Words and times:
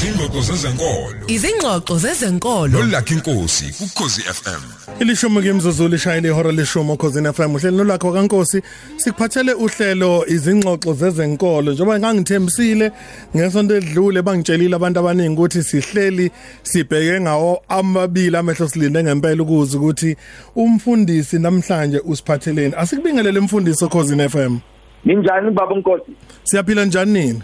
izingxoxo 0.00 0.40
zezenkolo. 0.40 1.26
Izingxoxo 1.28 1.98
zezenkolo. 1.98 2.68
Nolakha 2.68 3.14
inkosi 3.14 3.64
kukhosi 3.78 4.22
FM 4.22 4.62
Ilishumi 5.00 5.42
kimzuzu 5.42 5.88
lishayile 5.88 6.28
ihora 6.28 6.52
leshumi 6.52 6.92
ukhosini 6.92 7.32
FM 7.32 7.54
uhlelo 7.54 7.76
nolakho 7.76 8.12
kaNkosi 8.12 8.62
sikuphathele 8.96 9.52
uhlelo 9.52 10.24
izingxoxo 10.26 10.94
zezenkolo. 10.94 11.72
Njengoba 11.72 11.98
ngangithembisile 11.98 12.92
ngesonto 13.36 13.76
edlule 13.76 14.22
bangitshelile 14.22 14.76
abantu 14.76 15.00
abaningi 15.00 15.34
ukuthi 15.34 15.62
sihleli 15.62 16.30
sibheke 16.62 17.20
ngawo 17.20 17.62
amabili 17.68 18.36
amehlo 18.36 18.68
silinde 18.68 19.02
ngempela 19.04 19.42
ukuze 19.42 19.78
ukuthi 19.78 20.16
umfundisi 20.56 21.38
namhlanje 21.38 22.00
usiphatheleni. 22.04 22.74
Asikubingelele 22.76 23.38
umfundisi 23.38 23.84
ukhosini 23.84 24.28
FM 24.28 24.58
Ninjani 25.04 25.50
baba 25.50 25.76
Nkosi? 25.76 26.12
siyaphila 26.44 26.84
njani 26.84 27.12
nini 27.12 27.42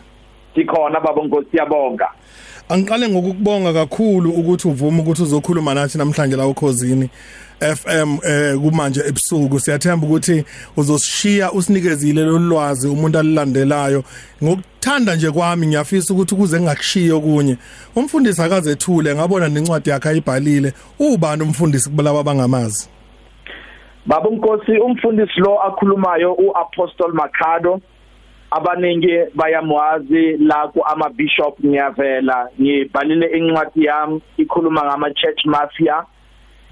Sikhona 0.54 1.00
baba 1.00 1.23
Nkosi 1.23 1.46
siyabonga. 1.50 2.09
Angiqale 2.69 3.09
ngokukubonga 3.09 3.73
kakhulu 3.73 4.30
ukuthi 4.30 4.69
uvume 4.69 5.01
ukuthi 5.01 5.23
uzokhuluma 5.23 5.75
nathi 5.75 5.98
namhlanje 5.98 6.37
la 6.37 6.47
ukhosini 6.47 7.11
FM 7.61 8.19
eh 8.25 8.59
kumanje 8.59 9.01
ebusuku. 9.01 9.61
Siyathemba 9.61 10.06
ukuthi 10.06 10.45
uzosishiya 10.77 11.52
usinikezile 11.52 12.25
lolwazi 12.25 12.89
umuntu 12.89 13.19
alilandelayo. 13.19 14.05
Ngokuthanda 14.45 15.16
nje 15.16 15.30
kwami 15.30 15.66
ngiyafisa 15.66 16.15
ukuthi 16.15 16.34
kuze 16.34 16.61
ngingakushiya 16.61 17.15
okunye. 17.15 17.56
Umfundisi 17.97 18.42
akazethule 18.42 19.14
ngabona 19.14 19.48
nencwadi 19.48 19.91
yakhe 19.91 20.09
ayibhalile. 20.09 20.73
Ubani 20.98 21.42
umfundisi 21.42 21.91
kubalawa 21.91 22.25
bangamazi 22.25 22.89
Baba 24.06 24.30
Nkosi 24.30 24.78
umfundisi 24.78 25.41
lo 25.41 25.62
akhulumayo 25.62 26.34
uApostle 26.34 27.12
Makhado. 27.12 27.80
Abaningi 28.56 29.15
bayamwazi 29.34 30.37
la 30.48 30.69
ku 30.73 30.80
ama 30.92 31.09
bishop 31.09 31.55
ngiyavela 31.64 32.48
ngibhalile 32.60 33.27
incwadi 33.38 33.84
yami 33.84 34.20
ikhuluma 34.37 34.84
ngama 34.84 35.10
church 35.10 35.45
mafia. 35.45 36.05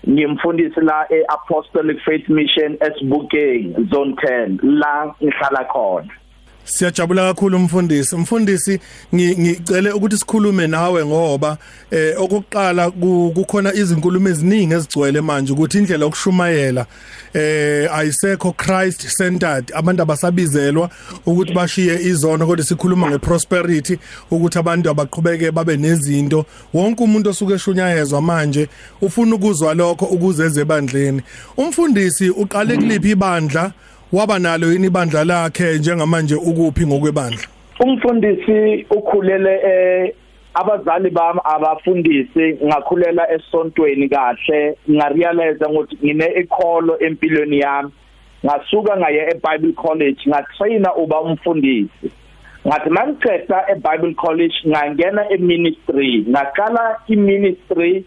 Ngimfundisi 0.09 0.81
la 0.81 1.06
eApostolic 1.11 1.98
Faith 2.05 2.28
Mission 2.28 2.77
eSbukeng 2.86 3.89
zone 3.91 4.12
10 4.12 4.59
la 4.81 5.14
ngihlala 5.22 5.64
khona. 5.72 6.12
Siyajabula 6.65 7.23
kakhulu 7.34 7.57
umfundisi. 7.57 8.15
Umfundisi 8.15 8.81
ngicele 9.15 9.93
ukuthi 9.93 10.19
sikhulume 10.19 10.67
nawe 10.67 11.06
ngoba 11.06 11.59
eh 11.91 12.15
okokuqala 12.21 12.91
kukhona 12.91 13.75
izinkulumo 13.75 14.29
eziningi 14.29 14.75
ezigcwele 14.75 15.21
manje 15.21 15.53
ukuthi 15.53 15.79
indlela 15.79 16.05
yokushumayela 16.05 16.87
eh 17.34 17.89
ayisekho 17.93 18.53
Christ 18.53 19.17
centered. 19.17 19.73
Abantu 19.75 20.03
abasabizelwa 20.03 20.91
ukuthi 21.27 21.53
bashiye 21.53 21.95
izono 22.03 22.47
kodwa 22.47 22.65
sikhuluma 22.65 23.11
ngeprosperity 23.11 23.99
ukuthi 24.31 24.59
abantu 24.59 24.91
abaqhubeke 24.91 25.51
babe 25.51 25.77
nezinto. 25.77 26.47
Wonke 26.75 27.05
umuntu 27.05 27.31
osuke 27.31 27.55
eshunyayezwa 27.55 28.23
manje 28.23 28.69
ufuna 29.01 29.34
ukuzwa 29.34 29.75
lokho 29.75 30.05
ukuze 30.05 30.45
ezebandleni 30.45 31.23
umfundisi 31.56 32.31
uqale 32.31 32.77
kuliphi 32.77 33.11
ibandla? 33.11 33.73
Waba 34.15 34.39
nalo 34.39 34.73
yini 34.73 34.87
ibandla 34.87 35.25
lakhe 35.25 35.79
njengamanje 35.79 36.34
ukuphi 36.34 36.87
ngokwebandla? 36.87 37.47
Umfundisi 37.81 38.87
ukhulele 38.91 39.55
eh 39.65 40.15
abazali 40.55 41.11
bami 41.11 41.41
abafundisi 41.45 42.59
ngakhulela 42.65 43.33
esontweni 43.33 44.09
kahle 44.09 44.79
ngarealize 44.91 45.65
ukuthi 45.65 45.97
ngine 46.05 46.27
ikholo 46.41 46.98
empilweni 47.01 47.59
yami. 47.59 47.91
Ngasuka 48.45 48.97
ngaye 48.97 49.31
eBible 49.33 49.73
College 49.73 50.21
ngatraina 50.28 50.95
uba 50.95 51.21
umfundisi. 51.21 52.11
Ngathi 52.67 52.91
mangiceda 52.91 53.65
eBible 53.73 54.15
College 54.15 54.55
ngangena 54.69 55.31
eministry 55.31 56.25
ngaqala 56.28 56.99
iministry 57.09 58.05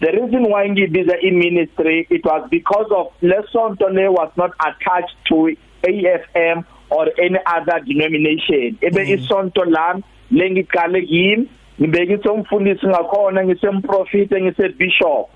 the 0.00 0.10
reason 0.12 0.42
why 0.50 0.68
ngibiza 0.68 1.16
i-ministry 1.22 2.06
it 2.10 2.24
was 2.24 2.48
because 2.50 2.86
of 2.90 3.06
lesonto 3.22 3.88
le 3.88 4.08
was 4.08 4.30
not 4.36 4.50
attached 4.60 5.16
to 5.28 5.56
AFM 5.82 6.64
or 6.90 7.08
any 7.18 7.38
other 7.46 7.80
denomination 7.80 8.78
ebe 8.80 9.04
mm. 9.04 9.10
isonto 9.10 9.64
lami 9.64 10.02
lengiqale 10.30 11.02
kimi 11.02 11.48
ngibekise 11.80 12.28
umfundisi 12.28 12.86
ngakhona 12.86 13.44
ngisemprofite 13.44 14.42
ngisebishop 14.42 15.28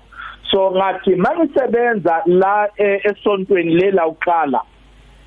so 0.51 0.71
ngathi 0.71 1.15
mangisebenza 1.15 2.21
la 2.25 2.69
e, 2.77 3.01
esontweni 3.03 3.75
lela 3.75 4.07
uqala 4.07 4.61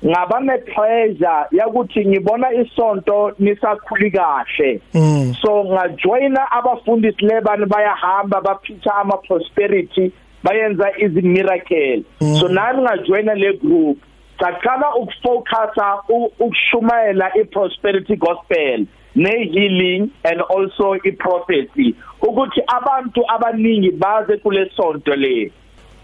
ngaba 0.03 0.39
ne 0.39 0.57
pleasure 0.57 1.47
yakuthi 1.51 2.05
ngibona 2.05 2.53
isonto 2.53 3.31
nisakhuli 3.39 4.11
kahle. 4.11 4.81
Mm. 4.93 5.33
so 5.41 5.63
ngajoina 5.63 6.51
abafundisi 6.51 7.25
lebani 7.25 7.65
bayahamba 7.65 8.41
baphicha 8.41 8.95
ama 8.95 9.17
prosperity 9.17 10.11
bayenza 10.43 10.91
izi 10.97 11.21
miracle 11.21 12.03
mm. 12.21 12.35
so 12.35 12.47
nami 12.47 12.81
ngajoina 12.81 13.35
le 13.35 13.53
group. 13.53 13.97
Saqala 14.39 14.95
ukufocusa 14.95 15.97
ukushumayela 16.09 17.31
iprosperity 17.37 18.15
gospel 18.15 18.85
ne 19.15 19.49
healing 19.51 20.11
and 20.25 20.41
also 20.41 20.95
iprophecy. 21.05 21.95
Ukuthi 22.21 22.61
abantu 22.67 23.23
abaningi 23.27 23.91
baze 23.91 24.37
kule 24.37 24.69
sonto 24.75 25.15
le. 25.15 25.51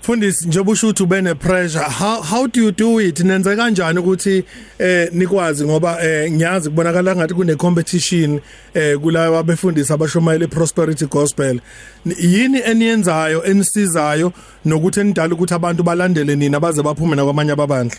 Fundisi 0.02 0.48
njengoba 0.48 0.72
usho 0.72 0.88
ukuthi 0.88 1.04
ube 1.04 1.22
ne 1.22 1.36
pressure. 1.36 1.84
How 1.84 2.22
how 2.22 2.48
do 2.48 2.64
you 2.64 2.72
do 2.72 3.00
it? 3.00 3.20
Nenze 3.20 3.56
kanjani 3.56 4.00
ukuthi 4.00 4.44
eh 4.80 5.10
nikwazi? 5.14 5.66
Ngoba 5.66 5.98
eh 6.04 6.32
ngiyazi 6.32 6.70
kubonakala 6.70 7.16
ngathi 7.16 7.34
kune 7.34 7.56
competition 7.56 8.42
eh 8.74 8.98
kulawa 8.98 9.40
abefundisi 9.40 9.94
abashomayele 9.94 10.48
prosperity 10.48 11.06
gospel. 11.06 11.60
Yini 12.06 12.60
eniyenzayo 12.60 13.44
enisizayo 13.44 14.34
nokuthi 14.66 15.00
enidala 15.00 15.34
ukuthi 15.34 15.54
abantu 15.54 15.84
balandele 15.84 16.36
nina 16.36 16.60
baze 16.60 16.82
baphume 16.84 17.16
nakwamanye 17.16 17.52
ababandla? 17.52 17.98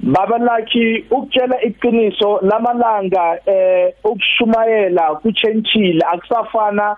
Baba 0.00 0.38
lakhi 0.38 1.04
ukutshela 1.10 1.62
iqiniso 1.62 2.40
lamalanga 2.42 3.38
eh 3.46 3.94
ukushumayela 4.04 5.14
kuchentshile 5.22 6.02
akusafana 6.12 6.96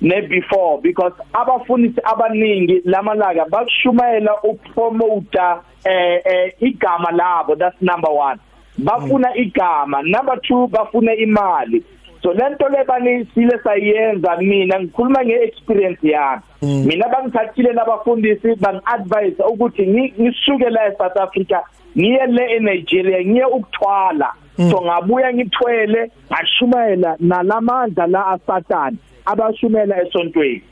ne 0.00 0.20
before 0.22 0.80
because 0.82 1.14
abafundisi 1.32 2.00
abaningi 2.04 2.82
lamalanga 2.84 3.44
bakushumayela 3.44 4.42
ukupromoter 4.42 5.60
eh 5.84 6.20
eh 6.24 6.52
igama 6.60 7.10
labo. 7.10 7.54
That's 7.56 7.80
number 7.80 8.10
1 8.10 8.38
bafuna 8.78 9.36
igama. 9.36 10.02
Number 10.02 10.36
2 10.36 10.68
bafuna 10.68 11.14
imali. 11.14 11.84
So 12.22 12.32
lento 12.32 12.68
lebani 12.68 13.26
sile 13.34 13.58
sayenza 13.64 14.36
mina 14.36 14.80
ngikhuluma 14.80 15.24
ngeexperience 15.24 16.08
yami. 16.08 16.42
Mina 16.62 17.08
bangithathile 17.08 17.72
labafundisi 17.72 18.54
bangiadvise 18.54 19.42
ukuthi 19.42 19.86
ngisuke 19.86 20.70
la 20.70 20.86
eSouth 20.86 21.16
Africa 21.16 21.60
ngiye 21.98 22.26
le 22.26 22.56
eNigeria 22.56 23.24
ngiye 23.24 23.44
ukuthwala. 23.44 24.32
So 24.70 24.82
ngabuya 24.82 25.34
ngithwele 25.34 26.10
ngashumayela 26.32 27.16
nalamandla 27.20 28.06
la 28.06 28.26
aSatan 28.26 28.96
abashumela 29.24 30.02
esontweni. 30.02 30.62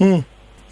Mm. 0.00 0.22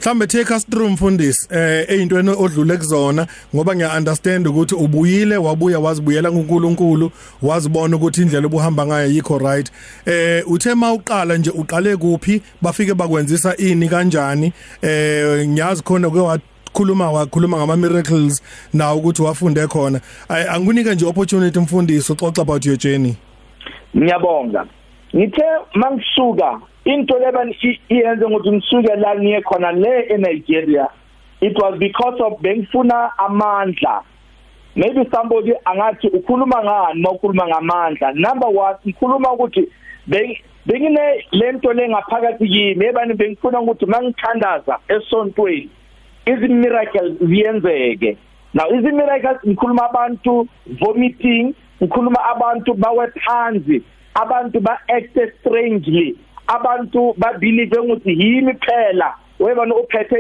Mhlambe 0.00 0.26
take 0.26 0.54
us 0.54 0.64
through 0.64 0.90
mfundisi 0.90 1.48
eh 1.50 1.86
eyintweni 1.88 2.30
odlule 2.30 2.76
kuzona 2.76 3.26
ngoba 3.54 3.76
ngiya 3.76 3.96
understand 3.96 4.46
ukuthi 4.46 4.74
ubuyile 4.74 5.36
wabuya 5.36 5.78
wazibuyela 5.78 6.30
kuNkulunkulu 6.30 7.10
wazibona 7.42 7.96
ukuthi 7.96 8.22
indlela 8.22 8.46
obuhamba 8.46 8.86
ngayo 8.86 9.06
yikho 9.06 9.38
right. 9.38 9.72
Eh 10.06 10.50
uthe 10.50 10.74
mawuqala 10.74 11.36
nje 11.36 11.50
uqale 11.50 11.96
kuphi 11.96 12.42
bafike 12.62 12.94
bakwenzisa 12.94 13.56
ini 13.56 13.88
kanjani? 13.88 14.52
Eh 14.82 15.48
ngiyazi 15.48 15.82
khona 15.82 16.10
ke 16.10 16.42
khuluma 16.72 17.10
wakhuluma 17.10 17.56
ngama 17.56 17.76
miracles 17.76 18.42
na 18.72 18.94
ukuthi 18.94 19.22
wafunde 19.22 19.66
khona. 19.66 20.00
Angunike 20.28 20.94
nje 20.94 21.06
opportunity 21.06 21.58
mfundisi 21.58 22.12
uxoxa 22.12 22.42
about 22.42 22.66
your 22.66 22.76
journey. 22.76 23.16
Ngiyabonga. 23.96 24.66
Ngithe 25.16 25.44
mangisuka 25.74 26.60
into 26.92 27.14
lebani 27.18 27.54
iyenze 27.88 28.24
ukuthi 28.24 28.50
ngisuke 28.52 28.92
la 28.96 29.10
ngiye 29.16 29.40
khona 29.42 29.72
le 29.72 29.92
eNigeria 30.14 30.88
it 31.40 31.54
was 31.56 31.78
because 31.78 32.20
of 32.20 32.40
bengifuna 32.40 33.10
amandla. 33.18 34.02
Maybe 34.74 35.08
somebody 35.12 35.52
angathi 35.64 36.08
ukhuluma 36.08 36.62
ngani 36.64 37.02
mawukhuluma 37.02 37.46
ngamandla? 37.46 38.12
Number 38.14 38.48
1 38.48 38.76
ngikhuluma 38.86 39.32
ukuthi 39.32 39.68
bengine 40.66 41.24
lento 41.32 41.72
lengaphakathi 41.72 42.48
kimi 42.48 42.86
ebani 42.86 43.14
bengifuna 43.14 43.60
ukuthi 43.60 43.86
mangithandaza 43.86 44.78
esontweni 44.88 45.70
izi 46.26 46.48
miracles 46.48 47.12
ziyenzeke. 47.20 48.16
Now 48.54 48.68
izi 48.70 48.92
miracles 48.92 49.38
ngikhuluma 49.46 49.90
abantu 49.90 50.48
vomiting 50.80 51.54
ngikhuluma 51.82 52.24
abantu 52.34 52.74
bawe 52.74 53.06
phansi 53.24 53.82
abantu 54.14 54.60
ba 54.60 54.78
act 54.88 55.18
strangely. 55.40 56.16
Abantu 56.48 57.14
ba 57.16 57.32
believe 57.38 57.78
ukuthi 57.78 58.12
yimi 58.12 58.52
phela. 58.54 59.14
Webona 59.38 59.74
uphethe 59.74 60.16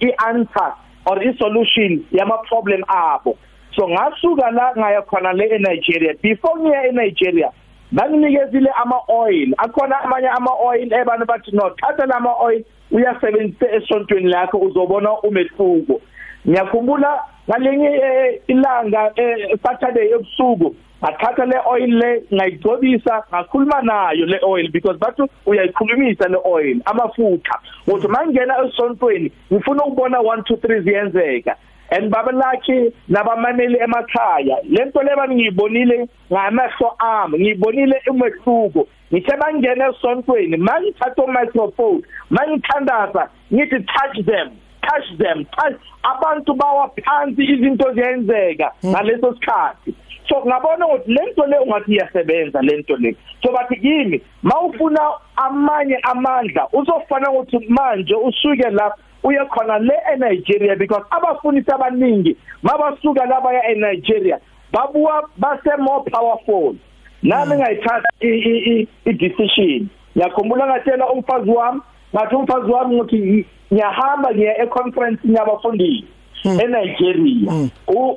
i-answer 0.00 0.72
or 1.06 1.18
i-solution 1.22 2.04
yama 2.10 2.38
problem 2.48 2.82
abo. 2.88 3.36
So 3.76 3.88
ngasuka 3.88 4.50
la 4.50 4.72
ngaya 4.76 5.02
khona 5.02 5.32
le 5.32 5.44
eNigeria. 5.56 6.14
Before 6.22 6.56
ngiya 6.58 6.88
eNigeria 6.88 7.50
banginikezile 7.92 8.70
ama 8.82 9.00
oil 9.08 9.54
akhona 9.58 10.00
amanye 10.04 10.28
ama 10.28 10.50
oil 10.62 10.92
ebanu 10.92 11.26
bathi 11.26 11.50
no 11.52 11.70
thatha 11.80 12.06
lama 12.06 12.34
oil 12.40 12.64
uyasebenzisa 12.90 13.66
esontweni 13.76 14.28
lakho 14.28 14.58
uzobona 14.58 15.12
umehluko. 15.22 16.00
Ngiyakhumbula 16.48 17.22
ngalinye 17.48 17.86
eh, 17.86 18.40
ilanga 18.46 19.12
eh, 19.16 19.58
Saturday 19.62 20.08
ebusuku 20.14 20.74
ngathatha 21.02 21.44
le 21.46 21.56
oil 21.66 21.92
le 21.98 22.22
ngayigcobisa 22.32 23.24
ngakhuluma 23.32 23.82
nayo 23.82 24.26
le 24.26 24.38
oil 24.42 24.70
because 24.70 24.98
bathu 24.98 25.28
uyayikhulumisa 25.46 26.28
le 26.28 26.38
oil 26.44 26.80
amafutha. 26.84 27.58
Ukuthi 27.86 28.08
mangena 28.08 28.54
esontweni 28.64 29.32
ngifuna 29.52 29.84
ukubona 29.84 30.18
1 30.18 30.36
2 30.42 30.56
3 30.56 30.80
ziyenzeka. 30.80 31.56
And 31.90 32.10
baba 32.10 32.32
lakhe 32.32 32.92
nabamameli 33.08 33.78
emakhaya 33.78 34.56
lento 34.68 35.02
le 35.02 35.16
bani 35.16 35.34
ngiyibonile 35.34 36.08
ngamehlo 36.32 36.94
ami 36.98 37.38
ngiyibonile 37.38 38.02
umehluko. 38.10 38.88
Ngithe 39.12 39.36
bangena 39.36 39.88
esontweni 39.88 40.56
mangithatha 40.56 41.26
microphone 41.26 42.02
mangithandaza 42.30 43.28
ngithi 43.52 43.76
touch 43.80 44.26
them. 44.26 44.50
Touch 44.82 45.18
them 45.18 45.44
touch 45.44 45.76
abantu 46.02 46.54
bawaphansi 46.54 47.42
izinto 47.44 47.92
ziyenzeka 47.92 48.72
ngaleso 48.86 49.34
sikhathi. 49.34 49.94
So 50.28 50.42
ngabona 50.46 50.86
ukuthi 50.86 51.12
lento 51.12 51.46
le 51.46 51.58
ungathi 51.58 51.92
iyasebenza 51.92 52.62
lento 52.62 52.96
le. 52.96 53.16
So 53.42 53.52
bathi 53.52 53.76
kimi 53.76 54.20
mawufuna 54.42 55.00
amanye 55.36 55.98
amandla 56.02 56.68
uzofana 56.72 57.30
ukuthi 57.30 57.58
manje 57.68 58.14
usuke 58.14 58.70
la 58.70 58.94
uye 59.22 59.44
khona 59.46 59.78
le 59.78 59.94
eNigeria 60.12 60.76
because 60.76 61.04
abafundisi 61.10 61.70
abaningi 61.70 62.36
mabasuka 62.62 63.26
la 63.26 63.40
baya 63.40 63.70
eNigeria 63.70 64.38
babuwa 64.72 65.28
base 65.36 65.76
more 65.78 66.04
powerful. 66.10 66.76
Nami 67.22 67.56
ngayithatha 67.56 68.08
i 68.20 69.12
decision. 69.12 69.88
Ngiyakhumbula 70.16 70.66
ngatshela 70.66 71.10
umfazi 71.10 71.50
wami 71.50 71.80
ngathi 72.14 72.34
umfazi 72.34 72.70
wami 72.70 73.00
ukuthi 73.00 73.46
ngiyahamba 73.72 74.34
ngiya 74.34 74.62
e-conference 74.62 75.20
yabafundisi 75.24 76.06
eNigeria. 76.44 77.68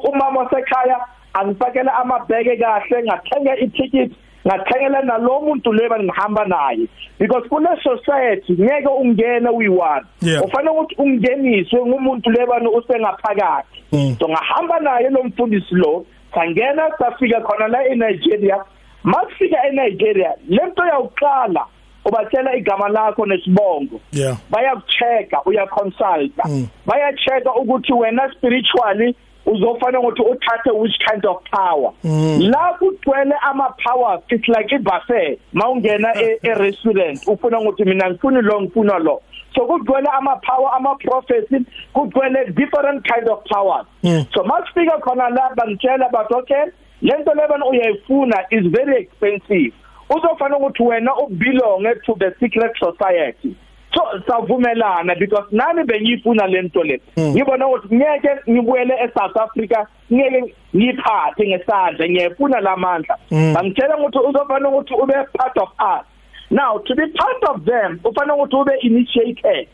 Umama 0.10 0.40
wasekhaya 0.40 0.98
angifakela 1.34 1.94
amabheke 1.94 2.58
kahle 2.58 3.04
ngathenga 3.04 3.58
i-ticket 3.58 4.12
ngathengela 4.48 5.02
nalo 5.02 5.42
muntu 5.42 5.74
leba 5.74 6.00
ngihamba 6.00 6.46
naye. 6.46 6.88
Because 7.20 7.48
kule 7.50 7.70
society 7.84 8.54
ngeke 8.54 8.88
ungene 8.88 9.50
uyi-one. 9.50 10.06
Ufanele 10.44 10.72
ukuthi 10.72 10.96
ungeniswe 10.98 11.86
ngumuntu 11.86 12.30
lebani 12.30 12.68
usengaphakathi. 12.68 13.84
Mm. 13.92 14.16
so 14.20 14.30
ngahamba 14.30 14.80
naye 14.80 15.10
lo 15.10 15.24
mfundisi 15.24 15.76
lo 15.76 16.06
sangena 16.34 16.92
safika 17.00 17.42
khona 17.42 17.68
la 17.68 17.88
eNigeria. 17.88 18.58
Masifika 19.04 19.68
eNigeria 19.68 20.34
lento 20.50 20.86
yawuqala 20.86 21.66
ubatshela 22.06 22.56
igama 22.56 22.90
lakho 22.90 23.26
nesibongo. 23.26 24.02
Yeah. 24.12 24.38
Bayakuchecka 24.50 25.44
uyaconsulta. 25.46 26.44
Mm. 26.46 26.68
bayachecka 26.86 27.54
ukuthi 27.56 27.94
wena 27.94 28.32
spiritually 28.34 29.16
uzofana 29.46 30.00
ukuthi 30.00 30.22
uthathe 30.22 30.72
which 30.72 30.98
kind 31.10 31.26
of 31.26 31.38
power. 31.52 31.92
Mm. 32.04 32.40
la 32.42 32.78
kugcwele 32.80 33.36
ama 33.42 33.74
powers 33.86 34.22
it's 34.30 34.48
like 34.48 34.76
ibase 34.76 35.40
mawungena 35.54 36.14
e, 36.22 36.40
e 36.44 36.54
restaurant 36.54 37.28
ufuna 37.28 37.60
ukuthi 37.60 37.86
mina 37.86 38.10
ngifuna 38.10 38.42
lo 38.42 38.62
ngifuna 38.62 39.00
lo. 39.00 39.22
So 39.56 39.66
kugcwele 39.66 40.10
ama 40.18 40.36
power 40.36 40.72
ama 40.76 40.96
prophecy 40.96 41.66
kugcwele 41.94 42.46
different 42.56 43.06
kind 43.08 43.30
of 43.30 43.44
powers. 43.46 43.86
Mm. 44.04 44.26
so 44.34 44.44
masifika 44.44 44.98
khona 45.00 45.30
la 45.30 45.50
bangitshela 45.56 46.10
bathi 46.10 46.34
okay 46.34 46.66
lento 47.02 47.34
lebona 47.34 47.66
uyayifuna 47.66 48.38
is 48.52 48.72
very 48.72 49.02
expensive. 49.02 49.74
Uzofana 50.16 50.58
ukuthi 50.58 50.84
wena 50.84 51.12
ubelong 51.16 51.86
to 52.06 52.16
the 52.20 52.36
secret 52.40 52.74
society. 52.80 53.56
So 53.94 54.02
savumelana 54.28 55.18
because 55.20 55.48
nami 55.52 55.84
bengifuna 55.84 56.48
lento 56.48 56.84
le. 56.84 57.00
Mm. 57.18 57.34
ngibona 57.36 57.68
ukuthi 57.68 57.96
ngeke 57.96 58.30
ngibuyele 58.50 58.94
eSouth 59.04 59.38
Africa 59.38 59.86
ngeke 60.12 60.56
ngiphathe 60.76 61.48
ngesandla 61.48 62.10
ngiyafuna 62.10 62.60
lamandla 62.60 63.18
bangitshela 63.30 63.98
ukuthi 63.98 64.18
uzofana 64.18 64.70
ukuthi 64.70 64.94
ube 64.94 65.14
part 65.38 65.58
of 65.58 65.70
us. 65.80 66.06
Now 66.50 66.78
to 66.78 66.96
be 66.96 67.08
part 67.08 67.44
of 67.50 67.66
them 67.66 68.00
ufana 68.04 68.34
ukuthi 68.36 68.56
ube 68.56 68.74
initiated. 68.82 69.68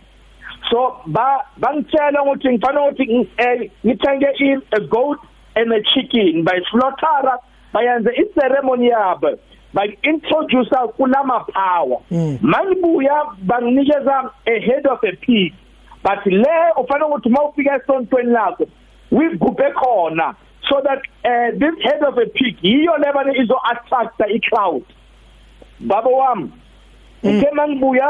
So 0.70 1.02
ba 1.06 1.46
bangitshela 1.58 2.22
ukuthi 2.24 2.50
ngifana 2.50 2.82
ukuthi 2.82 3.28
eh, 3.38 3.72
ngithenge 3.86 4.62
a 4.74 4.80
goat 4.82 5.20
and 5.56 5.72
a 5.72 5.82
chicken. 5.94 6.44
By 6.44 6.60
slaughter 6.72 7.40
bayenze 7.74 8.10
i 8.18 8.26
ceremony 8.34 8.90
yabo. 8.90 9.38
By 9.74 9.98
introduce 10.04 10.70
kulama 10.98 11.40
power 11.54 12.00
Mm. 12.12 12.38
mangibuya 12.42 13.26
banginikeza 13.42 14.32
a 14.46 14.60
head 14.60 14.86
of 14.88 15.04
a 15.04 15.12
pig 15.26 15.54
but 16.04 16.26
le 16.26 16.72
ufana 16.78 17.06
ukuthi 17.08 17.30
mawufika 17.30 17.76
esontweni 17.76 18.32
lakho 18.32 18.68
wigubhe 19.12 19.72
khona 19.72 20.36
so 20.70 20.82
that 20.82 21.00
uh, 21.26 21.52
this 21.60 21.76
head 21.84 22.04
of 22.04 22.18
a 22.18 22.26
pig 22.26 22.58
yiyo 22.62 22.98
lebani 22.98 23.38
izo 23.40 23.60
attract 23.72 24.22
i 24.22 24.40
crowd 24.40 24.84
baba 25.80 26.10
wami 26.10 26.50
ngike 27.26 27.52
mangibuya 27.52 28.10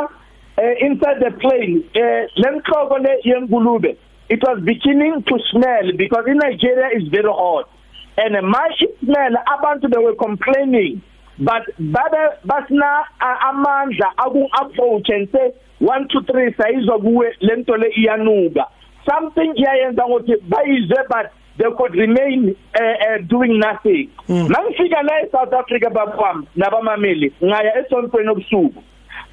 uh, 0.57 0.81
inside 0.81 1.19
the 1.19 1.31
plane 1.31 1.83
uh, 1.95 2.99
le 2.99 3.19
yengulube 3.23 3.97
it 4.29 4.43
was 4.43 4.59
beginning 4.61 5.23
to 5.23 5.39
smell 5.51 5.91
because 5.97 6.23
in 6.27 6.37
Nigeria 6.37 6.89
is 6.95 7.07
very 7.09 7.27
hot. 7.27 7.67
And 8.15 8.35
my 8.47 8.69
smell 9.03 9.33
abantu 9.57 9.89
they 9.89 9.97
were 9.97 10.13
complaining 10.13 11.01
but 11.39 11.63
babe 11.79 12.21
basina 12.45 13.05
uh, 13.21 13.49
amandla 13.49 14.13
aku 14.17 14.47
approach 14.61 15.09
and 15.09 15.31
say 15.31 15.53
1 15.81 16.07
2 16.07 16.19
3 16.21 16.57
sayizwa 16.57 16.99
kuwe 16.99 17.35
lento 17.39 17.77
le 17.77 17.89
iyanuka. 17.95 18.65
Something 19.05 19.53
iyayenza 19.55 20.05
ukuthi 20.05 20.35
bayizwe 20.49 20.97
but 21.09 21.31
they 21.57 21.71
could 21.77 21.95
remain 21.95 22.55
uh, 22.75 22.81
uh, 22.81 23.17
doing 23.27 23.59
nothing. 23.59 24.09
Mangifika 24.27 25.03
la 25.03 25.21
eSouth 25.21 25.53
Africa 25.53 25.89
babam 25.89 26.45
nabamameli 26.55 27.33
ngaya 27.43 27.79
esontweni 27.79 28.29
obusuku 28.29 28.83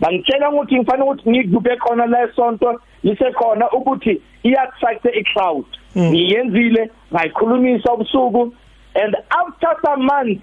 bangitshela 0.01 0.51
ukuthi 0.51 0.77
ngifanele 0.77 1.05
ukuthi 1.05 1.31
ngigubhe 1.31 1.77
khona 1.77 2.07
la 2.07 2.23
esonto 2.23 2.81
lisekhona 3.03 3.71
ukuthi 3.71 4.23
iyaattract 4.43 5.05
i-crowd 5.05 5.65
ngiyenzile 5.97 6.91
ngayikhulumisa 7.13 7.93
ubusuku 7.93 8.53
and 8.95 9.17
after 9.31 9.77
some 9.85 10.05
months 10.05 10.43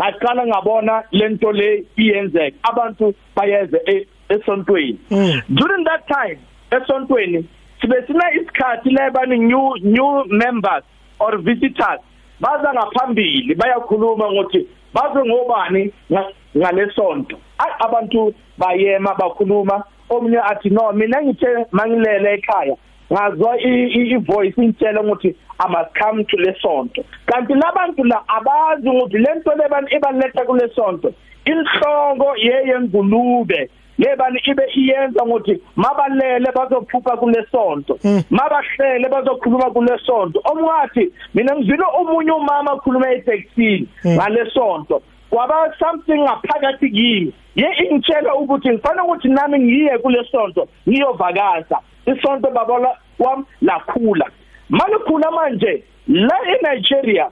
ngaqala 0.00 0.46
ngabona 0.46 1.02
lento 1.12 1.52
le 1.52 1.84
iyenzeka. 1.96 2.56
Abantu 2.62 3.14
bayeze 3.36 3.78
e- 3.86 4.06
esontweni. 4.28 4.98
Mm. 5.10 5.40
during 5.54 5.84
that 5.84 6.06
time 6.08 6.38
esontweni 6.70 7.44
sibe 7.80 8.06
sina 8.06 8.32
isikhathi 8.34 8.90
lebani 8.90 9.38
new 9.38 9.74
new 9.82 10.24
members 10.28 10.84
or 11.20 11.38
visitors 11.38 12.00
baza 12.40 12.72
ngaphambili 12.72 13.54
bayakhuluma 13.54 14.28
ukuthi 14.28 14.66
baze 14.94 15.20
ngobani 15.28 15.92
nga- 16.10 16.32
ngalesonto 16.56 17.36
Ay, 17.58 17.70
abantu 17.80 18.34
bayema 18.58 19.14
bakhuluma. 19.14 19.84
Omunye 20.10 20.38
athi 20.40 20.70
no 20.70 20.92
mina 20.92 21.22
ngithe 21.22 21.66
mangilele 21.72 22.34
ekhaya. 22.34 22.76
Ngazwa 23.12 23.60
ivoice 23.60 24.62
intshela 24.62 25.00
ukuthi 25.00 25.36
come 25.98 26.24
to 26.24 26.36
lesonto 26.36 27.04
kanti 27.26 27.54
labantu 27.54 28.04
la 28.04 28.22
abazi 28.28 28.88
ukuthi 28.88 29.18
lento 29.18 29.54
lebani 29.54 29.86
ibaletha 29.96 30.44
kulesonto 30.44 31.12
inhloko 31.44 32.36
yeyengulube 32.36 33.70
lebani 33.98 34.40
ibe 34.44 34.62
iyenza 34.74 35.24
ukuthi 35.24 35.60
mabalele 35.76 36.52
bazophupha 36.54 37.16
kulesonto 37.16 37.98
mabahlele 38.30 39.08
bazokhuluma 39.08 39.70
kulesonto 39.70 40.40
omwathi 40.44 41.12
mina 41.34 41.56
ngizwile 41.56 41.84
omunye 41.98 42.32
umama 42.32 42.72
akhuluma 42.72 43.10
eTexini 43.10 43.88
ngalesonto 44.06 45.02
kwaba 45.32 45.72
something 45.78 46.20
ngaphakathi 46.20 46.90
kimi. 46.90 47.32
Ye 47.56 47.68
ingitshela 47.90 48.34
ukuthi 48.34 48.68
ngifanele 48.68 49.02
ukuthi 49.02 49.28
nami 49.28 49.58
ngiye 49.58 49.98
kulesonto 49.98 50.68
ngiyovakasa 50.88 51.78
isonto 52.06 52.50
babola 52.50 52.96
wam 53.22 53.46
lakhula 53.62 54.26
malikhula 54.70 55.30
manje 55.30 55.84
la 56.08 56.38
eNigeria 56.52 57.26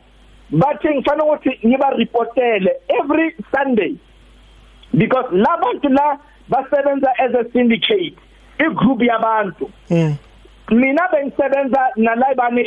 bathi 0.51 0.89
ngifanele 0.89 1.23
ukuthi 1.23 1.67
ngiba 1.67 1.91
reportele 1.91 2.71
every 2.89 3.35
sunday. 3.55 3.97
Because 4.93 5.27
labantu 5.33 5.89
la 5.89 6.19
basebenza 6.51 7.11
as 7.19 7.35
a 7.35 7.51
syndicate 7.53 8.17
igroup 8.59 9.01
yabantu. 9.01 9.71
Mm. 9.91 10.17
mina 10.71 11.09
bengisebenza 11.13 11.81
nalabani 11.97 12.63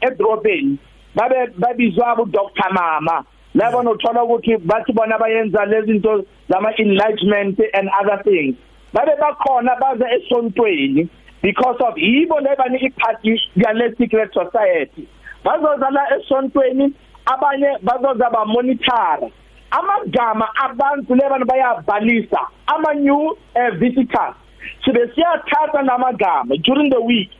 edrobheni 0.00 0.78
babe 1.14 1.52
babizwa 1.58 2.16
bu 2.16 2.24
Dr 2.26 2.72
Mama 2.72 3.24
labo 3.54 3.82
nothola 3.82 4.24
ukuthi 4.24 4.56
bathi 4.56 4.92
bona 4.92 5.18
bayenza 5.18 5.64
lezi 5.64 5.92
zinto 5.92 6.24
zama 6.48 6.72
enlargement 6.78 7.60
and 7.74 7.88
other 8.00 8.22
things. 8.24 8.56
Babe 8.92 9.12
bakhona 9.20 9.76
baze 9.80 10.04
esontweni. 10.16 11.08
Because 11.42 11.76
of 11.80 11.94
yibo 11.96 12.40
lebani 12.40 12.78
iparty 12.80 13.40
yale 13.56 13.94
secret 13.98 14.32
society. 14.32 15.08
Bazoza 15.44 15.90
la 15.90 16.02
esontweni 16.16 16.92
abanye 17.26 17.78
bazoza 17.82 18.30
ba 18.30 18.44
monitor 18.46 19.30
amagama 19.70 20.48
abantu 20.64 21.14
lebana 21.14 21.44
bayabhalisa 21.44 22.40
ama 22.66 22.94
new 22.94 23.30
uh, 23.56 23.70
visitors. 23.78 24.34
Sibe 24.84 25.08
siyathatha 25.14 25.82
namagama 25.82 26.56
during 26.62 26.90
the 26.90 27.00
week. 27.00 27.30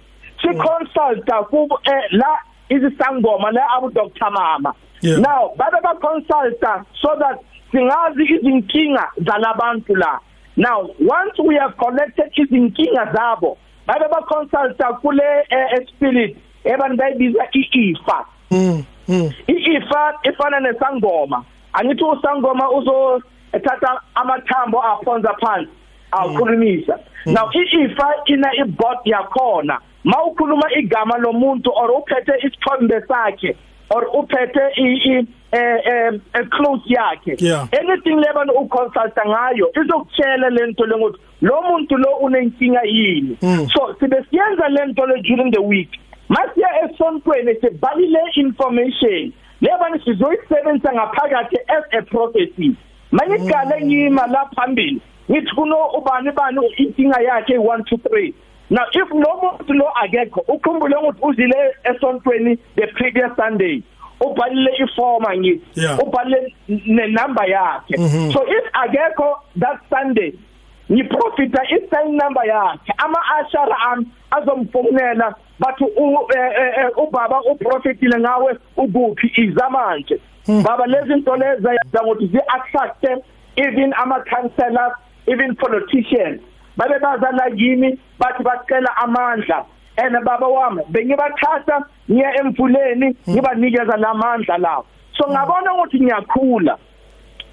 Si 0.43 0.49
consulta 0.49 1.43
kubo 1.51 1.81
eh, 1.85 2.03
la 2.13 2.39
izisangoma 2.71 3.51
la 3.53 3.63
abu 3.77 3.91
Dr 3.91 4.31
Mama. 4.31 4.75
Yeah. 5.01 5.19
now 5.19 5.55
babe 5.57 5.83
ba 5.83 5.95
consulta 6.01 6.85
so 7.01 7.09
that 7.19 7.39
singazi 7.73 8.25
izinkinga 8.39 9.09
zalabantu 9.19 9.97
la. 9.97 10.19
Now 10.57 10.91
once 11.01 11.39
we 11.45 11.57
have 11.57 11.77
collected 11.77 12.33
izinkinga 12.37 13.13
zabo 13.15 13.59
babe 13.89 14.05
ba 14.13 14.21
consulta 14.29 14.93
kule 15.01 15.25
eh, 15.51 15.87
spirit 15.89 16.37
ebantu 16.65 16.97
bayibiza 16.97 17.49
iifa 17.55 18.27
mm 18.51 18.85
mm 19.09 19.31
iifa 19.49 20.15
ifana 20.23 20.61
nesangoma. 20.61 21.45
Angithi 21.73 22.05
usangoma 22.05 22.71
uzo 22.71 23.23
ethatha 23.53 24.01
amathambo 24.15 24.83
aphonza 24.83 25.35
phansi 25.41 25.71
awukhulumisa. 26.11 26.99
Now 27.27 27.51
iifa 27.53 28.15
ina 28.27 28.55
ibot 28.55 29.01
yakhona. 29.05 29.81
Mawukhuluma 30.05 30.73
igama 30.79 31.19
lomuntu 31.19 31.71
or 31.75 31.91
uphethe 31.91 32.33
isithombe 32.47 33.01
sakhe 33.09 33.57
or 33.91 34.05
uphethe 34.19 34.65
i 34.77 35.27
eh 35.53 36.13
eh 36.35 36.45
close 36.51 36.83
yakhe. 36.87 37.37
Yeah. 37.39 37.69
anything 37.73 38.21
lebani 38.21 38.53
uconsulta 38.53 39.23
ngayo 39.27 39.73
izokutshela 39.83 40.51
lento 40.51 40.87
lengokuthi 40.87 41.19
lo 41.41 41.63
muntu 41.63 41.97
lo 41.97 42.17
unenkinga 42.17 42.83
yini. 42.85 43.37
Mm. 43.43 43.69
so 43.71 43.95
sibe 44.01 44.25
siyenza 44.31 44.69
lento 44.69 45.07
le 45.07 45.23
during 45.23 45.51
the 45.51 45.63
week. 45.63 45.91
Masiya 46.29 46.69
esontweni 46.85 47.55
sibhalile 47.61 48.21
information. 48.37 49.33
Lebani 49.61 50.01
sizoyisebenzisa 50.05 50.93
ngaphakathi 50.93 51.57
as 51.69 51.85
a 51.93 52.03
prophecy. 52.03 52.77
Mangiqale 53.13 53.81
ngima 53.85 54.27
la 54.27 54.45
phambili 54.57 55.01
ngithi 55.31 55.55
kuno 55.55 55.77
ubani 55.99 56.31
bani 56.33 56.61
inkinga 56.77 57.21
yakhe 57.21 57.57
1 57.57 57.79
2 57.79 57.97
3 57.97 58.33
now 58.71 58.85
if 58.93 59.11
lo 59.11 59.31
muntu 59.43 59.73
lo 59.75 59.89
akekho 60.03 60.41
ukhumbule 60.49 60.97
ukuthi 60.97 61.19
uzile 61.23 61.75
esontweni 61.85 62.59
the 62.77 62.87
previous 62.87 63.31
sunday. 63.37 63.83
Ubhalile 64.21 64.71
iforma 64.79 65.37
ngithi 65.37 65.81
Yeah. 65.81 65.99
ubhalile 65.99 66.55
ne 66.69 67.07
number 67.07 67.45
yakhe. 67.51 67.97
Mhm. 67.99 68.33
so 68.33 68.43
if 68.47 68.65
akekho 68.73 69.39
that 69.61 69.79
sunday 69.91 70.33
ngiprofita 70.93 71.63
i-sign 71.71 72.17
number 72.17 72.45
yakhe. 72.47 72.93
Ama-ashara 72.99 73.77
ami 73.93 74.07
azomfonela 74.31 75.35
bathi 75.61 75.85
u- 75.85 76.29
eh, 76.37 76.53
eh, 76.61 76.73
eh, 76.79 76.91
ubaba 76.99 77.41
uprofitile 77.43 78.19
ngawe 78.21 78.59
ukuphi? 78.77 79.33
Iza 79.37 79.71
manje. 79.71 80.19
Baba 80.65 80.87
lezi 80.87 81.09
zinto 81.09 81.37
lezi 81.37 81.63
zayenza 81.63 82.03
ukuthi 82.05 82.27
zi-attracte 82.27 83.17
even 83.57 83.93
ama-councellors 83.95 84.93
even 85.27 85.55
politicians. 85.57 86.41
Babe 86.79 86.99
bazala 87.03 87.51
kimi 87.51 87.99
bathi 88.19 88.43
bacela 88.43 88.97
amandla. 89.03 89.67
And 89.99 90.15
baba 90.25 90.47
wami 90.47 90.83
bengibathatha 90.93 91.85
ngiye 92.11 92.31
emfuleni 92.41 93.17
ngibanikeza 93.29 93.97
lamandla 93.97 94.59
lawo 94.59 94.85
so 95.17 95.27
ngabona 95.29 95.75
ukuthi 95.75 96.01
ngiyakhula. 96.01 96.79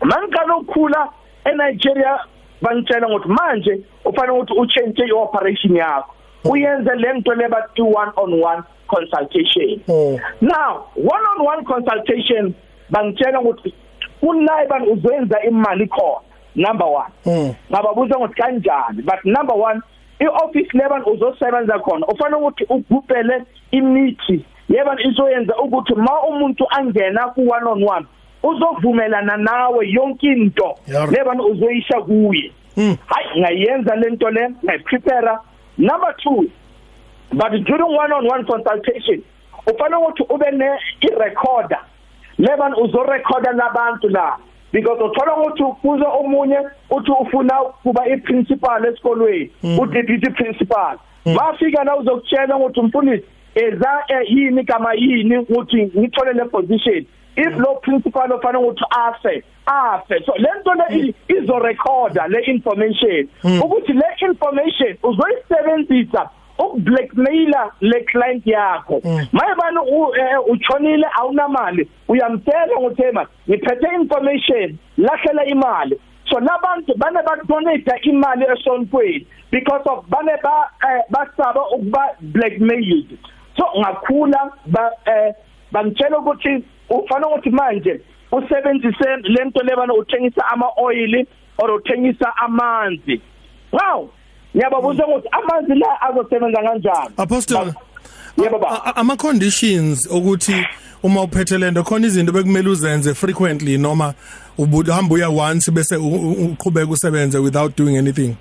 Mangiqala 0.01 0.55
ukukhula 0.57 1.09
eNigeria 1.45 2.19
bangitshela 2.61 3.07
ukuthi 3.07 3.27
manje 3.27 3.81
ufanele 4.05 4.39
ukuthi 4.39 4.53
uchange 4.53 5.03
ioperation 5.07 5.75
yakho. 5.75 6.13
Uyenze 6.43 6.95
lento 6.95 7.33
lebathi 7.33 7.81
one 7.81 8.11
on 8.17 8.39
one 8.39 8.63
consultation. 8.87 9.81
Oh. 9.87 10.19
now 10.41 10.85
one 10.93 11.25
on 11.25 11.45
one 11.45 11.65
consultation 11.65 12.53
bangitshela 12.91 13.41
ukuthi 13.41 13.73
kulayiban 14.21 14.83
uzoyenza 14.87 15.41
imali 15.41 15.87
khona? 15.87 16.24
Number 16.55 16.87
1 16.87 17.05
Mm. 17.25 17.53
ngababuza 17.71 18.17
ukuthi 18.17 18.33
kanjani? 18.41 19.01
But 19.03 19.25
number 19.25 19.55
1 19.55 19.81
ioffice 20.19 20.77
leban 20.77 21.03
uzosebenza 21.05 21.79
khona 21.79 22.07
ufanele 22.07 22.35
ukuthi 22.41 22.65
ugubhele 22.69 23.43
imithi. 23.71 24.45
Yeba 24.69 24.95
izoyenza 25.01 25.53
ukuthi 25.57 25.95
ma 25.95 26.21
umuntu 26.29 26.65
angena 26.69 27.27
ku 27.33 27.41
one 27.49 27.65
on 27.67 27.83
one 27.83 28.05
uzovumelana 28.43 29.37
nawe 29.37 29.87
yonke 29.89 30.27
into 30.27 30.75
Yar. 30.87 31.09
leban 31.11 31.39
uzoyisha 31.41 32.01
kuye. 32.01 32.51
Mm. 32.77 32.97
hayi 33.05 33.39
ngayenza 33.41 33.95
lento 33.95 34.29
le 34.29 34.49
ngayiprepare 34.65 35.37
number 35.77 36.13
2 36.25 36.47
but 37.33 37.51
during 37.65 37.97
one 37.97 38.11
on 38.13 38.27
one 38.27 38.43
consultation 38.45 39.21
ufanele 39.67 39.95
ukuthi 40.01 40.23
ube 40.29 40.51
ne 40.51 40.69
i-recorder 41.01 41.79
leban 42.37 42.73
uzorecorda 42.73 43.51
labantu 43.51 44.09
la. 44.09 44.37
Because 44.75 44.99
uthola 44.99 45.35
ukuthi 45.37 45.63
kuze 45.81 46.05
omunye 46.19 46.59
uthi 46.89 47.11
ufuna 47.11 47.53
kuba 47.83 48.07
i-principal 48.07 48.85
esikolweni 48.85 49.51
u-deputy 49.79 50.29
principal. 50.31 50.97
Bafika 51.25 51.83
la 51.83 51.95
uzokutshela 51.97 52.57
ukuthi 52.57 52.81
mfundisi 52.81 53.23
eza 53.55 54.03
eh, 54.07 54.31
yini 54.31 54.63
kama 54.63 54.93
yini 54.93 55.37
ukuthi 55.37 55.91
ngithole 55.97 56.33
le 56.33 56.45
position? 56.45 57.05
If 57.37 57.57
lo 57.57 57.75
principal 57.75 58.31
ofana 58.31 58.59
ukuthi 58.59 58.83
afe 58.89 59.43
afe. 59.65 60.23
So 60.25 60.33
lento 60.37 60.73
le 60.73 61.13
izorecorda 61.27 62.27
le 62.27 62.39
information. 62.39 63.29
Ukuthi 63.43 63.93
le 63.93 64.05
information 64.29 64.97
uzoyisebenzisa 65.03 66.29
ukublackmaila 66.59 67.71
le 67.81 67.99
client 68.11 68.47
yakho. 68.47 69.01
Mayibani 69.31 69.79
uchonile 70.47 71.07
awunamali? 71.19 71.89
Uyamtshela 72.07 72.75
ukuthi 72.77 73.03
ema 73.03 73.27
ngiphethe 73.49 73.95
information 73.95 74.77
lahlela 74.97 75.45
imali. 75.45 75.99
So 76.29 76.39
labantu 76.39 76.93
bane 76.97 77.19
badonate 77.25 77.91
imali 78.03 78.45
esontweni 78.45 79.27
because 79.51 79.83
of 79.85 80.09
bane 80.09 80.31
ba 80.43 80.69
eh, 80.83 81.01
basaba 81.09 81.61
ukuba 81.75 82.15
blackmailed. 82.21 83.17
So 83.57 83.65
ngakhula 83.79 84.51
ba 84.65 84.91
eh, 85.05 85.33
bangitshela 85.71 86.19
ukuthi 86.19 86.63
ufanele 86.89 87.27
ukuthi 87.31 87.49
manje 87.49 88.01
usebenzise 88.31 89.15
lento 89.23 89.63
lebana 89.63 89.93
uthengisa 89.93 90.45
ama 90.51 90.69
oil 90.77 91.25
or 91.57 91.71
uthengisa 91.71 92.33
amanzi. 92.37 93.21
Wow! 93.71 94.09
Ngiyababuza 94.55 95.07
ukuthi 95.07 95.27
amanzi 95.31 95.75
la 95.75 96.01
azosebenza 96.01 96.61
kanjani? 96.61 97.13
Apostle 97.17 97.73
yebo 98.37 98.59
baba 98.59 98.83
a- 98.85 98.89
a- 98.89 98.95
ama 98.95 99.15
conditions 99.15 100.07
ukuthi 100.11 100.55
uma 101.03 101.21
uphethe 101.23 101.57
lento 101.57 101.83
khona 101.83 102.07
izinto 102.07 102.31
bekumele 102.31 102.69
uzenze 102.69 103.13
frequently 103.13 103.77
noma 103.77 104.13
ubuhamba 104.57 105.13
uya 105.15 105.29
once 105.29 105.71
bese 105.71 105.95
u- 105.95 106.03
u- 106.07 106.45
uqhubeka 106.53 106.91
usebenze 106.91 107.37
without 107.37 107.77
doing 107.77 107.97
anything? 107.97 108.35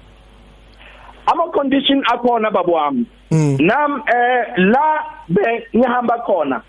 Ama 1.26 1.48
condition 1.52 2.02
akhona 2.06 2.50
babu 2.50 2.72
wami. 2.72 3.06
Mm. 3.30 3.56
nam 3.60 4.02
eh 4.06 4.46
la 4.56 5.00
be 5.28 5.42
ngihamba 5.76 6.18
khona 6.26 6.60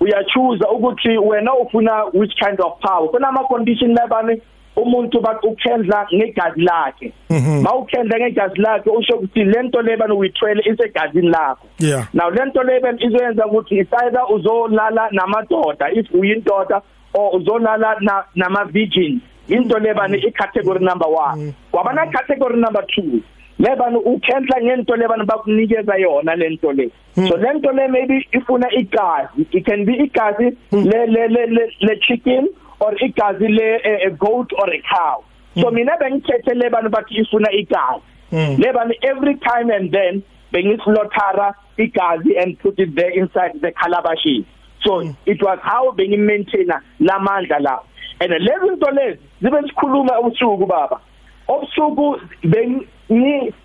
uyachuza 0.00 0.68
ukuthi 0.70 1.08
wena 1.18 1.54
ufuna 1.54 2.04
which 2.12 2.34
kind 2.38 2.60
of 2.60 2.72
power? 2.80 3.08
Kuna 3.10 3.28
ama 3.28 3.44
condition 3.44 3.94
labani 3.94 4.40
umuntu 4.76 5.20
bathi 5.20 5.46
ukhendla 5.46 6.06
negazi 6.12 6.60
lakhe. 6.60 7.12
Mhm. 7.30 7.62
mawukhendla 7.62 8.18
ngegazi 8.20 8.60
lakhe 8.60 8.90
usho 8.90 9.14
ukuthi 9.14 9.44
lento 9.44 9.82
lebani 9.82 10.12
uyithwele 10.12 10.62
isegazini 10.70 11.28
lakho. 11.28 11.66
Yeah. 11.78 12.08
Now 12.14 12.30
lento 12.30 12.62
leben 12.62 12.98
izoyenza 13.00 13.46
ukuthi 13.46 13.78
isayida 13.78 14.26
uzolala 14.26 15.08
namadoda 15.12 15.90
if 15.92 16.06
uyindoda 16.14 16.82
or 17.14 17.36
uzolala 17.36 17.96
na 18.00 18.24
nama 18.34 18.64
virgin 18.64 19.20
into 19.48 19.78
lebani 19.78 20.18
icategory 20.18 20.84
number 20.84 21.08
1 21.08 21.52
wabana 21.72 22.06
category 22.06 22.56
number 22.60 22.82
2 22.82 23.20
lebani 23.58 23.96
ukhendla 23.96 24.62
ngento 24.62 24.96
lebani 24.96 25.24
bakunikeza 25.24 25.96
yona 25.96 26.34
lento 26.34 26.72
le. 26.72 26.90
So 27.14 27.36
lento 27.36 27.72
le 27.72 27.88
maybe 27.88 28.26
ifuna 28.32 28.68
igazi. 28.72 29.46
It 29.52 29.64
can 29.64 29.84
be 29.84 29.92
igazi 29.92 30.56
le 30.72 31.06
le 31.06 31.28
le 31.28 31.46
le, 31.46 31.70
le 31.80 31.96
chicken 32.00 32.48
or 32.80 32.92
igazi 32.94 33.48
le 33.48 33.80
a, 33.84 34.06
a 34.08 34.10
goat 34.10 34.50
or 34.58 34.68
a 34.72 34.82
cow. 34.82 35.24
So 35.60 35.70
mina 35.70 35.92
bengithethe 36.00 36.54
lebani 36.54 36.88
bathi 36.88 37.20
ifuna 37.22 37.50
igazi. 37.52 38.02
Mm. 38.32 38.58
lebani 38.58 38.94
every 39.02 39.36
time 39.36 39.70
and 39.70 39.92
then 39.92 40.22
bengislaughter 40.52 41.54
igazi 41.78 42.42
and 42.42 42.58
put 42.58 42.78
it 42.78 42.94
there 42.94 43.10
inside 43.10 43.60
the 43.60 43.70
calabash 43.72 44.44
so 44.84 45.00
mm. 45.00 45.16
it 45.26 45.42
was 45.42 45.58
how 45.62 45.92
bengi 45.92 46.18
maintain 46.18 46.68
lamandla 47.00 47.60
la. 47.60 47.78
And 48.20 48.32
lezi 48.32 48.68
zinto 48.68 48.90
lezi 48.90 49.18
zibe 49.42 49.62
sikhuluma 49.68 50.20
ubusuku 50.20 50.66
baba. 50.66 51.00
Obusuku 51.48 52.20
bengi 52.44 52.86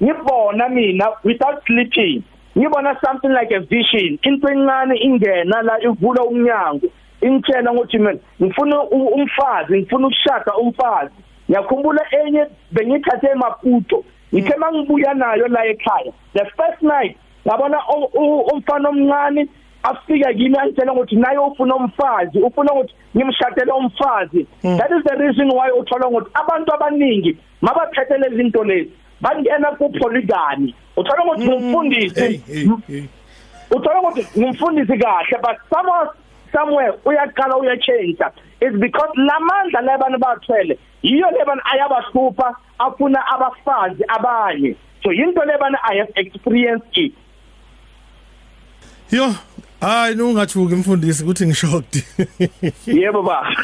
ngibona 0.01 0.69
mina 0.69 1.05
without 1.23 1.65
sleeping 1.65 2.23
ngibona 2.55 2.95
something 3.05 3.33
like 3.33 3.51
a 3.51 3.59
vision. 3.59 4.17
Into 4.23 4.47
encane 4.47 4.95
ingena 5.03 5.61
la 5.63 5.79
ivula 5.79 6.23
umnyango. 6.23 6.89
Ingitshela 7.21 7.71
ukuthi 7.71 7.97
mina 7.97 8.19
ngifuna 8.41 8.83
umfazi 8.83 9.77
ngifuna 9.77 10.07
ukushada 10.07 10.53
umfazi. 10.55 11.13
Ngiyakhumbula 11.49 12.01
enye 12.11 12.45
bengithathe 12.71 13.27
emaputo 13.27 14.03
ngithe 14.33 14.55
mangibuya 14.57 15.13
nayo 15.13 15.47
la 15.47 15.65
ekhaya. 15.65 16.11
The 16.33 16.45
first 16.57 16.81
night 16.81 17.17
ngabona 17.47 17.77
umfana 18.53 18.89
omncane 18.89 19.47
afika 19.83 20.33
kimi 20.33 20.57
angitshela 20.57 20.93
ukuthi 20.93 21.15
naye 21.15 21.38
ufuna 21.38 21.75
umfazi 21.75 22.39
ufuna 22.39 22.73
ukuthi 22.73 22.93
ngimshadele 23.17 23.71
umfazi. 23.71 24.47
That 24.61 24.91
is 24.91 25.03
the 25.03 25.15
reason 25.17 25.49
why 25.51 25.71
uthola 25.71 26.07
ukuthi 26.07 26.31
abantu 26.33 26.73
abaningi 26.73 27.38
mabaphethe 27.61 28.17
lezi 28.17 28.35
zinto 28.35 28.63
lezi. 28.63 28.91
Bangena 29.21 29.71
ku 29.77 29.89
polygamy 29.89 30.75
uthola 30.97 31.23
ukuthi 31.23 31.41
hey 31.41 31.49
ngumfundisi 31.49 32.41
uthola 33.71 33.99
ukuthi 34.01 34.39
ngumfundisi 34.39 34.97
kahle 34.97 35.38
but 35.41 35.57
somewhere 35.69 36.09
somewhere 36.51 36.94
uyaqala 37.06 37.58
uyachange 37.58 38.18
is 38.62 38.74
because 38.79 39.10
lamandla 39.15 39.82
lebani 39.82 40.18
bathwele 40.18 40.79
yiyo 41.03 41.32
lebani 41.32 41.62
ayabahlupha 41.72 42.56
afuna 42.79 43.20
abafazi 43.27 44.03
abanye. 44.08 44.75
So 45.03 45.12
into 45.12 45.41
lebani 45.41 45.77
i 45.84 45.96
have 45.96 46.12
experienced 46.15 46.98
it. 46.98 47.13
Yo 49.12 49.36
hayi 49.82 50.22
ungathuki 50.22 50.75
mfundisi 50.75 51.24
ukuthi 51.24 51.46
ngishocked 51.46 52.03
yebo 52.88 53.24
ba. 53.24 53.56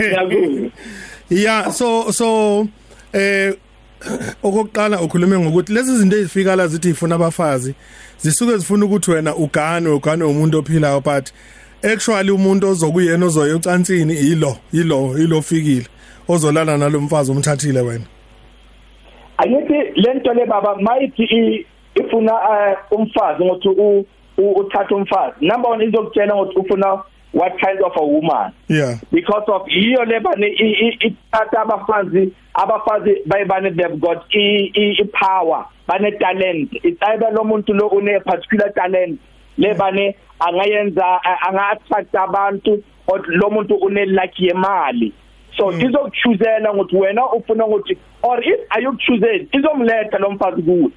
Ngiyakuzwa. 0.00 0.70
Yeah 1.28 1.70
so 1.70 2.12
so 2.12 2.68
eh 3.12 3.54
okokuqala 4.42 5.00
ukhulume 5.00 5.38
ngokuthi 5.38 5.72
lezi 5.72 5.98
zinto 5.98 6.16
ezifika 6.16 6.56
la 6.56 6.66
zithi 6.66 6.90
ifuna 6.90 7.14
abafazi 7.14 7.74
zisuke 8.18 8.56
zifuna 8.56 8.84
ukuthi 8.84 9.10
wena 9.10 9.36
ugane 9.36 9.88
ugane 9.88 10.24
umuntu 10.24 10.58
ophilayo 10.58 11.00
but 11.00 11.30
actually 11.92 12.30
umuntu 12.30 12.68
ozokuyena 12.68 13.26
ozoya 13.26 13.56
ucansini 13.56 14.14
yilo 14.14 14.56
yilo 14.72 15.18
yilo 15.18 15.42
fikile. 15.42 15.86
Ozolala 16.28 16.76
nalomfazi 16.76 17.32
umthathile 17.32 17.80
wena. 17.80 18.04
Angithi 19.38 19.92
lento 20.00 20.32
le 20.32 20.46
baba 20.46 20.76
mayithi 20.76 21.66
ifuna 21.94 22.32
eh, 22.32 22.76
umfazi 22.90 23.44
ngothi 23.44 23.68
u- 23.68 24.06
u- 24.38 24.52
uthatha 24.52 24.94
umfazi. 24.94 25.34
Number 25.40 25.70
1 25.70 25.88
izokutshela 25.88 26.34
ngokuthi 26.34 26.58
ufuna 26.58 27.02
what 27.34 27.52
kind 27.60 27.80
of 27.82 27.92
a 27.96 28.02
woman. 28.04 28.52
Yeah. 28.68 28.94
Because 29.12 29.44
of 29.48 29.62
yiyo 29.68 30.04
le 30.04 30.20
bani 30.20 30.46
ithatha 31.00 31.60
abafazi 31.62 32.32
abafazi 32.54 33.16
bayibani 33.26 33.70
they've 33.76 34.00
got 34.00 34.24
i 34.34 34.70
i- 34.74 34.96
i 35.00 35.04
power 35.04 35.64
bane 35.86 36.10
talent. 36.18 36.72
Itayba 36.84 37.30
lo 37.30 37.44
muntu 37.44 37.72
lo 37.74 37.88
une 37.88 38.20
particular 38.20 38.72
talent. 38.74 39.18
Le 39.58 39.74
bani 39.74 40.14
angayenza 40.40 41.04
a- 41.24 41.48
anga 41.48 41.68
attract 41.68 42.14
abantu 42.14 42.82
or 43.08 43.22
lo 43.26 43.50
muntu 43.50 43.74
une 43.82 44.04
lucky 44.06 44.46
yemali. 44.48 45.12
So 45.56 45.70
izokuchuzela 45.72 46.72
ukuthi 46.72 46.96
wena 46.96 47.26
ufuna 47.32 47.66
ukuthi 47.66 47.96
or 48.22 48.40
if 48.44 48.60
ayukuchuzeli 48.70 49.48
izomletha 49.52 50.18
lo 50.18 50.30
mfazi 50.30 50.62
kuwe. 50.62 50.90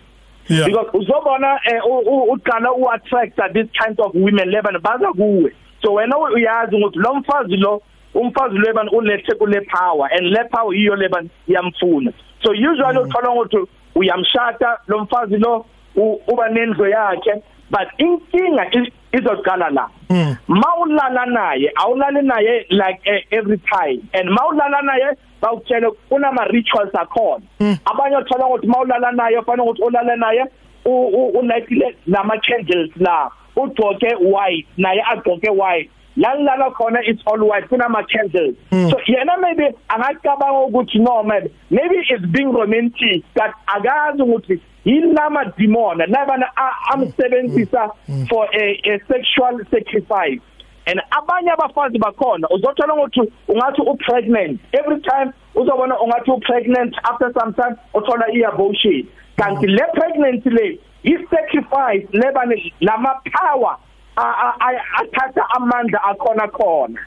Yeah. 0.50 0.66
Because 0.66 0.90
uzobona 0.98 1.60
eh, 1.66 1.82
u- 1.86 2.00
u- 2.06 2.32
uqala 2.34 2.72
uattract 2.74 3.36
this 3.54 3.68
kind 3.84 4.00
of 4.00 4.12
women 4.16 4.50
leba 4.50 4.72
baza 4.82 5.14
kuwe. 5.14 5.52
So 5.82 5.94
wena 5.94 6.18
uyazi 6.18 6.76
ukuthi 6.76 7.00
lo 7.00 7.14
mfazi 7.16 7.58
lo 7.58 7.82
umfazi 8.14 8.58
leba 8.58 8.84
ulethe 8.92 9.36
kule 9.36 9.62
power 9.62 10.10
and 10.12 10.28
le 10.34 10.44
power 10.52 10.76
yiyo 10.76 10.96
leba 10.96 11.22
yamfuna. 11.48 12.12
So 12.44 12.52
usually 12.52 13.00
uthola 13.00 13.30
ukuthi 13.32 13.58
uyamshata 13.96 14.78
lo 14.88 15.00
mfazi 15.00 15.38
lo 15.38 15.66
u- 15.96 16.20
uba 16.28 16.50
nendlo 16.50 16.88
yakhe 16.88 17.34
but 17.70 17.88
inkinga 17.98 18.66
i- 18.72 18.92
izoqala 19.14 19.70
la. 19.70 19.88
Mm. 20.10 20.36
mawulala 20.48 21.26
naye 21.26 21.72
awulali 21.76 22.22
naye 22.22 22.66
like 22.70 23.02
uh, 23.08 23.38
every 23.38 23.58
time. 23.58 24.08
And 24.14 24.30
mawulala 24.30 24.82
naye 24.82 25.16
bawutshela 25.42 25.92
kunama 26.10 26.46
rituals 26.52 26.94
akhona 26.94 27.42
abanye 27.86 28.18
uthola 28.18 28.46
ukuthi 28.48 28.68
mawulala 28.68 29.12
naye 29.12 29.42
fanele 29.42 29.64
ukuthi 29.70 29.82
ulale 29.84 30.16
naye 30.16 30.46
u- 30.86 31.08
u- 31.08 31.40
ulightile 31.40 31.96
nama 32.08 32.38
candles 32.42 32.90
la. 32.98 33.30
Ugcoke 33.56 34.16
white 34.22 34.68
naye 34.78 35.02
agcoke 35.12 35.50
white. 35.50 35.90
La 36.18 36.34
nilala 36.36 36.72
khona 36.72 37.00
it's 37.06 37.22
all 37.28 37.40
white 37.48 37.68
kunama 37.70 38.04
candles 38.10 38.56
so 38.90 38.98
yena 39.08 39.38
maybe 39.42 39.64
angacabanga 39.88 40.68
ukuthi 40.68 41.00
no 41.00 41.24
maybe 41.24 41.50
maybe 41.70 41.96
it's 42.10 42.26
being 42.32 42.52
romantic 42.52 43.24
but 43.36 43.52
akazi 43.68 44.22
ukuthi 44.22 44.60
yilama 44.90 45.46
demon 45.58 45.98
labana 45.98 46.48
amsebenzisa 46.94 47.92
for 48.30 48.48
a, 48.54 48.66
a 48.92 49.00
sexual 49.08 49.60
sacrifice. 49.72 50.42
And 50.88 51.00
abanye 51.12 51.52
abafazi 51.52 52.00
bakhona 52.00 52.48
uzothola 52.50 52.94
ukuthi 52.94 53.22
ungathi 53.48 53.82
u 53.82 53.96
pregnant 53.98 54.60
every 54.74 55.00
time 55.02 55.32
uzobona 55.56 56.00
ungathi 56.00 56.32
u 56.32 56.40
pregnant 56.40 56.96
after 57.04 57.32
some 57.34 57.54
time 57.54 57.76
uthola 57.94 58.26
i 58.34 58.44
abortion 58.46 59.04
kanti 59.38 59.68
le 59.68 59.84
pregnancy 59.94 60.50
le 60.50 60.80
i 61.04 61.14
sacrifice 61.30 62.08
lebani 62.12 62.74
lama 62.82 63.22
power 63.32 63.78
a- 64.18 64.54
a- 64.60 64.84
athatha 65.02 65.46
amandla 65.56 66.00
akhona 66.04 66.48
khona. 66.48 67.00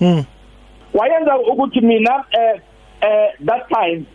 Mm. 0.00 0.24
Wayenza 0.94 1.38
ukuthi 1.38 1.80
mina 1.80 2.24
eh 2.30 2.60
eh 3.00 3.28
that 3.44 3.68
time 3.68 4.06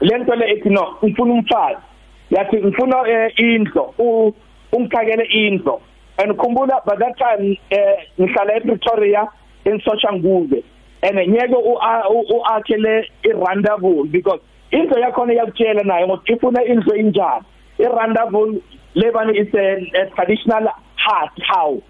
lento 0.00 0.34
le 0.34 0.46
ethi 0.52 0.70
no 0.70 0.96
ngifuna 1.04 1.34
umfazi. 1.34 1.80
Yathi 2.30 2.56
ngifuna 2.56 3.08
eh, 3.08 3.32
indlo. 3.38 3.94
U- 3.98 4.34
ungithakele 4.72 5.24
indlo. 5.30 5.80
And 6.18 6.32
khumbula 6.38 6.84
by 6.86 6.96
that 6.96 7.18
time 7.18 7.56
eh 7.70 7.96
ngihlala 8.18 8.56
ePretoria 8.60 9.28
in 9.64 9.80
Soshanguve. 9.80 10.62
And 11.02 11.16
ngeke 11.18 11.52
u 11.54 11.74
u- 12.10 12.26
uakhele 12.40 13.04
irandavul 13.24 14.10
because 14.10 14.40
indlo 14.72 14.98
yakhona 14.98 15.32
yakutshela 15.34 15.82
naye 15.84 16.04
ukuthi 16.04 16.32
ifuna 16.32 16.64
indlo 16.64 16.94
injani 16.96 17.44
irandavul 17.78 18.62
lebani 18.94 19.38
is 19.38 19.52
a, 19.54 20.00
a 20.00 20.10
traditional 20.14 20.68
hut 20.96 21.32
house. 21.46 21.82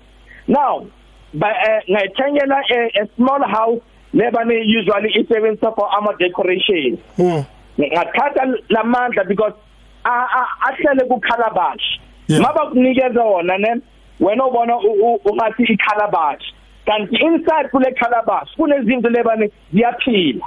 Now 0.49 0.87
by 1.35 1.51
uh, 1.51 1.81
ngayithengela 1.91 2.61
a, 2.71 3.03
a 3.03 3.09
small 3.17 3.43
house 3.47 3.81
lebani 4.15 4.65
usually 4.67 5.13
isebenza 5.21 5.75
for 5.77 5.89
ama 5.97 6.17
decoration. 6.19 6.99
Mm 7.19 7.45
ngathatha 7.79 8.55
lamandla 8.71 9.27
because 9.29 9.53
a- 9.53 9.57
a- 9.57 9.74
ahlele 10.05 11.09
ku 11.09 11.21
calabash 11.21 12.01
Yeah. 12.29 12.41
maba 12.43 12.67
kunikeza 12.71 13.23
wona 13.23 13.59
ne? 13.59 13.81
Wena 14.21 14.47
ubona 14.47 14.77
u- 14.79 14.97
u- 15.15 15.21
ungathi 15.25 15.63
i 15.69 15.77
calabash 15.77 16.43
kanti 16.87 17.17
inside 17.17 17.69
kule 17.71 17.93
calabash 18.01 18.49
kunezinto 18.57 19.09
lebani 19.11 19.51
ziyaphila. 19.73 20.47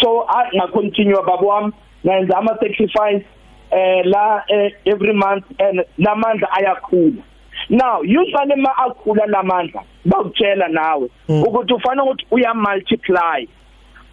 So 0.00 0.24
a- 0.28 0.48
nga 0.56 0.66
continue 0.68 1.22
babo 1.26 1.46
wami 1.46 1.72
ngenza 2.06 2.38
ama 2.38 2.56
sacrifice 2.60 3.24
eh 3.70 4.02
la 4.04 4.44
eh, 4.48 4.72
every 4.86 5.12
month 5.12 5.44
and 5.60 5.84
lamandla 5.98 6.48
ayakhula. 6.56 7.22
Now 7.68 8.00
usually 8.02 8.56
ma 8.56 8.70
akhula 8.76 9.26
lamandla 9.26 9.82
bakutshela 10.06 10.68
nawe 10.68 11.08
ukuthi 11.28 11.74
ufanele 11.74 12.02
ukuthi 12.10 12.26
uya 12.30 12.54
multiply 12.54 13.46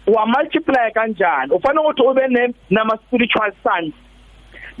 wa 0.06 0.26
multiply 0.26 0.90
kanjani? 0.94 1.52
Ufanele 1.52 1.80
ukuthi 1.80 2.02
ube 2.02 2.28
ne 2.28 2.54
nama 2.70 2.98
spiritual 3.06 3.52
sons. 3.62 3.94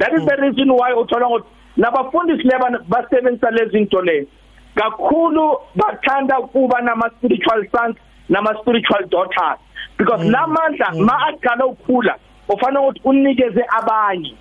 That 0.02 0.12
is 0.18 0.24
the 0.26 0.36
reason 0.36 0.70
why 0.70 0.92
uthola 0.92 1.26
ukuthi 1.28 1.46
labafundisi 1.76 2.42
leba 2.48 2.78
basebenzisa 2.88 3.50
lezi 3.50 3.70
zinto 3.70 4.02
le 4.02 4.26
kakhulu 4.74 5.58
bathanda 5.74 6.34
kuba 6.52 6.80
nama 6.80 7.10
spiritual 7.18 7.64
sons 7.70 7.96
nama 8.28 8.54
spiritual 8.62 9.06
daughters. 9.10 9.58
Because 9.98 10.24
lamandla 10.24 10.92
ma 11.06 11.16
aqala 11.28 11.66
ukukhula 11.66 12.16
ufanele 12.48 12.78
ukuthi 12.86 13.00
unikeze 13.04 13.64
abanye. 13.78 14.34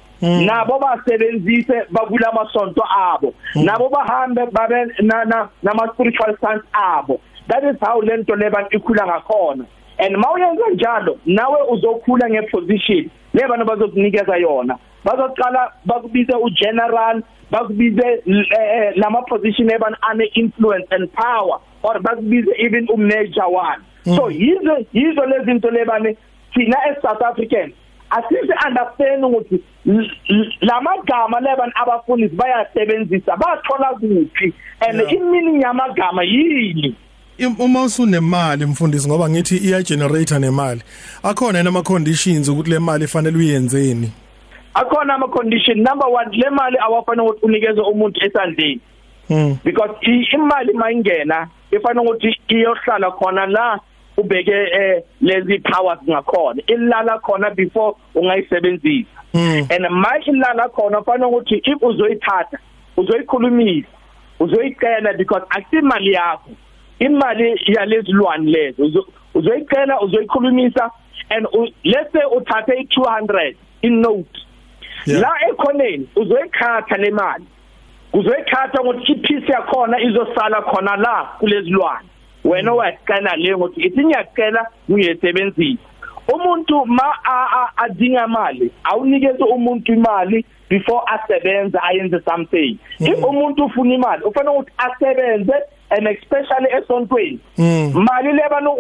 Nabo 0.46 0.80
basebenzise 0.80 1.84
bakula 1.92 2.32
masonto 2.34 2.84
abo. 3.14 3.34
Nabo 3.56 3.90
bahambe 3.90 4.46
babe 4.52 4.92
na- 5.02 5.26
na- 5.26 5.50
nama 5.64 5.90
spiritual 5.94 6.38
sons 6.42 6.64
abo. 6.74 7.20
That 7.48 7.64
is 7.64 7.76
how 7.82 8.00
lento 8.02 8.36
leba 8.36 8.68
ikhula 8.72 9.06
ngakhona. 9.08 9.66
And 10.00 10.16
mawuyenza 10.18 10.64
njalo 10.74 11.18
nawe 11.26 11.58
uzokhula 11.70 12.30
ngeposition 12.30 13.10
lebana 13.34 13.66
bazokunikeza 13.66 14.38
yona. 14.38 14.78
Bazoqala 15.06 15.72
bakubize 15.86 16.34
ugeneral 16.36 17.24
bakubize 17.52 18.22
eh, 18.26 18.94
lama 18.96 19.22
position 19.22 19.70
ebani 19.70 19.96
ane 20.02 20.26
influence 20.34 20.88
and 20.92 21.10
power 21.14 21.60
or 21.84 22.00
bakubize 22.00 22.48
even 22.60 22.88
umanager 22.88 23.48
one. 23.50 23.82
So 24.16 24.30
yizo 24.32 24.86
yizo 24.94 25.26
lezi 25.26 25.46
zinto 25.46 25.70
lebani 25.72 26.18
thina 26.54 26.78
as 26.90 27.02
South 27.02 27.22
Africans 27.22 27.74
asisi 28.10 28.54
understand 28.68 29.24
ukuthi 29.26 29.64
l- 29.86 30.12
l- 30.30 30.54
lamagama 30.62 31.40
lebani 31.40 31.72
abafundisi 31.76 32.36
bayasebenzisa 32.36 33.38
bathola 33.38 33.94
kuphi? 34.00 34.54
And 34.88 35.00
Yeah. 35.00 35.14
iminingi 35.14 35.62
yamagama 35.62 36.24
yini? 36.24 36.96
Im- 37.38 37.56
uma 37.60 37.84
usunemali 37.84 38.66
mfundisi 38.66 39.08
ngoba 39.10 39.30
ngithi 39.30 39.58
iya 39.58 39.82
generator 39.84 40.40
nemali 40.40 40.82
akhona 41.24 41.58
yena 41.58 41.70
ama 41.70 41.82
conditions 41.84 42.50
ukuthi 42.50 42.70
le 42.70 42.80
mali 42.80 43.04
ifanele 43.06 43.38
uyenzeni? 43.38 44.12
Akhona 44.74 45.14
ama 45.14 45.28
condition 45.28 45.78
number 45.78 46.08
1 46.08 46.32
le 46.38 46.50
mali 46.50 46.78
awafanele 46.78 47.28
ukuthi 47.30 47.46
unikeze 47.46 47.82
umuntu 47.82 48.26
esandleni. 48.26 48.80
Mm 49.30 49.58
because 49.64 49.92
i- 50.02 50.28
imali 50.36 50.74
mayingena 50.74 51.48
ifanele 51.72 52.06
ukuthi 52.10 52.38
iyohlala 52.48 53.12
khona 53.12 53.46
la 53.46 53.80
ubeke 54.18 54.52
eh, 54.52 55.04
lezi 55.22 55.60
powers 55.60 56.00
ngakhona. 56.10 56.62
Ilala 56.68 57.20
khona 57.20 57.50
before 57.56 57.96
ungayisebenzisa. 58.16 59.10
Mm. 59.34 59.68
and 59.72 59.88
manje 59.90 60.32
ilala 60.32 60.70
khona 60.70 61.02
fanele 61.04 61.26
ukuthi 61.26 61.56
if 61.64 61.82
uzoyithatha 61.84 62.58
uzoyikhulumisa 62.98 63.88
uzoyicela 64.40 65.14
because 65.18 65.44
akusimali 65.50 66.14
yakho. 66.14 66.50
Imali 67.00 67.60
yalezilwane 67.68 68.52
lezo 68.52 69.06
uzoyicela 69.34 70.02
uzoyikhulumisa 70.02 70.92
and 71.30 71.48
let's 71.84 72.12
say 72.12 72.22
uthathe 72.38 72.72
i200 72.74 73.56
in 73.82 74.02
note 74.02 74.40
la 75.08 75.32
ekhoneni 75.50 76.08
uzoyikhatha 76.16 76.98
le 76.98 77.12
mali. 77.12 77.46
Uzoyikhatha 78.14 78.84
ngokuthi 78.84 79.12
ipiece 79.12 79.52
yakhona 79.52 80.02
izosala 80.02 80.62
khona 80.62 80.96
la 80.96 81.28
kulezilwane 81.40 82.08
wena 82.44 82.74
wayicela 82.74 83.36
le 83.36 83.58
ngokuthi 83.58 83.82
ithi 83.82 84.06
ngiyacela 84.06 84.66
uyesebenzisa 84.90 85.92
umuntu 86.34 86.86
ma 86.86 87.04
adinga 87.78 88.26
imali 88.26 88.72
awunikeze 88.84 89.44
umuntu 89.44 89.94
imali 89.94 90.46
before 90.70 91.04
asebenza 91.08 91.84
ayenze 91.84 92.20
something. 92.22 92.78
If 93.00 93.24
umuntu 93.24 93.66
ufuna 93.66 93.94
imali 93.94 94.24
ufanele 94.24 94.56
ukuthi 94.56 94.72
asebenze 94.78 95.54
and 95.92 96.08
especially 96.08 96.70
esontweni 96.78 97.40
mali 97.94 98.32
lebana 98.34 98.72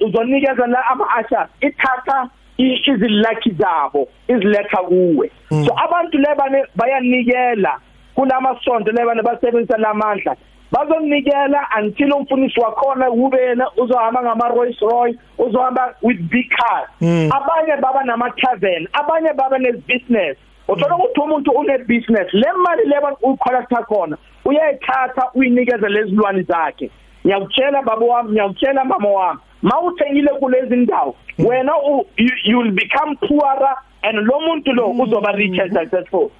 uzonikeza 0.00 0.66
la 0.66 0.86
ama 0.90 1.04
ushers 1.20 1.48
ithatha 1.60 2.28
izilakhi 2.58 3.50
zabo 3.50 4.08
iziletha 4.28 4.76
kuwe. 4.76 5.30
So 5.48 5.72
abantu 5.84 6.18
lebane 6.18 6.64
bayanikela 6.74 7.78
kulamasonto 8.14 8.92
lebane 8.92 9.22
basebenzisa 9.22 9.78
lamandla. 9.78 10.36
Bazonikela 10.72 11.68
until 11.78 12.12
umfundisi 12.12 12.60
wakhona 12.60 13.10
ubena 13.10 13.70
uzohamba 13.76 14.22
ngama 14.22 14.48
Rolls 14.48 14.80
Royce 14.80 15.18
uzohamba 15.38 15.94
with 16.02 16.18
big 16.30 16.50
cars 16.50 16.88
abanye 17.30 17.80
baba 17.80 18.04
nama 18.04 18.30
tavern 18.30 18.88
abanye 18.92 19.32
baba 19.32 19.58
ne 19.58 19.72
business 19.72 20.36
uthola 20.68 20.96
ukuthi 20.96 21.20
umuntu 21.20 21.50
une 21.50 21.78
business 21.78 22.32
le 22.32 22.46
mali 22.52 22.84
leba 22.88 23.16
uyicollecta 23.22 23.82
khona 23.88 24.16
uyayithatha 24.44 25.30
uyinikeza 25.34 25.88
lezilwane 25.88 26.42
zakhe. 26.42 26.90
Ngiyakutshela 27.26 27.82
baba 27.82 28.06
wami 28.06 28.30
ngiyakutshela 28.30 28.84
mama 28.84 29.08
wami. 29.08 29.40
Mawuthengile 29.62 30.28
kulezi 30.28 30.76
ndawo 30.76 31.16
wena 31.38 31.72
you 32.44 32.58
will 32.58 32.72
become 32.72 33.16
poorer 33.16 33.76
and 34.02 34.18
lo 34.18 34.40
muntu 34.40 34.72
lo 34.72 34.90
uzoba 34.90 35.32
rich 35.32 35.58
and 35.58 35.72
successful. 35.72 36.30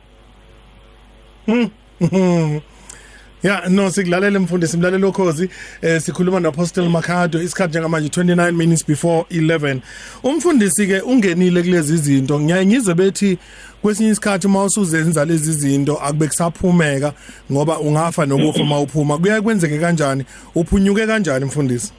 Ya 3.43 3.63
no 3.69 3.91
sikulalela 3.91 4.41
mfundisi 4.41 4.73
simlalela 4.73 5.09
ukhozi 5.09 5.51
eh 5.83 6.01
sikhuluma 6.01 6.41
no 6.41 6.49
Apostle 6.49 6.89
Makhado 6.89 7.43
isikhathi 7.43 7.71
njengamanje 7.71 8.09
29 8.09 8.53
minutes 8.53 8.87
before 8.87 9.25
11 9.31 9.81
umfundisi 10.23 10.87
ke 10.87 11.01
ungenile 11.01 11.63
kulezi 11.63 11.95
izinto. 11.95 12.41
Ngiyaye 12.41 12.67
ngizwe 12.67 12.95
bethi 12.95 13.39
kwesinye 13.83 14.11
isikhathi 14.11 14.47
uma 14.47 14.65
usuzenza 14.65 15.25
lezi 15.25 15.53
zinto 15.53 15.97
akube 15.97 16.27
kusaphumeka 16.27 17.13
ngoba 17.53 17.79
ungafa 17.79 18.27
nokufa 18.27 18.63
uma 18.63 18.81
uphuma 18.81 19.19
kuya 19.19 19.43
kwenzeke 19.43 19.79
kanjani? 19.79 20.25
Uphunyuke 20.55 21.07
kanjani 21.07 21.45
mfundisi? 21.45 21.93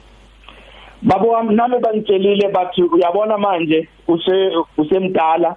Babo 1.02 1.28
wami 1.28 1.54
nami 1.54 1.78
bangitshelile 1.78 2.48
bathi 2.48 2.82
uyabona 2.82 3.38
manje 3.38 3.88
use 4.08 4.50
usemdala 4.76 5.56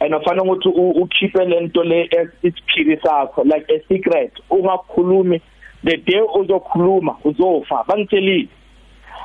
and 0.00 0.14
ufana 0.14 0.42
ukuthi 0.42 0.68
ukhiphe 0.68 1.44
lento 1.44 1.82
le 1.84 2.08
isiphiri 2.42 3.00
sakho 3.02 3.44
like 3.44 3.66
a 3.70 3.80
secret. 3.88 4.32
Ungakhulumi 4.50 5.40
the 5.84 5.96
day 5.96 6.20
uzokhuluma 6.34 7.16
uzofa. 7.24 7.84
Bangitshelile 7.88 8.48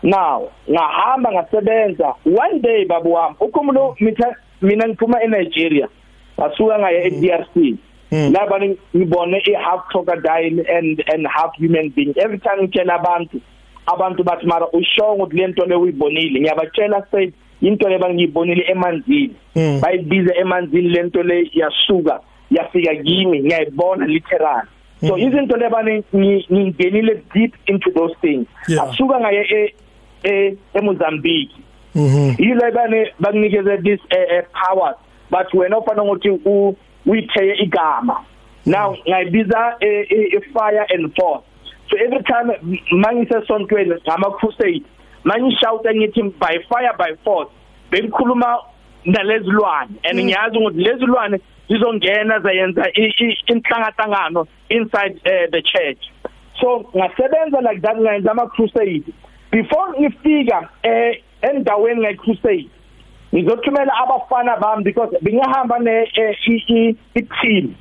now 0.04 0.50
ngahamba 0.70 1.32
ngasebenza 1.32 2.16
one 2.26 2.62
day 2.62 2.86
babu 2.86 3.14
wami 3.14 3.36
ukhumulo 3.40 3.96
mitha 4.00 4.36
mina 4.62 4.88
ngiphuma 4.88 5.24
eNigeria 5.24 5.88
basuka 6.38 6.80
ngaye 6.80 7.08
eDRC 7.08 7.78
laba 8.32 8.60
ngibone 8.96 9.42
i-half 9.46 9.88
crocodile 9.88 10.66
and 10.70 11.04
and 11.14 11.28
half 11.28 11.54
human 11.58 11.90
being. 11.90 12.14
Every 12.18 12.40
time 12.40 12.62
ngitshela 12.62 12.94
abantu 12.94 13.42
abantu 13.94 14.24
bathi 14.24 14.46
mara 14.48 14.68
usho 14.74 15.14
ukuthi 15.14 15.36
lento 15.38 15.66
le 15.66 15.76
uyibonile. 15.76 16.40
Ngiyabatshela 16.40 17.06
say 17.12 17.32
into 17.62 17.90
le 17.90 17.98
bangiyibonile 18.00 18.64
emanzini. 18.72 19.34
Hmm. 19.54 19.80
bayibiza 19.82 20.36
emanzini 20.36 20.90
lento 20.90 21.24
le 21.24 21.50
yasuka 21.54 22.20
yafika 22.52 22.96
kimi 23.04 23.40
ngiyayibona 23.40 24.06
literal. 24.06 24.62
So 25.02 25.16
Hmm. 25.16 25.22
izinto 25.28 25.58
lebane 25.58 26.04
ngingenile 26.16 27.22
deep 27.34 27.54
into 27.68 27.92
those 27.92 28.14
things. 28.22 28.48
Yeah. 28.68 28.84
asuka 28.84 29.20
ngaye 29.20 29.46
e 29.50 29.74
e 30.24 30.58
eMozambique 30.74 31.56
mhm 31.96 32.36
yilo 32.40 32.72
bane 32.72 33.08
bakunikeze 33.20 33.78
this 33.84 34.00
uh, 34.12 34.38
uh, 34.38 34.44
powers 34.54 34.96
but 35.32 35.54
wena 35.54 35.78
ufana 35.78 36.04
ukuthi 36.04 36.30
u- 36.30 36.76
uyitheye 37.06 37.56
igama. 37.56 38.18
Now 38.66 38.96
ngayibiza 39.10 39.76
eh, 39.80 40.06
eh, 40.10 40.34
eh, 40.34 40.42
fire 40.54 40.86
and 40.94 41.16
force. 41.16 41.44
So 41.90 41.98
every 41.98 42.24
time 42.24 42.52
mangise 42.92 43.42
sontweni 43.48 43.96
ngama 44.08 44.32
crusade 44.32 44.84
mangishouta 45.24 45.94
ngithi 45.96 46.22
by 46.40 46.60
fire 46.70 46.94
by 46.98 47.16
force 47.24 47.52
bengikhuluma 47.92 48.58
nalezilwane. 49.06 49.90
And 50.04 50.20
ngiyazi 50.20 50.58
ukuthi 50.58 50.78
lezilwane 50.84 51.40
zizongena 51.70 52.40
zayenza 52.40 52.84
i- 52.94 53.14
i- 53.20 53.38
inhlangahlangano 53.48 54.48
inside 54.70 55.16
uh, 55.26 55.50
the 55.52 55.62
church. 55.62 55.98
So 56.62 56.90
ngasebenza 56.96 57.62
like 57.62 57.82
that 57.82 57.98
ngayenza 57.98 58.32
ama 58.32 58.48
crusade 58.48 59.04
before 59.52 60.00
ngifika 60.00 60.70
eh 60.84 61.22
endaweni 61.42 62.02
nge 62.02 62.14
crusade 62.14 62.68
ngizothumela 63.36 63.94
abafana 64.04 64.58
bami 64.58 64.84
because 64.84 65.18
bengihamba 65.22 65.80
ne 65.80 66.10
eh, 66.14 66.36
i- 66.48 66.64
i- 66.68 66.96
i 67.16 67.22
team. 67.42 67.76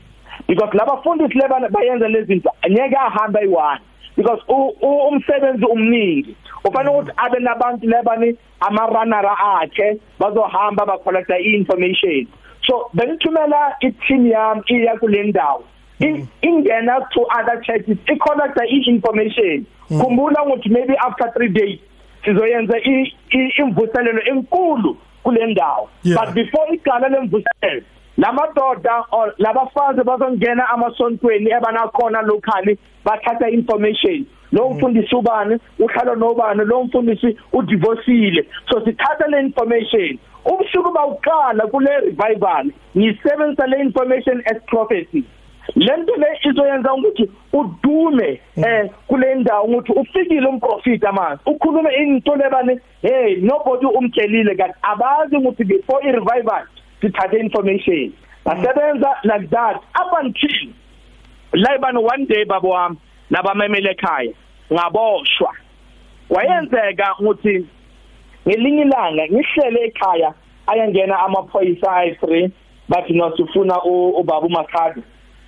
Because 0.47 0.77
labafundisi 0.79 1.39
leba 1.39 1.69
bayenza 1.71 2.09
lezi 2.09 2.27
zinto 2.27 2.51
ngeke 2.71 2.97
ahamba 2.97 3.41
eyi-one 3.41 3.81
because 4.19 4.41
u- 4.49 4.75
u- 4.83 5.09
umsebenzi 5.09 5.65
umningi. 5.65 6.35
Ufanele 6.65 6.91
ukuthi 6.97 7.13
abe 7.17 7.39
nabantu 7.39 7.87
lebani 7.87 8.37
ama-runnera 8.61 9.33
akhe 9.63 9.99
bazohamba 10.19 10.87
bacollecta 10.87 11.39
i-information. 11.39 12.27
So 12.67 12.91
bengithumela 12.95 13.77
i-team 13.81 14.27
yami 14.27 14.63
iya 14.69 14.97
kule 14.99 15.23
ndawo. 15.23 15.63
In- 16.01 16.27
ingena 16.43 16.99
to 17.15 17.21
other 17.39 17.61
churches 17.63 17.97
i-collecta 18.11 18.65
i-information. 18.67 19.65
Khumbula 19.89 20.43
ukuthi 20.45 20.69
maybe 20.71 20.95
after 21.07 21.31
three 21.37 21.49
days 21.49 21.79
sizoyenza 22.25 22.77
i- 22.79 23.13
i- 23.31 23.53
imvuselelo 23.63 24.21
enkulu 24.27 24.97
kule 25.23 25.47
ndawo. 25.47 25.89
Yeah. 26.03 26.19
but 26.25 26.35
before 26.35 26.67
iqala 26.75 27.09
lemvuselelo 27.09 27.83
lamadoda 28.19 29.05
or 29.13 29.35
labafazi 29.39 30.03
bazongena 30.03 30.69
amasontweni 30.69 31.51
ebanakhona 31.51 32.23
locally 32.23 32.79
bathatha 33.05 33.49
information. 33.51 34.27
Lo 34.53 34.71
mfundisi 34.71 35.15
ubani 35.15 35.59
uhlala 35.79 36.15
nobani 36.15 36.65
lo 36.65 36.85
mfundisi 36.85 37.37
udivorceile 37.53 38.45
so 38.69 38.85
sithatha 38.85 39.27
le 39.29 39.41
information. 39.41 40.19
Ubusuku 40.45 40.93
bawuqala 40.93 41.67
kule 41.71 42.01
revival 42.01 42.73
ngisebenzisa 42.97 43.67
le 43.67 43.81
information 43.81 44.43
as 44.47 44.63
prophecy. 44.67 45.25
Lento 45.77 46.17
le 46.17 46.27
izoyenza 46.45 46.95
ukuthi 46.95 47.31
udume 47.53 48.41
eh 48.57 48.91
kule 49.07 49.35
ndawo 49.35 49.65
ukuthi 49.65 49.93
ufikile 49.93 50.47
umprofita 50.47 51.13
manje 51.13 51.43
ukhulume 51.47 51.95
into 51.95 52.37
lebane 52.37 52.81
hey 53.03 53.37
nobody 53.37 53.87
umtshelile 53.87 54.55
kanti 54.55 54.79
abazi 54.83 55.37
ukuthi 55.37 55.65
before 55.65 56.09
i 56.09 56.13
revival 56.13 56.67
sithathe 57.01 57.41
information. 57.41 58.13
Basebenza 58.45 59.15
like 59.25 59.51
that. 59.51 59.77
Up 59.95 60.13
until 60.21 60.73
laibani 61.53 62.03
one 62.03 62.27
day 62.27 62.45
babo 62.45 62.69
wami 62.71 62.97
nabamemele 63.31 63.91
ekhaya 63.91 64.33
ngaboshwa. 64.73 65.53
Wayenzeka 66.31 67.15
ukuthi 67.21 67.67
ngelinye 68.49 68.83
ilanga 68.83 69.29
ngihlele 69.29 69.85
ekhaya 69.85 70.35
ayangena 70.67 71.19
amaphoyisa 71.19 71.87
ayi3 71.87 72.51
bathi 72.89 73.13
nosifuna 73.13 73.83
ubaba 73.85 74.47
uMakhadi 74.47 75.03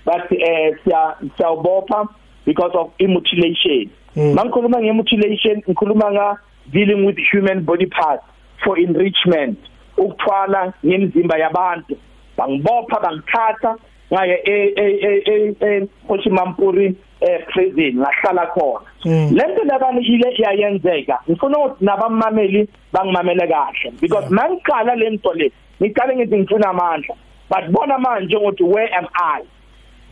bathi 0.05 0.35
eh 0.35 0.75
siya 0.83 1.15
siyabopha 1.37 2.07
because 2.45 2.75
of 2.75 2.91
mutilation 2.99 3.89
mangikhuluma 4.15 4.81
ngemutilation 4.81 5.63
ngikhuluma 5.67 6.11
nga 6.11 6.37
dealing 6.71 7.05
with 7.05 7.17
human 7.31 7.63
body 7.63 7.85
parts 7.85 8.23
for 8.63 8.77
enrichment. 8.77 9.57
Ukuthwala 10.01 10.73
ngemizimba 10.85 11.37
yabantu. 11.37 11.95
Bangibopha 12.37 12.99
bangithatha 12.99 13.75
ngaye 14.13 14.35
e 14.45 14.73
e 14.75 14.87
e 15.25 15.55
e 15.61 15.87
Hoshimampuri 16.07 16.95
eh 17.21 17.45
prison 17.47 17.93
ngahlala 18.01 18.45
khona. 18.53 18.85
Lento 19.31 19.63
labani 19.63 20.01
ile 20.01 20.29
iyayenzeka. 20.37 21.19
Ngifuna 21.29 21.57
ukuthi 21.57 21.85
nabamameli 21.85 22.67
bangimamele 22.93 23.47
kahle. 23.47 23.91
Because 24.01 24.27
mangiqala 24.29 24.95
lento 24.95 25.33
le 25.33 25.51
ngiqale 25.81 26.15
ngithi 26.15 26.37
ngifuna 26.37 26.69
amandla. 26.69 27.15
But 27.49 27.71
bona 27.71 27.97
manje 27.99 28.35
ukuthi 28.35 28.63
where 28.63 28.89
am 28.93 29.07
i? 29.13 29.41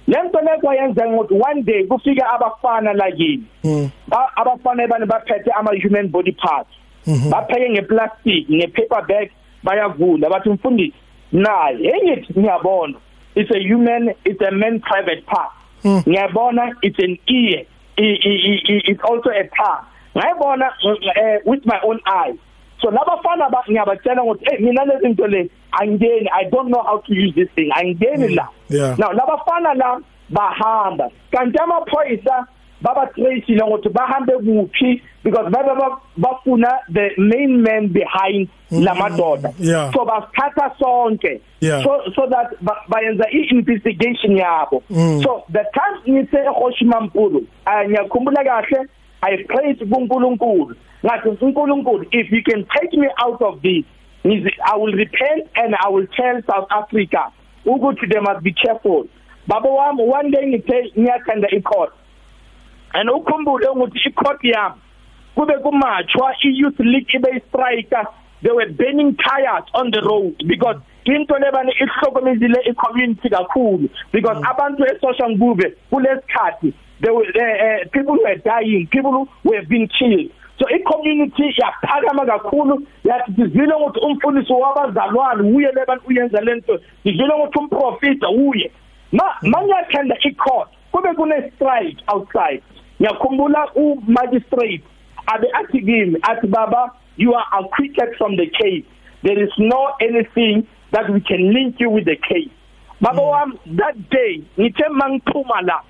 Lento 0.07 0.39
le 0.41 0.59
kwayenza 0.61 1.07
ukuthi 1.07 1.33
one 1.33 1.61
day 1.63 1.83
kufika 1.83 2.29
abafana 2.33 2.93
la 2.93 3.07
yini? 3.07 3.43
Ba- 4.07 4.31
abafana 4.35 4.83
ebani 4.83 5.05
baphethe 5.05 5.51
ama 5.57 5.71
human 5.83 6.07
body 6.07 6.31
parts. 6.31 6.69
Bapheke 7.31 7.69
ngeplastic 7.69 8.49
ngepaper 8.49 9.01
bag 9.07 9.31
bayavula 9.63 10.29
bathi 10.29 10.49
mfundisi 10.49 10.93
naye 11.31 11.87
engithi 11.87 12.39
ngiyabona. 12.39 12.95
It's 13.35 13.51
a 13.51 13.59
human 13.59 14.13
it's 14.25 14.41
a 14.41 14.51
man 14.51 14.79
private 14.79 15.25
part. 15.25 15.51
Ngiyabona 15.83 16.73
it's 16.81 16.99
an 16.99 17.17
ear. 17.27 17.65
It's 17.97 19.01
also 19.03 19.29
a 19.29 19.43
tongue. 19.55 19.85
Ngayibona 20.15 20.69
eh, 21.15 21.39
with 21.45 21.65
my 21.65 21.79
own 21.83 21.99
eyes. 22.05 22.37
So 22.81 22.89
labafana 22.89 23.49
ba 23.51 23.63
ngiyabatshela 23.69 24.23
ukuthi 24.23 24.45
hey 24.49 24.57
mina 24.59 24.85
lezi 24.85 25.01
zinto 25.01 25.27
le 25.27 25.49
angeni. 25.71 26.27
I 26.33 26.49
don't 26.49 26.69
know 26.69 26.81
how 26.83 26.97
to 26.99 27.13
use 27.13 27.35
this 27.35 27.49
thing. 27.55 27.69
Angeni 27.71 28.35
la. 28.35 28.47
Yeah. 28.69 28.95
now 28.97 29.11
labafana 29.11 29.77
la 29.77 29.99
bahamba. 30.31 31.11
Kanti 31.31 31.57
amaphoyisa 31.57 32.47
baba 32.81 33.07
trace 33.15 33.49
lo 33.49 33.65
ukuthi 33.67 33.89
bahambe 33.89 34.33
kuphi? 34.45 35.01
Because 35.23 35.51
babe 35.51 35.65
ba- 35.77 35.99
bafuna 36.17 36.71
the 36.89 37.09
main 37.17 37.61
man 37.61 37.87
behind 37.87 38.47
lamadoda. 38.71 39.53
Yeah. 39.59 39.91
so 39.91 40.05
basithatha 40.05 40.75
sonke. 40.79 41.41
Yeah. 41.59 41.83
so 41.83 42.01
so 42.15 42.27
that 42.29 42.55
ba- 42.63 42.83
bayenza 42.89 43.25
i-investigation 43.33 44.37
yabo. 44.37 44.81
So 45.23 45.43
the 45.49 45.65
time 45.73 46.01
ngise 46.07 46.37
eHoshimampulu 46.37 47.45
ngiyakhumbula 47.87 48.43
kahle 48.43 48.87
i 49.21 49.37
prayed 49.43 49.79
kuNkulunkulu. 49.89 50.75
Ngathi 51.05 51.29
uNkulunkulu 51.41 52.05
if 52.11 52.31
you 52.31 52.41
can 52.43 52.65
take 52.79 52.93
me 52.93 53.07
out 53.25 53.41
of 53.41 53.61
this 53.61 53.83
ngizi- 54.25 54.55
i 54.65 54.77
will 54.77 54.93
repent 54.93 55.47
and 55.55 55.75
i 55.75 55.89
will 55.89 56.07
tell 56.07 56.41
south 56.49 56.67
africa 56.71 57.31
ukuthi 57.65 58.07
they 58.09 58.19
must 58.21 58.41
be 58.43 58.53
careful. 58.53 59.05
Baba 59.47 59.67
wami 59.69 60.03
one 60.07 60.31
day 60.31 60.45
ngithe 60.47 60.91
ngiyathanda 60.97 61.47
icourt. 61.51 61.91
And 62.93 63.09
ukhumbule 63.09 63.67
ukuthi 63.67 63.99
icourt 64.09 64.43
yami 64.43 64.75
kube 65.35 65.53
kumachwa 65.53 66.35
i-youth 66.43 66.79
league 66.79 67.13
ibe 67.13 67.41
striker 67.47 68.07
they 68.41 68.51
were 68.51 68.69
burning 68.69 69.17
tires 69.17 69.65
on 69.73 69.91
the 69.91 70.01
road 70.01 70.35
because 70.47 70.77
into 71.05 71.33
lebani 71.33 71.71
ihlokomezile 71.71 72.59
i-community 72.69 73.29
kakhulu. 73.29 73.89
Because 74.11 74.37
abantu 74.43 74.85
esosha 74.85 75.29
ngube 75.29 75.75
kulesikhathi 75.89 76.73
they 77.01 77.11
were 77.11 77.25
uh, 77.25 77.85
uh, 77.85 77.89
people 77.91 78.17
were 78.23 78.35
dying 78.35 78.87
people 78.87 79.27
were 79.43 79.61
being 79.67 79.87
killed. 79.87 80.31
So 80.59 80.65
i-community 80.69 81.55
yaphakama 81.57 82.25
kakhulu 82.25 82.87
yathi 83.03 83.31
sizile 83.35 83.73
ukuthi 83.73 83.99
umfundisi 83.99 84.53
wabazalwane 84.53 85.55
uye 85.55 85.71
lebani 85.71 86.01
uyenza 86.07 86.41
lento 86.41 86.79
sizile 87.03 87.33
ukuthi 87.33 87.59
umprofita 87.59 88.29
uye. 88.29 88.71
Ma 89.11 89.23
manyathanda 89.41 90.15
i-court 90.21 90.69
kube 90.91 91.13
kune 91.13 91.51
strike 91.55 92.03
outside. 92.07 92.63
Ngiyakhumbula 92.99 93.67
u-magistrate 93.75 94.83
abe 95.27 95.47
athi 95.53 95.79
kimi 95.79 96.17
athi 96.21 96.47
baba 96.47 96.91
you 97.19 97.33
are 97.33 97.45
acquitted 97.59 98.15
from 98.17 98.37
the 98.37 98.47
case. 98.47 98.85
There 99.23 99.41
is 99.43 99.51
no 99.57 99.91
anything 100.01 100.65
that 100.91 101.11
we 101.11 101.19
can 101.19 101.53
link 101.53 101.75
you 101.79 101.89
with 101.89 102.05
the 102.05 102.15
case. 102.15 102.49
Baba 103.01 103.19
mm. 103.19 103.31
wami 103.33 103.77
that 103.77 104.09
day 104.09 104.43
ngithe 104.57 104.87
mangiphuma 104.91 105.61
la 105.67 105.81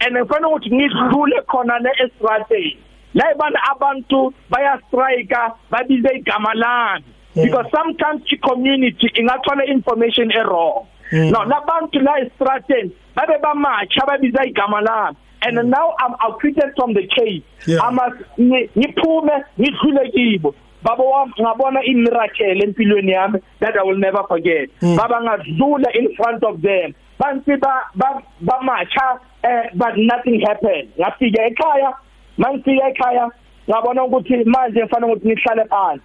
and 0.00 0.16
ngifana 0.16 0.48
ukuthi 0.48 0.70
ngidlule 0.70 1.42
khona 1.46 1.78
le 1.78 1.90
estrategi 2.04 2.78
la 3.14 3.24
ibana 3.32 3.58
abantu 3.70 4.34
baya 4.50 4.80
strike 4.88 5.36
babize 5.70 6.08
igama 6.18 6.54
lami. 6.54 7.04
Because 7.34 7.66
sometimes 7.74 8.22
i 8.30 8.36
community 8.36 9.08
ingathola 9.16 9.66
information 9.66 10.30
error. 10.32 10.44
errong 10.44 10.86
mm. 11.12 11.30
no 11.30 11.44
labantu 11.44 12.00
la 12.00 12.18
estrategi 12.20 12.92
babe 13.14 13.38
bamacha 13.42 14.06
babiza 14.06 14.44
igama 14.44 14.80
lami 14.80 15.16
and 15.44 15.70
now 15.70 15.94
I'm 15.98 16.14
acquitted 16.28 16.72
from 16.76 16.94
the 16.94 17.06
case 17.06 17.42
Yeah. 17.66 17.78
I 17.82 17.90
must 17.90 18.16
ngi- 18.38 18.70
ngiphume 18.76 19.32
ngidlule 19.60 20.10
kibo. 20.12 20.54
Baba 20.82 21.02
wami 21.04 21.32
ngabona 21.40 21.80
i 21.84 21.94
miracle 21.94 22.62
empilweni 22.64 23.12
yami 23.12 23.40
that 23.60 23.76
I 23.76 23.82
will 23.84 23.98
never 23.98 24.22
forget. 24.28 24.68
Baba 24.80 25.20
ngadlula 25.22 25.94
in 25.94 26.14
front 26.16 26.42
of 26.44 26.60
them. 26.62 26.94
Bansi 27.20 27.56
ba 27.60 27.84
ba 27.94 28.22
bamacha 28.44 29.20
eh, 29.44 29.70
but 29.74 29.94
nothing 29.96 30.40
happened. 30.40 30.88
Ngafika 30.98 31.46
ekhaya 31.46 31.92
mangifika 32.38 32.88
ekhaya 32.88 33.30
ngabona 33.70 34.04
ukuthi 34.04 34.44
manje 34.44 34.80
kufanele 34.82 35.12
ukuthi 35.12 35.28
ngihlale 35.28 35.64
phansi. 35.68 36.02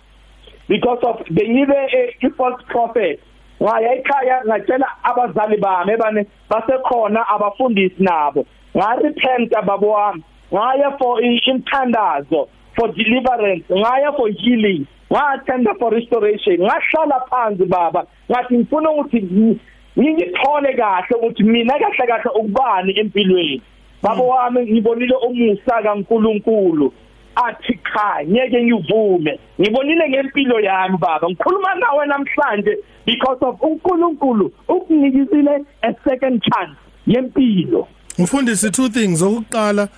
Because 0.67 0.99
of 1.03 1.17
bengibe 1.31 1.73
a 1.73 2.29
false 2.37 2.61
prophet. 2.67 3.19
Ngaya 3.61 3.95
ekhaya 3.95 4.41
ngacela 4.45 4.85
abazali 5.03 5.57
bami 5.57 5.93
ebane 5.93 6.25
basekhona 6.49 7.25
abafundisi 7.29 7.95
nabo. 7.99 8.45
Ngarepenta 8.75 9.61
babo 9.61 9.87
wami. 9.89 10.23
Ngaya 10.53 10.97
for 10.97 11.21
i- 11.23 11.41
imthandazo 11.45 12.47
for 12.75 12.87
deliverance 12.93 13.65
ngaya 13.69 14.11
for 14.15 14.29
healing. 14.29 14.85
Ngathanda 15.11 15.73
for 15.79 15.91
restoration. 15.91 16.57
Ngahlala 16.57 17.21
phansi 17.29 17.65
baba. 17.65 18.05
Ngathi 18.31 18.57
ngifuna 18.57 18.89
ukuthi 18.91 19.21
ngi- 19.21 19.59
ngingithole 19.99 20.73
kahle 20.73 21.15
ukuthi 21.15 21.43
mina 21.43 21.73
kahle 21.79 22.07
kahle 22.07 22.31
ukubani 22.35 22.99
empilweni. 22.99 23.61
Babo 24.03 24.27
wami 24.27 24.61
ngibonile 24.61 25.15
umusa 25.15 25.81
kaNkuluNkulu. 25.83 26.93
Athi 27.35 27.79
cha 27.93 28.23
ngeke 28.25 28.63
ngivume. 28.63 29.39
Ngibonile 29.61 30.09
ngempilo 30.09 30.59
yami 30.59 30.97
baba. 30.97 31.27
Ngikhuluma 31.29 31.75
nawe 31.75 32.05
namhlanje 32.05 32.77
because 33.05 33.37
of 33.41 33.61
uNkulunkulu 33.61 34.51
ukunikizile 34.67 35.65
a 35.83 35.93
second 36.03 36.41
chance 36.43 36.77
yempilo. 37.07 37.87
Mfundisi 38.17 38.71
two 38.71 38.89
things. 38.89 39.21
Okuqala 39.21 39.89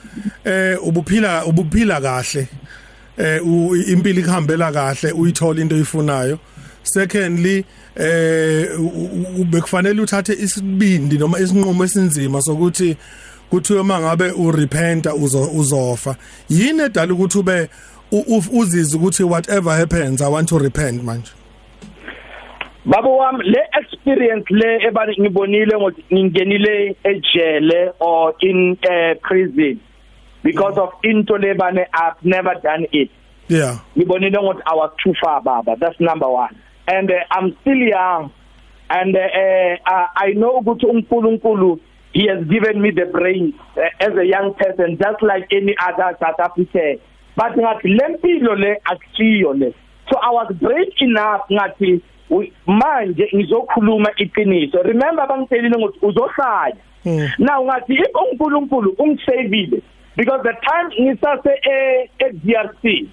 eh 0.46 0.78
ubuphila 0.84 1.46
ubuphila 1.46 2.02
kahle. 2.02 2.48
Eh 3.18 3.42
impilo 3.88 4.20
ikhambela 4.22 4.72
kahle 4.72 5.12
uyithola 5.12 5.62
into 5.62 5.76
oyifunayo. 5.76 6.40
Secondly 6.84 7.66
eh 7.96 8.68
bekufanele 9.50 10.02
uthathe 10.02 10.34
isibindi 10.34 11.18
noma 11.18 11.40
isinqumo 11.40 11.84
esinzima 11.84 12.42
sokuthi 12.42 12.98
kuthiwe 13.50 13.84
mangabe 13.84 14.32
urepenta 14.32 15.16
uzo 15.16 15.52
uzofa. 15.52 16.16
Yini 16.50 16.82
edala 16.82 17.14
ukuthi 17.14 17.38
ube 17.38 17.70
uzizwe 18.52 19.00
ukuthi 19.00 19.24
whatever 19.24 19.78
happens 19.78 20.22
i 20.22 20.28
want 20.32 20.50
to 20.50 20.60
repent 20.60 21.04
manje? 21.04 21.32
Babo 22.90 23.18
wami 23.18 23.44
le 23.44 23.62
experience 23.80 24.50
le 24.50 24.82
ebani 24.88 25.16
ngibonile 25.20 25.78
ngokuthi 25.78 26.04
ngingenile 26.14 26.96
ejele 27.04 27.94
or 28.00 28.34
in 28.42 28.78
uh, 28.90 29.14
prison 29.22 29.80
because 30.44 30.76
of 30.78 30.90
into 31.04 31.34
lebane 31.34 31.86
I've 31.94 32.24
never 32.24 32.56
done 32.64 32.88
it. 32.92 33.12
Yeah. 33.48 33.80
Ngibonile 33.96 34.38
ukuthi 34.38 34.62
I 34.66 34.74
was 34.74 34.92
too 35.04 35.14
far 35.22 35.42
baba. 35.42 35.76
That's 35.80 36.00
number 36.00 36.28
1 36.28 36.50
and 36.88 37.12
uh, 37.12 37.16
I'm 37.30 37.56
still 37.62 37.78
young. 37.78 38.32
And 38.90 39.16
uh, 39.16 39.20
uh, 39.86 40.08
I 40.16 40.32
know 40.34 40.60
ukuthi 40.60 40.86
uNkulunkulu 40.86 41.80
he 42.14 42.28
has 42.28 42.44
given 42.48 42.82
me 42.82 42.90
the 42.90 43.06
brain 43.06 43.54
uh, 43.78 43.82
as 44.00 44.18
a 44.18 44.26
young 44.26 44.56
person 44.56 44.98
just 44.98 45.22
like 45.22 45.46
any 45.52 45.76
other 45.78 46.18
South 46.20 46.40
African. 46.40 47.00
But 47.36 47.52
ngathi 47.52 48.00
lempilo 48.00 48.56
le 48.58 48.78
akusiyo 48.84 49.60
le. 49.60 49.76
So 50.10 50.18
I 50.18 50.32
was 50.32 50.52
brave 50.60 50.92
enough 51.02 51.42
ngathi 51.52 52.02
manje 52.68 53.30
ngizokhuluma 53.36 54.10
iqiniso. 54.18 54.82
Remember 54.84 55.28
bangitshelile 55.28 55.76
ukuthi 55.78 56.00
uzohlanya. 56.06 56.76
Now 57.40 57.64
ngathi 57.66 57.94
if 57.94 58.08
uNkulunkulu 58.16 58.96
ungisavile 59.00 59.82
because 60.18 60.42
the 60.44 60.54
time 60.68 60.90
ngisase 61.00 61.50
e 61.64 62.10
e 62.20 62.32
DRC 62.34 63.08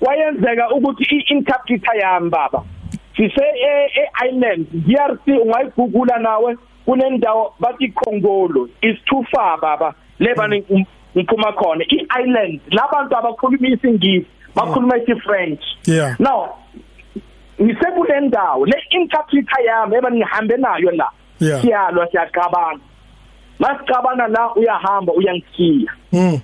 kwayenzeka 0.00 0.70
ukuthi 0.70 1.04
i-interpreter 1.04 1.96
yami 2.02 2.30
baba 2.30 2.62
sise 3.16 3.44
e-island 3.96 4.66
DRC 4.72 5.26
ungayigugula 5.42 6.18
nawe 6.18 6.56
kunendawo 6.86 7.54
bathi 7.60 7.88
Khongolo 7.92 8.68
is 8.82 8.96
too 9.04 9.24
far 9.32 9.60
baba 9.60 9.94
leba 10.18 10.48
ni- 10.48 10.86
ngiphuma 11.16 11.52
khona. 11.52 11.84
I-island 11.88 12.60
labantu 12.70 13.16
abakhuluma 13.16 13.68
isingisi 13.68 14.26
bakhuluma 14.54 14.98
isi-French 14.98 15.62
yeah. 15.86 16.16
Now 16.18 16.56
ngisekule 17.62 18.20
ndawo 18.20 18.66
le 18.66 18.76
interpreter 18.90 19.64
yami 19.66 19.96
eba 19.96 20.10
ngihambe 20.10 20.56
nayo 20.56 20.90
la 20.90 21.08
Yeah. 21.40 21.60
siyalwa 21.62 22.06
siyaqabana 22.10 22.80
masicabana 23.58 24.28
la 24.28 24.54
uyahamba 24.54 25.12
uyangishiya 25.12 25.92
mm 26.12 26.40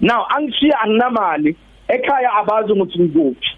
now 0.00 0.24
angishiya 0.36 0.80
anginamali 0.80 1.56
ekhaya 1.88 2.32
abazi 2.32 2.72
ukuthi 2.72 2.98
ngikuphi. 2.98 3.48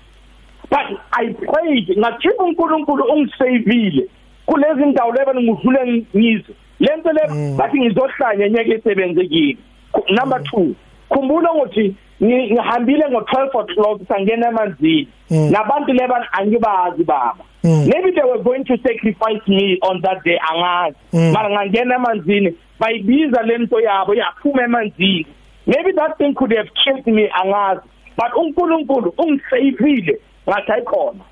But 0.71 0.99
i 1.13 1.27
prayed 1.35 1.99
ngathi 1.99 2.29
uNkulunkulu 2.39 3.05
ungisavile 3.05 4.07
kulezi 4.47 4.87
ndawo 4.87 5.13
leba 5.13 5.35
ngidlule 5.35 6.05
ngizo 6.17 6.53
lento 6.81 7.13
le 7.13 7.23
bathi 7.57 7.81
ngizohlanya 7.81 8.49
nyeke 8.49 8.75
isebenze 8.75 9.27
kimi 9.27 9.59
Khu- 9.93 10.15
number 10.15 10.39
2 10.41 10.73
khumbula 11.09 11.53
ukuthi 11.53 11.81
ngi- 11.81 11.95
ngihambile 12.23 13.05
ngo12 13.05 13.61
o'clock 13.61 14.01
sangena 14.09 14.49
emanzini. 14.49 15.09
Mm. 15.31 15.51
nabantu 15.51 15.93
leba 15.93 16.33
angibazi 16.33 17.05
baba. 17.05 17.45
Mm. 17.65 17.87
maybe 17.87 18.11
they 18.13 18.25
were 18.25 18.43
going 18.43 18.65
to 18.65 18.77
sacrifice 18.77 19.43
me 19.49 19.79
on 19.83 20.01
that 20.03 20.25
day 20.25 20.39
angazi. 20.53 20.97
Mm. 21.13 21.33
mara 21.33 21.51
ngangena 21.51 21.95
emanzini 21.95 22.55
bayibiza 22.81 23.43
lento 23.43 23.81
yabo 23.81 24.15
yaphuma 24.15 24.63
emanzini. 24.63 25.27
Maybe 25.67 25.93
that 25.93 26.17
thing 26.19 26.35
could 26.35 26.57
have 26.57 26.69
killed 26.85 27.07
me 27.07 27.29
angazi. 27.29 27.81
But 28.17 28.33
uNkulunkulu 28.37 29.15
ungisavile 29.19 30.21
ngathi 30.49 30.73
ayikhona 30.73 31.25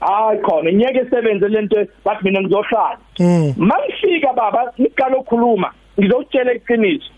hayi 0.00 0.38
khona 0.38 0.72
ngeke 0.72 1.00
isebenze 1.06 1.48
lento 1.48 1.86
bathi 2.04 2.24
mina 2.24 2.40
ngizohlala. 2.40 2.98
Mm. 3.18 3.54
Mangifika 3.56 4.32
baba 4.32 4.72
ngiqala 4.80 5.16
ukukhuluma 5.16 5.72
ngizokutshela 5.98 6.52
iqiniso. 6.54 7.10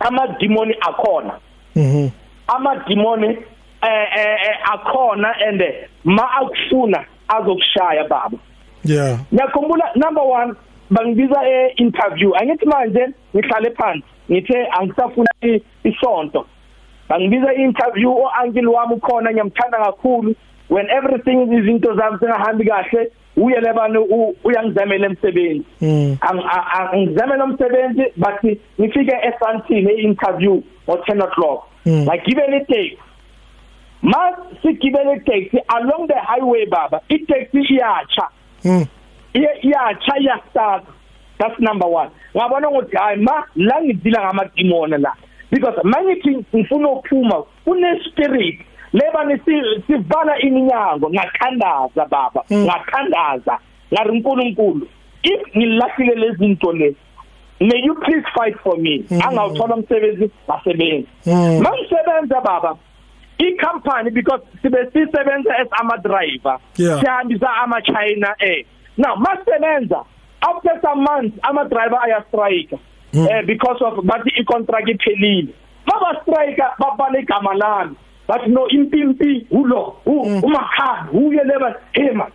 Ama 0.00 0.26
demon 0.40 0.74
akhona. 0.80 1.34
Mhm. 1.76 2.10
Ama 2.48 2.76
demon 2.88 3.24
eh 3.24 3.36
eh 3.82 4.72
akhona 4.72 5.32
and 5.46 5.62
ma 6.04 6.22
akufuna 6.40 7.04
azokushaya 7.28 8.08
baba. 8.08 8.38
Yeah. 8.84 9.18
Ngiyakhumbula 9.32 9.84
number 9.96 10.22
1 10.22 10.54
bangibiza 10.90 11.42
e 11.44 11.72
interview 11.76 12.32
angithi 12.36 12.66
manje 12.66 13.06
ngihlale 13.34 13.70
phansi 13.70 14.04
ngithe 14.30 14.66
angisafuna 14.70 15.28
isonto. 15.84 16.46
Bangibiza 17.08 17.54
interview 17.54 18.10
o 18.10 18.30
uncle 18.44 18.66
wami 18.66 18.94
ukhona 18.94 19.30
ngiyamthanda 19.30 19.78
kakhulu. 19.78 20.34
When 20.68 20.86
everything 20.90 21.52
izinto 21.52 21.94
zami 21.94 22.18
zingahambi 22.18 22.64
kahle 22.64 23.10
uye 23.38 23.60
lebani 23.60 23.98
uyangizamela 24.44 25.06
emsebenzi. 25.06 25.64
Angizamela 26.92 27.44
umsebenzi 27.44 28.02
but 28.16 28.58
ngifike 28.80 29.14
eSantini 29.28 29.90
einterview 29.92 30.62
ngo10 30.88 31.22
o'clock. 31.24 31.64
Ngigibele 31.86 32.56
itaxi 32.56 32.98
ma 34.02 34.18
sigibele 34.62 35.12
itaxi 35.16 35.58
along 35.68 36.06
the 36.08 36.14
highway 36.14 36.66
baba 36.66 37.00
itaxi 37.08 37.60
iyacha 37.74 38.28
iyacha 39.34 40.18
iyastart 40.20 40.84
that's 41.38 41.58
number 41.60 41.88
1 41.88 42.08
ngabona 42.36 42.68
ukuthi 42.68 42.96
hayi 42.96 43.16
ma 43.16 43.44
la 43.56 43.82
ngidila 43.82 44.20
ngamadimona 44.20 44.98
la. 44.98 45.12
Because 45.50 45.80
mangithi 45.84 46.44
ngifuna 46.54 46.88
ukuphuma 46.88 47.42
kune 47.64 48.00
spirit 48.04 48.60
leba 48.92 49.24
nisivala 49.24 50.38
iminyango. 50.38 51.10
Ngakhandaza 51.10 52.04
baba. 52.10 52.42
Hmm. 52.48 52.64
ngakhandaza. 52.64 53.58
Ngari 53.92 54.10
uNkulunkulu 54.10 54.86
if 55.22 55.56
ngilahlile 55.56 56.14
lezi 56.14 56.36
zinto 56.38 56.72
lezi 56.72 56.96
may 57.60 57.80
you 57.84 57.94
please 57.94 58.24
fight 58.34 58.56
for 58.62 58.76
me. 58.78 59.04
Hmm. 59.08 59.22
angawuthola 59.28 59.74
umsebenzi 59.74 60.30
basebenzi 60.48 61.08
Mm. 61.26 61.62
mangisebenza 61.62 62.40
baba 62.40 62.76
i-company 63.38 64.10
because 64.10 64.42
sibe 64.62 64.78
sisebenza 64.92 65.54
as 65.58 65.68
ama 65.80 65.96
driver 65.98 66.58
Yeah. 66.76 67.00
sihambisa 67.00 67.48
ama 67.62 67.82
China 67.82 68.34
air 68.40 68.64
now 68.96 69.16
masebenza 69.16 70.04
after 70.40 70.80
some 70.82 71.02
months 71.02 71.38
ama 71.42 71.64
driver 71.64 71.98
aya 72.04 72.24
strike 72.28 72.78
eh 73.14 73.42
because 73.46 73.84
of 73.84 74.04
bathi 74.04 74.30
i-contract 74.40 74.88
iphelile 74.88 75.48
baba 75.86 76.20
strike 76.22 76.62
babale 76.78 77.20
igama 77.20 77.54
lami. 77.54 77.96
Bathi 78.28 78.50
no 78.50 78.68
impimpi 78.68 79.46
ulo 79.50 79.96
umakhanda 80.06 81.12
uye 81.12 81.44
leba 81.44 81.74
ema 81.92 82.26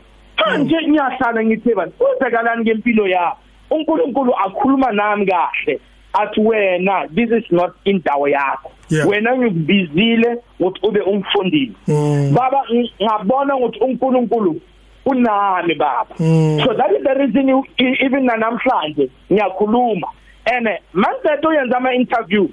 manje 0.48 0.76
ngiyahlala 0.88 1.44
ngithi 1.44 1.76
bani 1.76 1.92
uzekalani 2.00 2.64
ngempilo 2.64 3.08
yakho 3.08 3.38
uNkulunkulu 3.72 4.34
akhuluma 4.46 4.92
nami 4.92 5.26
kahle 5.26 5.80
athi 6.14 6.40
wena 6.42 7.08
this 7.16 7.30
is 7.32 7.52
not 7.52 7.72
indawo 7.86 8.28
yakho. 8.28 8.72
Wena 9.08 9.38
ngikubizile 9.38 10.38
ukuthi 10.60 10.80
ube 10.88 11.02
umfundisi. 11.02 11.74
Mm. 11.88 12.34
baba 12.34 12.64
ng- 12.70 12.90
ngabona 13.04 13.56
ukuthi 13.56 13.80
uNkulunkulu 13.80 14.62
unami 15.06 15.76
baba. 15.76 16.16
Mm. 16.20 16.60
so 16.66 16.74
that 16.74 16.92
is 16.92 17.04
the 17.04 17.14
reason 17.14 17.48
you, 17.50 17.66
even 17.78 18.26
namhlanje 18.26 19.10
ngiyakhuluma. 19.32 20.08
And 20.46 20.68
mangisethe 20.94 21.48
uyenza 21.48 21.78
ama 21.78 21.94
interview 21.94 22.48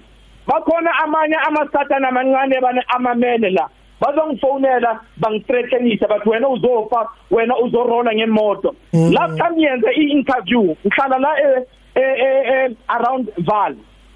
bakhona 0.50 0.90
amanye 1.04 1.36
amasathana 1.46 2.08
amancane 2.08 2.60
bane 2.60 2.82
amamele 2.88 3.50
la. 3.50 3.68
Bazongifonela 4.00 5.00
bangithreatenisa 5.16 6.08
bathi 6.08 6.28
wena 6.28 6.48
uzofa 6.48 7.08
wena 7.30 7.54
uzorola 7.58 8.12
ngemoto. 8.14 8.74
Mm. 8.92 9.12
last 9.12 9.36
time 9.36 9.62
yenze 9.62 9.90
i-interview 9.96 10.74
ngihlala 10.86 11.18
la 11.18 11.30
eh, 11.40 11.62
eh, 11.94 12.14
eh, 12.26 12.42
eh, 12.52 12.70
around 12.88 13.28
Val. 13.38 13.74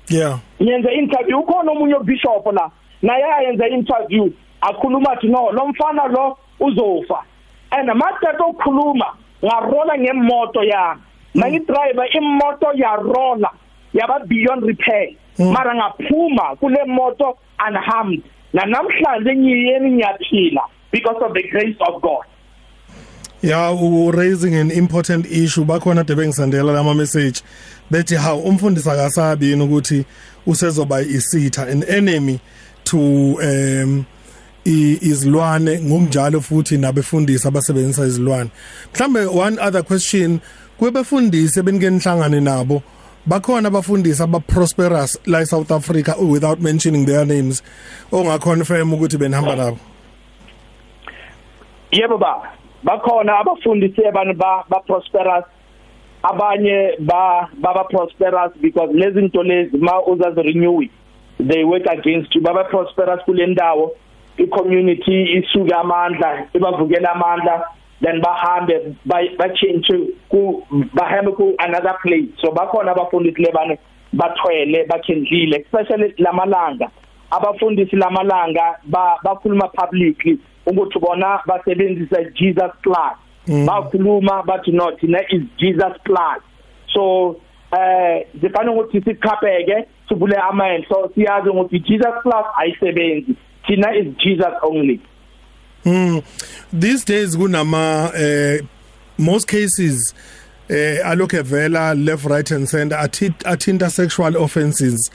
Yeah. 0.08 0.38
Yenze 0.60 0.90
interview 0.94 1.38
ukhona 1.38 1.72
omunye 1.72 1.98
bishop 2.04 2.46
la 2.52 2.70
naye 3.02 3.24
ayenze 3.24 3.66
interview 3.68 4.28
akhuluma 4.60 5.12
athi 5.12 5.28
no 5.28 5.52
lo 5.52 5.66
mfana 5.68 6.06
lo 6.08 6.38
uzofa. 6.60 7.22
And 7.70 7.88
mathatha 7.88 8.46
ukukhuluma 8.46 9.06
ngarola 9.44 9.98
ngemoto 9.98 10.64
yami. 10.64 11.00
Mangi 11.34 11.58
driver 11.58 12.06
imoto 12.16 12.66
yarola 12.74 13.50
yaba 13.92 14.18
beyond 14.26 14.62
repair. 14.64 15.08
Mara 15.38 15.74
ngaphuma 15.74 16.56
kule 16.60 16.84
moto 16.86 17.36
unharmed. 17.68 18.22
Na 18.52 18.62
namhlanje 18.64 19.34
ngiyeni 19.36 19.90
ngiyaphila 19.90 20.62
because 20.92 21.16
of 21.26 21.32
the 21.34 21.42
grace 21.50 21.76
of 21.88 22.00
God. 22.02 22.24
Yeah 23.42 23.70
u 23.72 24.10
raising 24.10 24.54
an 24.54 24.70
important 24.70 25.26
issue. 25.26 25.64
Bakhona 25.64 26.04
de 26.06 26.14
bengisandela 26.14 26.72
lama 26.72 26.94
message. 26.94 27.42
Bethi 27.90 28.16
how 28.16 28.38
umfundisi 28.38 28.88
akasabi 28.90 29.50
yini 29.50 29.62
ukuthi 29.64 30.04
usezoba 30.46 31.00
isitha 31.02 31.66
an 31.70 31.82
enemy 31.88 32.40
to 32.84 32.96
um 32.98 34.06
i- 34.66 34.98
izilwane 35.02 35.80
ngokunjalo 35.82 36.40
futhi 36.40 36.78
nabefundisi 36.78 37.48
abasebenzisa 37.48 38.06
izilwane. 38.06 38.50
Mhlambe 38.94 39.26
one 39.26 39.58
other 39.58 39.82
question. 39.82 40.40
Kwebefundisi 40.78 41.60
ebengenhlangane 41.60 42.40
nabo 42.40 42.82
bakhona 43.26 43.68
abafundisi 43.68 44.22
aba 44.22 44.40
prosperous 44.40 45.18
la 45.26 45.40
eSouth 45.40 45.70
Africa 45.70 46.14
without 46.20 46.60
mentioning 46.60 47.06
their 47.06 47.24
names. 47.24 47.62
Ongaconfirm 48.12 48.92
ukuthi 48.92 49.18
benihamba 49.18 49.56
nabo. 49.56 49.78
Yebo 51.92 52.18
baba 52.18 52.52
bakhona 52.84 53.38
abafundisi 53.40 54.06
abantu 54.06 54.34
ba 54.34 54.64
ba 54.68 54.80
prosperous 54.86 55.44
abanye 56.22 56.96
ba 57.00 57.48
baba 57.60 57.84
prosperous 57.84 58.52
because 58.60 58.90
lezi 58.90 59.14
zinto 59.14 59.42
lezi 59.42 59.78
ma 59.78 60.00
uzazi 60.02 60.42
renew 60.44 60.82
they 61.40 61.64
work 61.64 61.86
against 61.86 62.34
you. 62.34 62.40
Baba 62.40 62.64
prosperous 62.64 63.24
kule 63.24 63.46
ndawo 63.46 63.92
i 64.38 64.46
community 64.46 65.38
isuka 65.38 65.78
amandla 65.78 66.48
ibavukela 66.54 67.12
amandla. 67.12 67.64
Then 68.04 68.20
bahambe 68.20 68.96
ba 69.06 69.48
change 69.54 69.88
ku 70.30 70.62
bahambe 70.94 71.34
ku 71.36 71.56
another 71.58 71.96
place. 72.02 72.28
So 72.40 72.52
bakhona 72.52 72.92
abafundisi 72.94 73.42
lebane 73.42 73.78
bathwele 74.14 74.86
bakhendlile 74.86 75.64
especially 75.64 76.14
lamalanga. 76.18 76.90
Abafundisi 77.32 77.96
lamalanga 77.96 78.76
bakhuluma 79.24 79.68
publicly 79.74 80.38
ukuthi 80.66 81.00
bona 81.00 81.40
basebenzisa 81.48 82.34
Jesus 82.34 82.72
plus. 82.82 83.16
Bakhuluma 83.46 84.44
bathi 84.46 84.72
no 84.72 84.90
thina 85.00 85.18
is 85.30 85.42
Jesus 85.58 85.96
plus. 86.04 86.42
So 86.92 87.36
eh 87.72 88.26
zifana 88.40 88.72
ukuthi 88.72 89.00
sikhapheke 89.00 89.86
sibule 90.08 90.36
amen 90.36 90.84
so 90.88 91.10
siyazi 91.14 91.48
ukuthi 91.48 91.78
Jesus 91.80 92.14
plus 92.22 92.46
ayisebenzi 92.58 93.34
thina 93.66 93.92
is 93.94 94.14
Jesus 94.18 94.54
only. 94.62 95.00
Mm. 95.84 96.22
These 96.72 97.04
days 97.04 97.36
kunama 97.36 98.12
eh 98.14 98.60
most 99.18 99.46
cases 99.48 100.14
eh 100.68 101.00
alokhe 101.04 101.42
vela 101.42 101.94
left 101.94 102.24
right 102.24 102.50
and 102.50 102.68
center 102.68 102.96
athinta 102.96 103.90
sexual 103.90 104.36
offenses. 104.36 105.10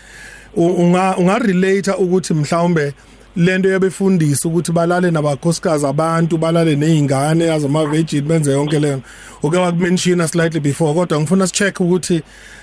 Unga 0.56 1.16
unga 1.18 1.40
relate 1.40 1.92
ukuthi 1.92 2.34
mhlawumbe 2.34 2.94
lento 3.36 3.70
yabefundisa 3.70 4.50
ukuthi 4.50 4.72
balale 4.72 5.12
nabakhosikazi 5.12 5.86
abantu 5.86 6.38
balale 6.38 6.76
nezingane 6.76 7.52
azama 7.52 7.86
virgin 7.86 8.26
benze 8.26 8.52
yonke 8.52 8.80
leyo 8.80 9.02
uke 9.44 9.58
wakumention 9.58 10.28
slightly 10.28 10.60
before 10.60 10.94
kodwa 10.94 11.20
ngifuna 11.20 11.48
sicheck 11.48 11.80
ukuthi 11.80 12.22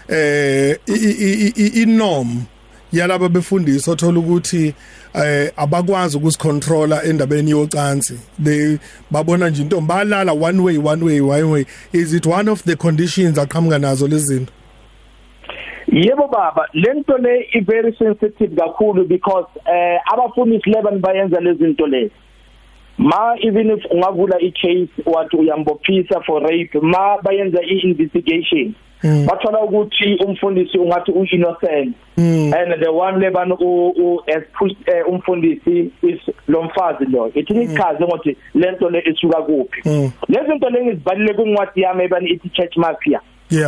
eh 0.08 0.78
i 0.86 1.86
norm 1.86 2.44
yalabo 2.92 3.28
befundisa 3.28 3.92
othola 3.92 4.18
ukuthi 4.18 4.74
eh 5.14 5.52
abakwazi 5.56 6.16
ukusicontrola 6.16 7.02
endabeni 7.04 7.50
yocansi. 7.50 8.18
They 8.42 8.78
babona 9.10 9.50
nje 9.50 9.62
into 9.62 9.80
balala 9.80 10.32
one 10.32 10.62
way 10.62 10.78
one 10.78 11.04
way 11.04 11.20
one 11.20 11.50
way. 11.50 11.66
Is 11.92 12.14
it 12.14 12.26
one 12.26 12.48
of 12.48 12.62
the 12.64 12.76
conditions 12.76 13.38
aqhamuka 13.38 13.78
nazo 13.78 14.08
lezinto 14.08 14.52
Yebo 15.88 16.30
baba. 16.30 16.66
Lento 16.74 17.16
le 17.18 17.46
i 17.54 17.60
very 17.60 17.94
sensitive 17.96 18.50
kakhulu 18.56 19.08
because 19.08 19.46
eh 19.66 19.98
abafundisi 20.12 20.70
lebani 20.70 21.00
bayenza 21.00 21.40
lezi 21.40 21.58
zinto 21.58 21.86
lezi 21.86 22.10
ma 22.98 23.36
even 23.42 23.70
if 23.70 23.84
ungavula 23.90 24.36
i 24.40 24.50
case 24.50 24.90
wathi 25.04 25.36
uyambophisa 25.36 26.20
for 26.26 26.42
rape 26.42 26.80
ma 26.80 27.18
bayenza 27.22 27.60
i 27.62 27.78
investigation 27.84 28.74
bathola 29.02 29.60
ukuthi 29.60 30.16
umfundisi 30.26 30.78
ungathi 30.78 31.12
u 31.12 31.24
innocent 31.24 31.96
and 32.16 32.82
the 32.82 32.88
one 32.88 33.18
lebani 33.18 33.52
u 33.60 34.20
as 34.28 34.42
pushed 34.58 34.76
umfundisi 35.08 35.90
is 36.02 36.20
lo 36.48 36.62
mfazi 36.62 37.04
lo. 37.04 37.30
Ithi 37.34 37.62
ichaze 37.62 38.04
ukuthi 38.04 38.36
lento 38.54 38.90
le 38.90 39.02
isuka 39.10 39.42
kuphi. 39.42 39.82
Lezi 40.28 40.46
zinto 40.46 40.70
lengizibalile 40.70 41.34
kwincwadi 41.34 41.80
yami 41.80 42.04
ebani 42.04 42.28
ithi 42.28 42.48
church 42.48 42.76
mafia. 42.76 43.20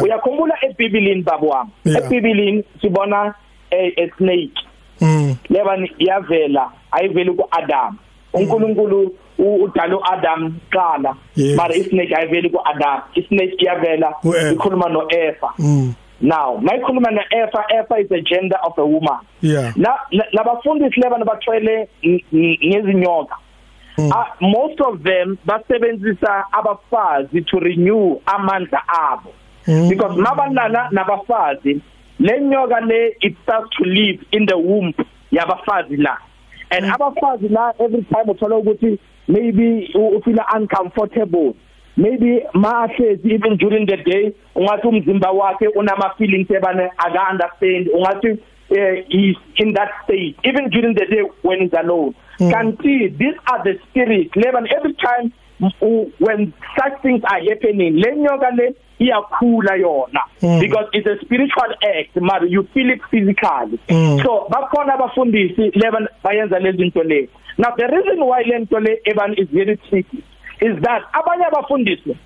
Uyakhumbula 0.03 0.55
eBhayibhelini 0.63 1.23
babo 1.23 1.47
wami? 1.47 1.71
eBhayibhelini 1.87 2.65
sibona 2.81 3.35
a, 3.71 3.93
a 3.97 4.11
snake. 4.19 4.61
Mm. 5.01 5.37
Leba 5.51 5.79
yavela 5.99 6.71
ayiveli 6.91 7.33
kuAdam. 7.33 7.99
uNkulunkulu 8.35 9.15
udala 9.39 9.97
uAdam 9.97 10.55
qala 10.71 11.15
Yes. 11.37 11.57
mara 11.57 11.75
isnake 11.75 12.15
ayiveli 12.17 12.51
kuAdam 12.51 13.01
isnake 13.15 13.55
iyavela 13.59 14.13
Ku-Eva. 14.23 14.53
ikhuluma 14.53 14.89
noEva 14.89 15.53
mm. 15.59 15.95
Now 16.21 16.59
mayikhuluma 16.59 17.11
na 17.11 17.23
Efa 17.31 17.65
Efa 17.71 17.99
is 18.01 18.11
a 18.11 18.21
gender 18.21 18.57
of 18.67 18.77
a 18.79 18.85
woman. 18.87 19.19
Yeah. 19.41 19.73
La 19.77 19.99
labafundisi 20.33 21.01
leba 21.01 21.19
nabathwele 21.19 21.89
ngezinyoka. 22.35 23.37
Uh, 23.99 24.25
most 24.41 24.81
of 24.81 25.03
them 25.03 25.39
basebenzisa 25.47 26.45
abafazi 26.53 27.43
to 27.47 27.59
renew 27.61 28.17
amandla 28.27 28.83
abo. 28.89 29.33
Mm. 29.67 29.89
because 29.89 30.17
mabalala 30.17 30.89
nabafazi 30.93 31.81
lenyoka 32.21 32.81
le 32.81 33.17
it 33.21 33.37
starts 33.43 33.71
to 33.77 33.85
live 33.85 34.19
in 34.33 34.47
the 34.47 34.57
womb 34.57 34.95
yabafazi 35.33 35.97
la 35.97 36.17
and 36.71 36.85
abafazi 36.85 37.49
la 37.49 37.73
every 37.79 38.03
time 38.03 38.31
uthola 38.31 38.57
ukuthi 38.57 38.99
maybe 39.29 39.91
u 39.95 40.21
feel 40.25 40.41
uncomfortable 40.57 41.55
maybe 41.97 42.43
mahlezi 42.55 43.33
even 43.33 43.57
during 43.57 43.87
the 43.87 43.97
day 43.97 44.33
ungathi 44.55 44.87
umzimba 44.89 45.31
wakhe 45.31 45.69
unama 45.69 46.15
feelings 46.19 46.51
ebane 46.51 46.91
aka 46.97 47.31
understand 47.31 47.89
ungathi 47.95 48.31
uh, 48.71 48.95
he's 49.09 49.37
in 49.57 49.75
that 49.75 49.91
state 50.05 50.37
even 50.43 50.71
during 50.71 50.95
the 50.95 51.07
day 51.07 51.23
when 51.43 51.61
he's 51.61 51.75
alone 51.75 52.15
mm. 52.41 52.51
kanti 52.53 53.09
these 53.09 53.39
are 53.53 53.63
the 53.65 53.79
spirits 53.85 54.37
leban 54.37 54.67
every 54.77 54.95
time 54.95 55.33
when 56.21 56.53
such 56.77 57.03
things 57.03 57.23
are 57.25 57.41
happening 57.49 57.93
lenyoka 58.05 58.51
le 58.51 58.75
iyakhula 58.99 59.77
yona. 59.77 60.21
Mm. 60.43 60.61
because 60.61 60.87
it's 60.93 61.07
a 61.07 61.19
spiritual 61.25 61.75
act 61.83 62.17
mara 62.17 62.49
you 62.49 62.63
feel 62.75 62.91
it 62.91 63.01
physically. 63.11 63.79
Mm. 63.89 64.23
so 64.23 64.47
bakhona 64.51 64.95
abafundisi 64.95 65.71
leban 65.75 66.09
bayenza 66.23 66.59
lezi 66.59 66.79
zinto 66.79 67.03
lezi 67.03 67.29
now 67.59 67.75
the 67.77 67.87
reason 67.87 68.21
why 68.23 68.43
lento 68.43 68.79
le 68.81 69.01
eban 69.05 69.35
is 69.39 69.49
very 69.49 69.77
tricky 69.77 70.23
is 70.61 70.83
that 70.83 71.03
abanye 71.13 71.45
abafundisi 71.47 72.17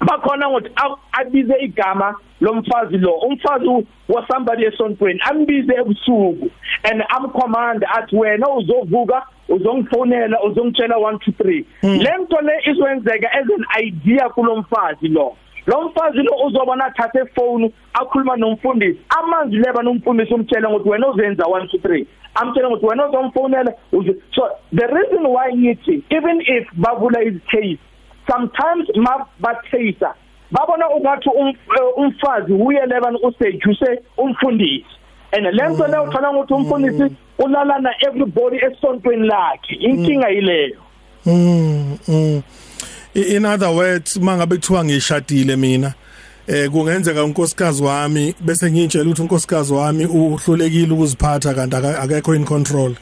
bakhona 0.00 0.48
ukuthi 0.48 0.70
abize 1.12 1.54
igama 1.60 2.14
lomfazi 2.40 2.98
lo. 2.98 3.12
Umfazi 3.12 3.86
wa 4.08 4.26
somebody 4.28 4.64
esontweni 4.64 5.20
ambize 5.30 5.74
ebusuku 5.74 6.50
and 6.84 7.02
amcommand 7.08 7.84
athi 7.84 8.16
wena 8.16 8.48
uzovuka 8.48 9.26
uzongifonela 9.48 10.42
uzongitshela 10.42 10.96
1 10.96 11.12
2 11.12 11.64
3 11.82 12.02
lento 12.02 12.40
le 12.40 12.52
izwenzeka 12.70 13.32
as 13.32 13.46
an 13.58 13.84
idea 13.84 14.28
kulomfazi 14.28 15.08
lo. 15.08 15.36
Lo 15.66 15.82
mfazi 15.82 16.18
lo 16.18 16.32
uzobona 16.46 16.84
athathe 16.84 17.18
ifone 17.22 17.72
akhuluma 17.94 18.36
nomfundisi. 18.36 19.00
Amanzi 19.18 19.56
leba 19.56 19.82
nomfundisi 19.82 20.34
umtshela 20.34 20.68
ukuthi 20.68 20.88
wena 20.88 21.08
uzenza 21.08 21.44
1 21.44 21.64
2 21.64 21.78
3 21.78 22.06
amtshela 22.34 22.68
ukuthi 22.68 22.86
wena 22.86 23.08
uzomfonela 23.08 23.72
so 24.34 24.48
the 24.72 24.86
reason 24.86 25.26
why 25.26 25.52
ngithi 25.56 26.02
even 26.10 26.40
if 26.40 26.68
bavula 26.72 27.20
his 27.20 27.40
case 27.50 27.78
sometimes 28.30 28.88
ma 28.96 29.26
bathesa 29.40 30.14
babona 30.50 30.90
ungathi 30.90 31.28
um, 31.28 31.52
umfazi 31.96 32.52
uye 32.52 32.86
leba 32.86 33.12
usejuse 33.22 34.02
umfundisi. 34.16 34.86
And 35.32 35.46
lento 35.46 35.86
le 35.86 35.98
uthola 35.98 36.30
ukuthi 36.30 36.54
umfundisi 36.54 37.16
ulala 37.38 37.78
na 37.78 37.90
everybody 38.06 38.56
esontweni 38.56 39.26
lakhe 39.26 39.74
inkinga 39.74 40.28
yileyo. 40.28 40.80
Mm, 41.26 41.98
mm. 42.08 42.42
In 43.14 43.44
other 43.44 43.70
words 43.70 44.16
mangabe 44.16 44.56
kuthiwa 44.56 44.84
ngishadile 44.84 45.56
mina 45.56 45.94
eh 46.46 46.70
kungenzeka 46.70 47.24
unkosikazi 47.24 47.84
wami 47.84 48.34
bese 48.40 48.70
ngitshela 48.70 49.04
ukuthi 49.04 49.22
unkosikazi 49.22 49.74
wami 49.74 50.06
uhlulekile 50.06 50.92
ukuziphatha 50.94 51.54
kanti 51.54 51.76
akekho 51.76 52.34
in 52.34 52.44
control. 52.44 52.94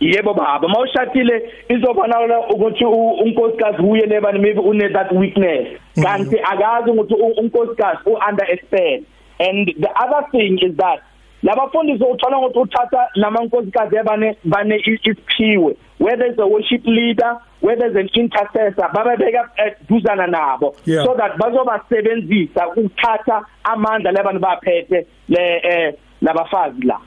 Yebo 0.00 0.34
baba 0.34 0.68
mawushadile 0.68 1.52
izobonakala 1.68 2.48
ukuthi 2.48 2.84
unkosikazi 2.84 3.82
uye 3.82 4.06
lebani 4.06 4.38
maybe 4.38 4.60
une 4.60 4.92
that 4.92 5.12
weakness. 5.12 5.66
Mm. 5.96 6.02
kanti 6.02 6.36
akazi 6.38 6.90
ukuthi 6.90 7.14
unkosikazi 7.14 7.98
u 8.06 8.18
understand 8.28 9.04
and 9.38 9.74
the 9.80 9.90
other 10.04 10.26
thing 10.30 10.58
is 10.62 10.76
that 10.76 11.00
labafundisi 11.46 12.04
uthola 12.04 12.38
ukuthi 12.38 12.58
uthatha 12.58 13.08
lamankosikazi 13.14 13.96
ebane 13.96 14.36
bane 14.44 14.76
isiphiwe. 14.76 15.76
Whether 15.98 16.26
is 16.26 16.38
a 16.38 16.46
worship 16.46 16.84
leader 16.84 17.40
whether 17.60 17.86
is 17.86 17.96
an 17.96 18.08
intercessor 18.14 18.88
babebeka 18.94 19.48
duzana 19.88 20.26
nabo. 20.26 20.76
Yeah. 20.84 21.04
so 21.04 21.14
that 21.16 21.38
bazobasebenzisa 21.38 22.68
ukuthatha 22.68 23.44
amandla 23.64 24.12
labantu 24.12 24.40
baphethe 24.40 25.06
le 25.28 25.60
eh 25.64 25.94
labafazi 26.22 26.82
la. 26.82 27.00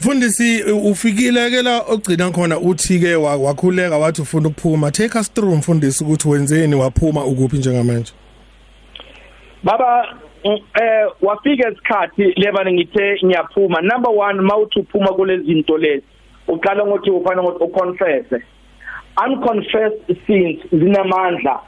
Mfundisi 0.00 0.62
ufikile 0.62 1.50
ke 1.50 1.62
la 1.62 1.80
ogcina 1.80 2.30
khona 2.30 2.58
uthi 2.58 3.00
ke 3.00 3.14
wakhuleka 3.16 3.98
wathi 3.98 4.22
ufuna 4.22 4.48
ukuphuma. 4.48 4.90
Take 4.90 5.18
us 5.18 5.32
through 5.32 5.56
mfundisi 5.56 6.04
ukuthi 6.04 6.28
wenzeni 6.28 6.74
waphuma 6.74 7.24
ukuphi 7.24 7.56
njengamanje? 7.56 8.12
Baba 9.62 10.16
eh 10.44 11.06
wafika 11.22 11.70
isikhathi 11.70 12.22
lebani 12.36 12.72
ngithe 12.72 13.18
ngiyaphuma. 13.24 13.80
Number 13.80 14.10
1 14.10 14.40
mawuthi 14.40 14.80
uphuma 14.80 15.08
kulezi 15.08 15.44
zinto 15.44 15.78
lezi 15.78 16.04
uqala 16.48 16.86
ngokuthi 16.86 17.10
ufana 17.10 17.42
ngokuthi 17.42 17.64
uconfess 17.64 18.42
unconfessed 19.26 20.16
sins 20.26 20.58
zinamandla 20.72 21.60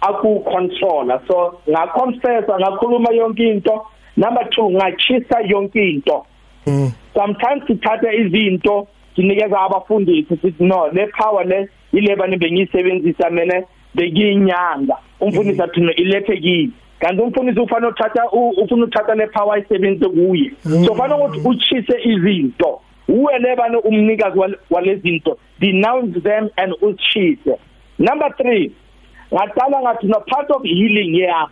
aku 0.00 0.40
controller 0.40 1.20
so 1.28 1.60
ngaconfessa 1.70 2.58
ngakhuluma 2.58 3.12
yonke 3.12 3.50
into. 3.50 3.86
Number 4.16 4.44
2 4.44 4.70
ngachisa 4.70 5.40
yonke 5.46 5.90
into. 5.90 6.26
Mm. 6.66 6.92
sometimes 7.14 7.66
sithatha 7.66 8.12
izinto 8.12 8.88
sinikeza 9.16 9.60
abafundisi 9.60 10.36
sithi 10.36 10.64
no 10.64 10.88
le 10.92 11.06
power 11.06 11.46
le 11.46 11.68
ilebani 11.92 12.36
bengiyisebenzisa 12.36 13.30
mina 13.30 13.62
bekiyinyanga 13.94 14.96
umfundisi 15.20 15.62
athi 15.62 15.80
no 15.80 15.92
ilethe 15.92 16.36
kimi 16.36 16.72
kanti 17.02 17.22
umfundisi 17.22 17.60
ufana 17.60 17.88
uthatha 17.88 18.30
ufuna 18.30 18.84
uthatha 18.84 19.14
le 19.14 19.26
power 19.26 19.58
isebenze 19.58 20.08
kuye. 20.08 20.52
So 20.86 20.94
fana 20.94 21.16
ukuthi 21.16 21.48
uchise 21.48 22.02
izinto. 22.04 22.80
Uwe 23.08 23.38
lebani 23.38 23.76
umnikazi 23.76 24.38
walezinto? 24.70 25.38
Denounce 25.60 26.20
them 26.20 26.48
and 26.56 26.74
uchise. 26.80 27.58
Number 27.98 28.28
3 28.28 28.70
ngaqala 29.34 29.80
ngathi 29.82 30.06
no 30.06 30.20
part 30.20 30.50
of 30.50 30.62
healing 30.62 31.14
yeah 31.14 31.46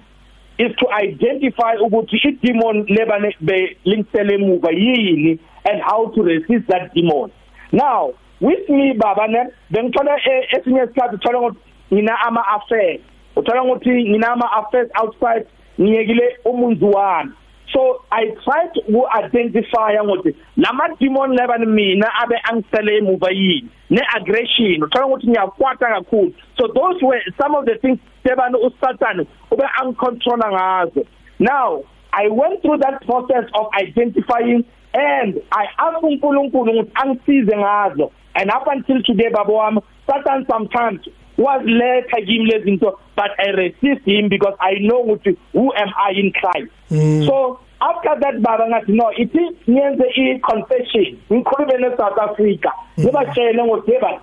is 0.59 0.77
to 0.77 0.87
identify 1.03 1.75
ukuthi 1.77 2.17
i-demon 2.17 2.85
lebane 2.87 3.35
be 3.41 3.77
linksele 3.85 4.35
emuva 4.35 4.71
yini 4.71 5.39
and 5.65 5.83
how 5.83 6.07
to 6.15 6.23
resist 6.23 6.69
that 6.69 6.95
demon. 6.95 7.31
Now 7.73 8.13
with 8.41 8.69
me 8.69 8.93
baba 8.93 9.27
ne 9.29 9.45
bengithola 9.71 10.17
esinye 10.53 10.85
isikhathi 10.85 11.15
uthola 11.15 11.39
ukuthi 11.39 11.61
ngina 11.93 12.21
ama 12.27 12.45
affairs 12.49 13.01
uthola 13.41 13.62
ukuthi 13.62 13.91
ngina 13.91 14.32
ama 14.32 14.53
affairs 14.53 14.91
outside 15.03 15.47
ngiyekile 15.80 16.36
umuntu 16.45 16.91
wami. 16.91 17.32
So 17.72 18.03
i 18.11 18.26
tried 18.45 18.74
to 18.74 19.07
identify 19.24 19.95
ukuthi 20.03 20.34
lama 20.57 20.88
demon 21.01 21.36
lebani 21.36 21.66
mina 21.66 22.07
abe 22.22 22.36
angisele 22.45 22.99
emuva 22.99 23.30
yini 23.30 23.68
ne 23.91 24.03
aggression 24.16 24.82
uthola 24.82 25.07
ukuthi 25.07 25.28
ngiyakwata 25.28 25.86
kakhulu. 25.86 26.34
So 26.59 26.66
those 26.68 27.03
were 27.03 27.22
some 27.41 27.55
of 27.55 27.64
the 27.64 27.78
things 27.78 27.99
sebani 28.24 28.57
uSatan 28.57 29.26
ube 29.51 29.64
uncontroller 29.82 30.51
ngazo. 30.53 31.07
Now 31.38 31.84
i 32.12 32.28
went 32.28 32.62
through 32.62 32.78
that 32.78 33.07
process 33.07 33.45
of 33.55 33.66
identifying 33.80 34.64
and 34.95 35.41
i 35.53 35.66
asked 35.78 36.03
uNkulunkulu 36.03 36.72
ukuthi 36.72 36.91
angisize 36.95 37.57
ngazo. 37.57 38.11
And 38.34 38.51
up 38.51 38.66
until 38.66 39.03
today 39.03 39.30
baba 39.30 39.53
wami 39.53 39.82
Satan 40.07 40.47
sometimes 40.51 41.01
was 41.41 41.62
letha 41.64 42.20
kimi 42.26 42.51
lezinto 42.51 42.99
but 43.16 43.32
i 43.38 43.51
resist 43.51 44.05
him 44.05 44.28
because 44.28 44.57
i 44.61 44.74
know 44.78 45.01
ukuthi 45.03 45.36
who 45.53 45.72
am 45.74 45.91
i 46.09 46.12
in 46.12 46.32
Christ. 46.32 46.72
Mm. 46.91 47.26
so 47.26 47.61
after 47.80 48.14
that 48.20 48.41
baba 48.41 48.66
ngathi 48.68 48.93
no 48.93 49.11
ithi 49.12 49.45
ngiyenze 49.70 50.05
i 50.16 50.38
confession 50.38 51.18
ngikhulume 51.32 51.78
ne 51.78 51.97
South 51.97 52.18
Africa 52.18 52.70
ngibatshele 53.01 53.64
ngokuthi 53.64 53.93
yeba 53.93 54.20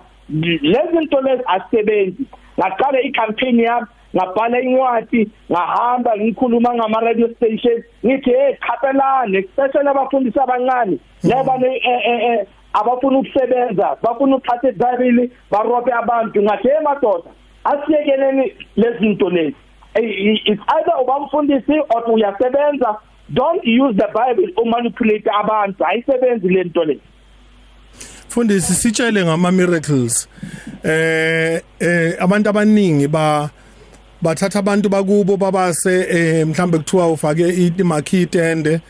lezi 0.62 0.92
zinto 0.92 1.20
lezi 1.20 1.42
asebenzi 1.46 2.24
ngaqala 2.58 3.00
i 3.00 3.12
campaign 3.12 3.60
yami 3.60 3.86
ngabhala 4.16 4.60
incwadi 4.60 5.30
ngahamba 5.52 6.16
ngikhuluma 6.16 6.74
ngama 6.74 7.00
radio 7.00 7.28
station 7.34 7.82
ngithi 8.06 8.30
hey 8.30 8.54
qhaphelane 8.54 9.38
especially 9.38 9.88
abafundisi 9.88 10.40
abancane. 10.40 10.98
Laba 11.24 11.58
ne 11.58 12.46
abafuna 12.80 13.18
ukusebenza 13.18 13.96
bafuna 14.02 14.36
ukuthatha 14.36 14.68
iBhayibheli 14.68 15.30
barobhe 15.50 15.92
abantu. 15.92 16.42
Ngathi 16.42 16.68
hey 16.68 16.82
madoda 16.84 17.30
asiyekeleni 17.64 18.52
lezi 18.76 18.98
zinto 18.98 19.30
lezi. 19.30 19.56
It's 19.94 20.62
either 20.76 20.96
ubamfundisi 21.02 21.76
or 21.94 22.02
uyasebenza. 22.12 22.96
Don't 23.34 23.62
use 23.64 23.96
the 23.96 24.08
bible 24.14 24.52
umanipulate 24.62 25.30
abantu. 25.40 25.84
Ayisebenzi 25.84 26.48
lento 26.48 26.84
le. 26.84 26.98
Fundisi 28.28 28.74
sitshele 28.74 29.24
ngama 29.24 29.52
miracles 29.52 30.28
eh 30.84 31.62
eh 31.80 32.16
abantu 32.20 32.48
abaningi 32.48 33.08
ba 33.08 33.50
bathatha 34.22 34.58
abantu 34.58 34.88
bakubo 34.88 35.36
babase 35.36 36.06
eh 36.10 36.46
mhlambe 36.46 36.78
kuthiwa 36.78 37.12
ufake 37.12 37.72
imakhi 37.78 38.26
tende 38.26 38.80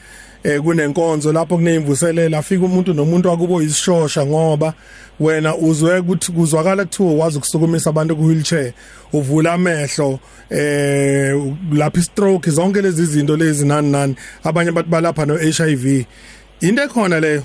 eh 0.44 0.60
kunenkonzo 0.60 1.32
lapho 1.32 1.56
kuneyimvuselela 1.56 2.38
afika 2.38 2.64
umuntu 2.64 2.94
nomuntu 2.94 3.30
akubo 3.30 3.62
isishosha 3.62 4.26
ngoba 4.26 4.74
wena 5.20 5.56
uzwe 5.56 5.98
ukuthi 5.98 6.32
kuzwakala 6.32 6.84
kuthiwa 6.84 7.14
wazi 7.14 7.38
ukusukumisa 7.38 7.90
abantu 7.90 8.16
ku 8.16 8.22
wheelchair 8.22 8.72
uvula 9.12 9.52
amehlo 9.52 10.18
eh 10.50 11.36
lapha 11.72 12.02
stroke 12.02 12.50
zonke 12.50 12.82
lezi 12.82 13.04
zinto 13.06 13.36
lezi 13.36 13.66
nani 13.66 13.90
nani 13.90 14.16
abanye 14.44 14.70
abantu 14.70 14.90
balapha 14.90 15.26
no 15.26 15.36
HIV 15.36 16.06
into 16.60 16.82
ekhona 16.82 17.20
leyo? 17.20 17.42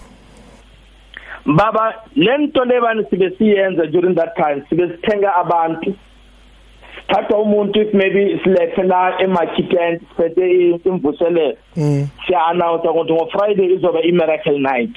Baba 1.46 1.94
lento 2.16 2.66
lebani 2.66 3.06
sibe 3.10 3.30
siyenza 3.38 3.92
during 3.92 4.16
that 4.16 4.36
time 4.36 4.64
sibe 4.70 4.88
sithenga 4.88 5.36
abantu 5.36 5.96
thatha 7.08 7.38
umuntu 7.38 7.82
if 7.82 7.94
maybe 7.94 8.40
silethe 8.44 8.84
la 8.84 9.22
emarket 9.22 10.00
siphethe 10.00 10.80
imvuselelo 10.86 11.58
siya 12.26 12.48
announce 12.48 12.88
ukuthi 12.88 13.14
ngo 13.14 13.28
Friday 13.32 13.74
izoba 13.74 14.02
i 14.02 14.12
miracle 14.12 14.60
night. 14.60 14.96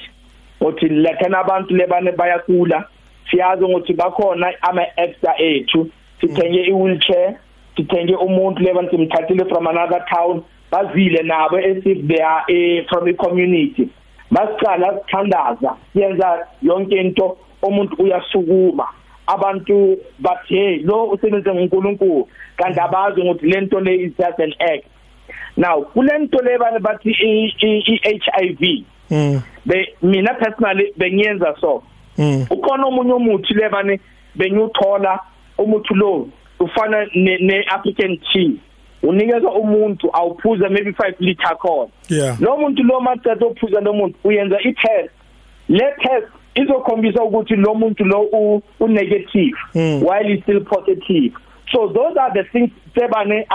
Uthi 0.61 0.89
lethena 0.89 1.39
abantu 1.39 1.75
lebane 1.75 2.11
bayakula 2.11 2.85
siyazi 3.31 3.63
ukuthi 3.63 3.93
bakhona 3.93 4.53
ama 4.61 4.81
extra 4.97 5.33
ethu 5.37 5.89
sithenge 6.21 6.63
i 6.63 6.71
wheelchair. 6.71 7.35
Sithenge 7.75 8.15
umuntu 8.15 8.63
lebani 8.63 8.89
simthathile 8.89 9.45
from 9.49 9.67
another 9.67 10.05
town. 10.13 10.43
Bazile 10.71 11.23
nabo 11.23 11.59
esif 11.59 12.07
they 12.07 12.21
are 12.21 12.43
eh, 12.49 12.85
from 12.89 13.05
the 13.05 13.13
community. 13.13 13.89
Masicala 14.31 14.99
sithandaza 14.99 15.75
yenza 15.95 16.47
yonke 16.61 16.95
into 16.95 17.37
umuntu 17.61 18.03
uyasukuma 18.03 18.87
abantu 19.27 19.97
bathi 20.19 20.55
hey 20.55 20.77
lo 20.83 21.05
usebenze 21.05 21.53
ngoNkulunkulu 21.53 22.27
kanti 22.57 22.79
abazi 22.79 23.21
ukuthi 23.21 23.45
lento 23.45 23.79
le 23.79 23.95
is 23.95 24.13
just 24.17 24.39
an 24.39 24.53
act. 24.59 24.85
Now 25.57 25.85
kulento 25.93 26.41
le 26.43 26.57
bani 26.57 26.79
bathi 26.79 27.11
i-HIV 27.11 28.85
mm 29.11 29.41
be 29.65 29.95
mina 30.01 30.33
personally 30.33 30.93
bengiyenza 30.97 31.55
so. 31.61 31.83
Mm 32.17 32.45
ukona 32.49 32.85
omunye 32.87 33.13
umuthi 33.13 33.53
le 33.53 33.69
bani 33.69 33.99
benyuthola 34.35 35.19
umuthi 35.57 35.93
lo 35.93 36.29
ufana 36.59 37.05
ne 37.15 37.65
African 37.69 38.17
tea. 38.33 38.59
Unikeza 39.03 39.51
umuntu 39.51 40.09
awuphuza 40.13 40.69
maybe 40.69 40.91
5 40.91 41.13
liter 41.19 41.57
khona. 41.57 41.89
Yeah. 42.09 42.41
Lo 42.41 42.57
muntu 42.57 42.83
lo 42.83 42.99
macethe 42.99 43.45
ophuza 43.45 43.81
lo 43.81 43.93
muntu 43.93 44.15
uyenza 44.23 44.57
i 44.59 44.73
test 44.73 45.11
le 45.69 45.85
test 46.01 46.27
izokhombisa 46.61 47.23
ukuthi 47.23 47.55
lo 47.55 47.73
muntu 47.75 48.05
lo 48.05 48.21
u 48.79 48.87
negative 48.87 49.57
mm. 49.75 50.03
while 50.03 50.27
he 50.27 50.41
still 50.41 50.61
positive. 50.65 51.33
So 51.71 51.87
those 51.87 52.17
are 52.17 52.33
the 52.33 52.43
things 52.51 52.71
sebane 52.95 53.47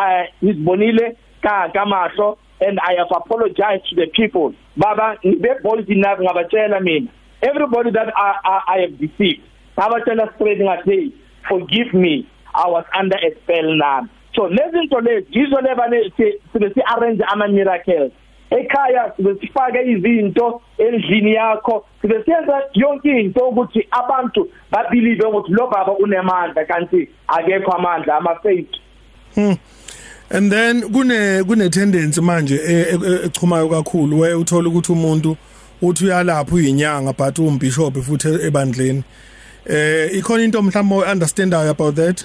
izibonile 0.43 1.17
ka 1.43 1.69
kamahlo 1.75 2.39
and 2.61 2.79
i 2.79 2.95
have 2.99 3.11
apologized 3.11 3.85
to 3.91 3.97
the 3.97 4.07
people. 4.07 4.55
Baba 4.77 5.17
ngibe 5.25 5.63
bold 5.63 5.89
enough 5.91 6.19
ngabatshela 6.19 6.81
mina. 6.81 7.09
Everybody 7.43 7.91
that 7.91 8.13
I, 8.17 8.35
I, 8.45 8.61
I 8.75 8.79
have 8.83 8.99
deceived 8.99 9.43
ngabatshela 9.77 10.35
straight 10.35 10.61
ngathi 10.61 11.13
forgive 11.49 11.95
me. 11.95 12.29
I 12.55 12.69
was 12.69 12.85
under 12.99 13.17
a 13.17 13.31
spell 13.43 13.77
nami 13.77 14.09
so 14.35 14.49
lezi 14.49 14.79
zinto 14.79 15.01
lezi 15.01 15.27
yizo 15.31 15.61
lebane 15.61 16.13
sibe 16.53 16.75
si 16.75 16.81
arrange 16.87 17.25
ama 17.25 17.49
miracles 17.49 18.13
ekhaya 18.59 19.13
sibe 19.17 19.35
sifake 19.41 19.79
izinto 19.91 20.61
endlini 20.79 21.33
yakho 21.33 21.85
sibe 22.03 22.25
siyenza 22.25 22.63
yonke 22.75 23.21
into 23.21 23.49
ukuthi 23.49 23.87
abantu 23.91 24.49
babelieve 24.71 25.25
ukuthi 25.25 25.53
lo 25.53 25.67
baba 25.67 25.93
unemandla 25.93 26.65
kanti 26.65 27.09
akekho 27.29 27.73
amandla 27.73 28.17
ama 28.17 28.35
fake 28.35 28.81
hmm. 29.35 29.57
and 30.31 30.53
then 30.53 30.83
kune 30.93 31.45
kune 31.45 31.71
tendency 31.71 32.21
manje 32.21 32.61
echumayo 33.25 33.69
kakhulu 33.69 34.21
we 34.21 34.35
uthola 34.35 34.69
ukuthi 34.69 34.93
umuntu 34.93 35.37
uthi 35.83 36.05
uyalapha 36.05 36.55
uyinyanga 36.55 37.13
but 37.13 37.39
umbishop 37.39 37.95
futhi 38.03 38.29
ebandleni. 38.47 39.03
Eh 39.67 40.11
ikhona 40.19 40.45
into 40.45 40.63
mhlawumbe 40.63 41.07
understandayo 41.07 41.71
about 41.71 41.95
that? 41.95 42.25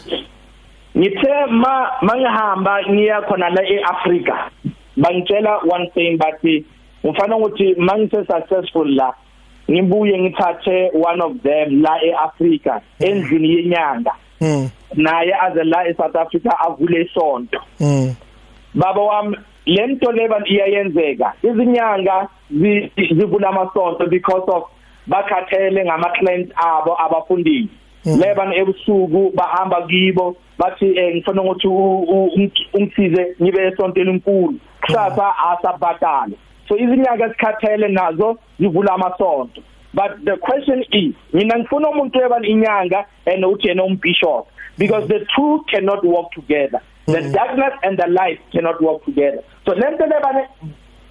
Ngithe 0.97 1.45
ma 1.49 1.89
mangihamba 2.01 2.81
ngiya 2.89 3.21
khona 3.21 3.49
la 3.49 3.61
eAfrica 3.61 4.49
bangitshela 4.97 5.57
one 5.69 5.89
thing 5.93 6.17
bathi 6.17 6.65
ngifana 7.05 7.37
ukuthi 7.37 7.75
mangise 7.77 8.25
successful 8.25 8.95
la 8.95 9.13
ngibuye 9.71 10.19
ngithathe 10.19 10.91
one 10.93 11.21
of 11.21 11.41
them 11.43 11.81
la 11.81 12.03
eAfrica 12.03 12.81
endlini 12.99 13.55
yenyanga 13.55 14.11
mm. 14.41 14.69
naye 14.95 15.33
aze 15.41 15.63
la 15.63 15.87
eSouth 15.87 16.15
Africa 16.15 16.51
avule 16.67 17.01
isonto 17.01 17.61
mm. 17.79 18.15
baba 18.73 19.01
wami 19.01 19.37
lento 19.65 20.11
leba 20.11 20.41
iyayenzeka 20.45 21.33
izinyanga 21.43 22.27
zivula 23.17 23.49
amasonto 23.49 24.05
because 24.05 24.51
of 24.51 24.63
bakhathele 25.07 25.85
ngama 25.85 26.09
clients 26.09 26.53
abo 26.55 27.01
abafundile 27.01 27.67
leba 28.15 28.55
ebusuku 28.55 29.31
bahamba 29.35 29.87
kibo 29.87 30.37
bathi 30.57 30.97
eh 30.97 31.15
ngifuna 31.15 31.41
ukuthi 31.41 31.67
ungisize 32.73 33.35
ngibe 33.41 33.67
esontweni 33.67 34.09
enkulu 34.09 34.59
kusasa 34.81 35.25
asabhatala 35.49 36.35
so 36.67 36.77
izinyanga 36.77 37.25
esikhathele 37.25 37.87
nazo 37.87 38.37
zivula 38.59 38.93
amasonto. 38.93 39.61
But 39.93 40.25
the 40.25 40.37
question 40.37 40.83
is 40.91 41.15
mina 41.33 41.57
ngifuna 41.57 41.89
umuntu 41.89 42.21
ebani 42.21 42.47
inyanga 42.47 43.05
and 43.25 43.43
uthi 43.43 43.67
yena 43.67 43.83
umbishop 43.83 44.47
because 44.77 45.07
the 45.07 45.25
two 45.35 45.63
cannot 45.71 46.05
work 46.05 46.31
together. 46.31 46.81
The 47.05 47.21
mm. 47.21 47.33
darkness 47.33 47.73
and 47.83 47.97
the 47.97 48.07
light 48.07 48.39
cannot 48.51 48.81
work 48.81 49.05
together. 49.05 49.43
So 49.65 49.73
lento 49.73 50.05
lebane 50.05 50.47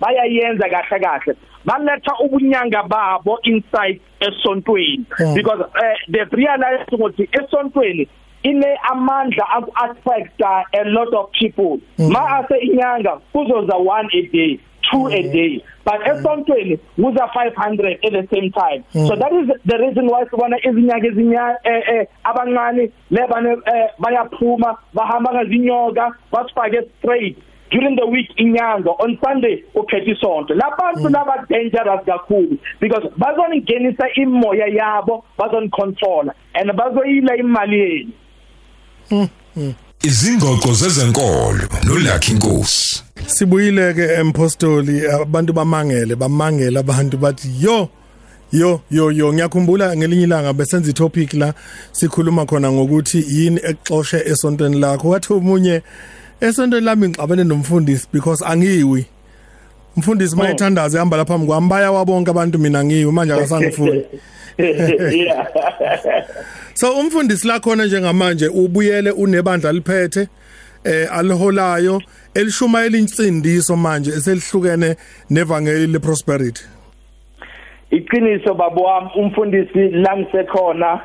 bayayenza 0.01 0.69
kahle 0.69 1.01
kahle. 1.01 1.37
Baletha 1.67 2.13
ubunyanga 2.25 2.83
babo 2.83 3.39
inside 3.43 4.01
esontweni. 4.21 5.05
Mm. 5.19 5.35
because 5.35 5.61
uh, 5.61 5.97
they 6.09 6.25
realize 6.33 6.87
ukuthi 6.93 7.29
esontweni 7.33 8.09
ine 8.43 8.79
amandla 8.91 9.45
aku 9.57 9.73
affect 9.85 10.41
a 10.41 10.85
lot 10.85 11.13
of 11.15 11.31
people. 11.33 11.81
Mm. 11.99 12.13
ma 12.13 12.39
ase 12.39 12.57
inyanga 12.63 13.21
kuzoza 13.33 13.77
one 13.77 14.09
a 14.13 14.23
day 14.33 14.61
two 14.91 15.07
a 15.09 15.23
day. 15.23 15.65
But 15.85 16.01
esontweni 16.01 16.79
kuza 16.97 17.29
500 17.35 17.99
at 18.05 18.13
the 18.13 18.29
same 18.33 18.51
time. 18.53 18.85
Mm. 18.95 19.09
so 19.09 19.17
that 19.17 19.33
is 19.33 19.49
the 19.65 19.79
reason 19.79 20.07
why 20.07 20.25
sibona 20.25 20.57
izinyaka 20.65 21.07
ezinya 21.07 21.57
eh, 21.65 21.83
eh 21.89 22.07
abancane 22.25 22.91
lebane 23.11 23.51
eh, 23.51 23.89
bayaphuma 23.99 24.79
bahamba 24.95 25.33
ngazinyoka 25.33 26.15
basifake 26.33 26.83
straight. 26.99 27.39
During 27.71 27.97
the 27.97 28.07
week 28.07 28.31
inyanga 28.37 28.91
on 28.99 29.19
sunday 29.25 29.65
uphethe 29.75 30.11
isonto. 30.11 30.55
Labantu 30.55 31.09
laba 31.09 31.47
dangerous 31.49 32.05
kakhulu 32.07 32.59
because 32.81 33.05
bazongenisa 33.19 34.09
imoya 34.17 34.67
yabo 34.67 35.25
bazonicontrola 35.39 36.33
and 36.55 36.71
bazoyila 36.71 37.37
imali 37.37 37.79
yenu. 37.81 38.13
Izingoqo 40.03 40.73
zezenkolo 40.73 41.69
noLucky 41.85 42.35
Nkosi. 42.35 43.03
Sibuyile 43.27 43.95
ke 43.95 44.15
empostoli 44.21 45.07
abantu 45.07 45.53
bamangele 45.53 46.17
bamangela 46.17 46.81
abantu 46.81 47.17
bathi 47.19 47.49
yo 47.61 47.89
yo 48.53 48.81
yo 48.91 49.11
yo 49.11 49.33
ngiyakhumbula 49.33 49.97
ngelinye 49.97 50.23
ilanga 50.23 50.53
besenza 50.53 50.91
itopic 50.91 51.35
la 51.35 51.55
sikhuluma 51.93 52.47
khona 52.47 52.73
ngokuthi 52.73 53.25
yini 53.29 53.61
exoxe 53.65 54.23
esontweni 54.27 54.81
lakho. 54.81 55.09
Wathi 55.09 55.33
umunye 55.33 55.83
esontweni 56.41 56.87
lami 56.87 57.09
ngixabene 57.09 57.45
nomfundisi 57.45 58.09
because 58.13 58.45
angiwi. 58.45 59.07
Umfundisi 59.97 60.37
mayithandaza 60.37 60.99
ehamba 60.99 61.17
lapha 61.17 61.39
kwami 61.39 61.69
baya 61.69 61.93
wabonke 61.93 62.31
abantu 62.31 62.59
mina 62.59 62.85
ngiwe 62.85 63.13
manje 63.13 63.35
akasangifuni. 63.35 64.05
So 66.75 66.99
umfundisi 66.99 67.47
la 67.47 67.61
khona 67.61 67.87
njengamanje 67.87 68.49
ubuyele 68.49 69.11
unebandla 69.11 69.73
liphethe 69.73 70.29
eh 70.85 71.09
aliholayo 71.13 72.03
elishumayela 72.35 72.99
insindiso 72.99 73.77
manje 73.77 74.11
eselihlukene 74.11 74.97
nevangeli 75.31 75.87
leprosperity. 75.87 76.63
Iqiniso 77.91 78.55
babo 78.55 78.83
wami 78.83 79.11
umfundisi 79.17 79.89
la 79.89 80.17
ngisekhona 80.17 81.01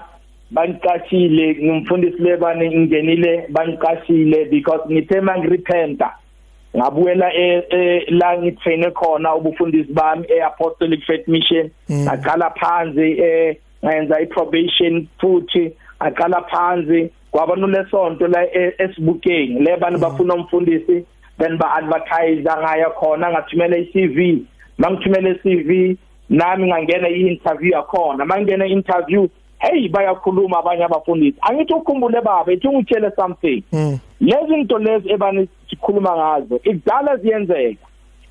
bangiqashile 0.52 1.56
ngumfundisi 1.64 2.22
lebani 2.22 2.70
ngingenile 2.70 3.48
bangiqashile 3.50 4.46
because 4.46 4.82
ngithe 4.92 5.22
mangirepenta 5.22 6.12
ngabuyela 6.78 7.34
e, 7.34 7.64
e 7.70 8.06
la 8.12 8.38
ngithene 8.38 8.92
khona 8.92 9.36
ubufundisi 9.36 9.94
bami 9.94 10.26
eapostolic 10.30 11.04
faith 11.04 11.28
mission 11.28 11.70
mm. 11.90 12.04
ngaqala 12.04 12.50
phansi 12.50 13.12
eh 13.12 13.58
ngayenza 13.84 14.22
iprobation 14.22 15.08
futhi 15.20 15.72
aqala 16.00 16.42
phansi 16.42 17.10
kwaba 17.32 17.56
nolesonto 17.56 18.28
la 18.28 18.44
e, 18.44 18.74
esibukeni 18.78 19.60
lebani 19.60 19.96
mm. 19.96 20.02
bafuna 20.02 20.34
umfundisi 20.34 21.06
then 21.40 21.58
ba 21.58 21.76
advertise 21.76 22.42
ngaya 22.42 22.90
khona 22.90 23.32
ngathumela 23.32 23.78
iCV 23.78 24.46
mangithumela 24.78 25.30
iCV 25.30 25.98
nami 26.30 26.68
ngangena 26.68 27.10
i-interview 27.10 27.72
yakhona 27.72 28.26
mangena 28.26 28.66
interview 28.66 29.28
hey 29.62 29.90
bayakhuluma 29.90 30.60
abanye 30.60 30.84
abafundisi. 30.84 31.38
Angithi 31.42 31.74
ukhumbule 31.74 32.22
baba 32.22 32.52
ethi 32.52 32.68
ungitshele 32.68 33.12
something. 33.16 33.64
Mm. 33.74 34.00
lezi 34.22 34.48
zinto 34.48 34.78
lezi 34.78 35.10
ebani 35.12 35.48
sikhuluma 35.70 36.18
ngazo 36.18 36.60
ikudala 36.64 37.18
ziyenzeka. 37.18 37.86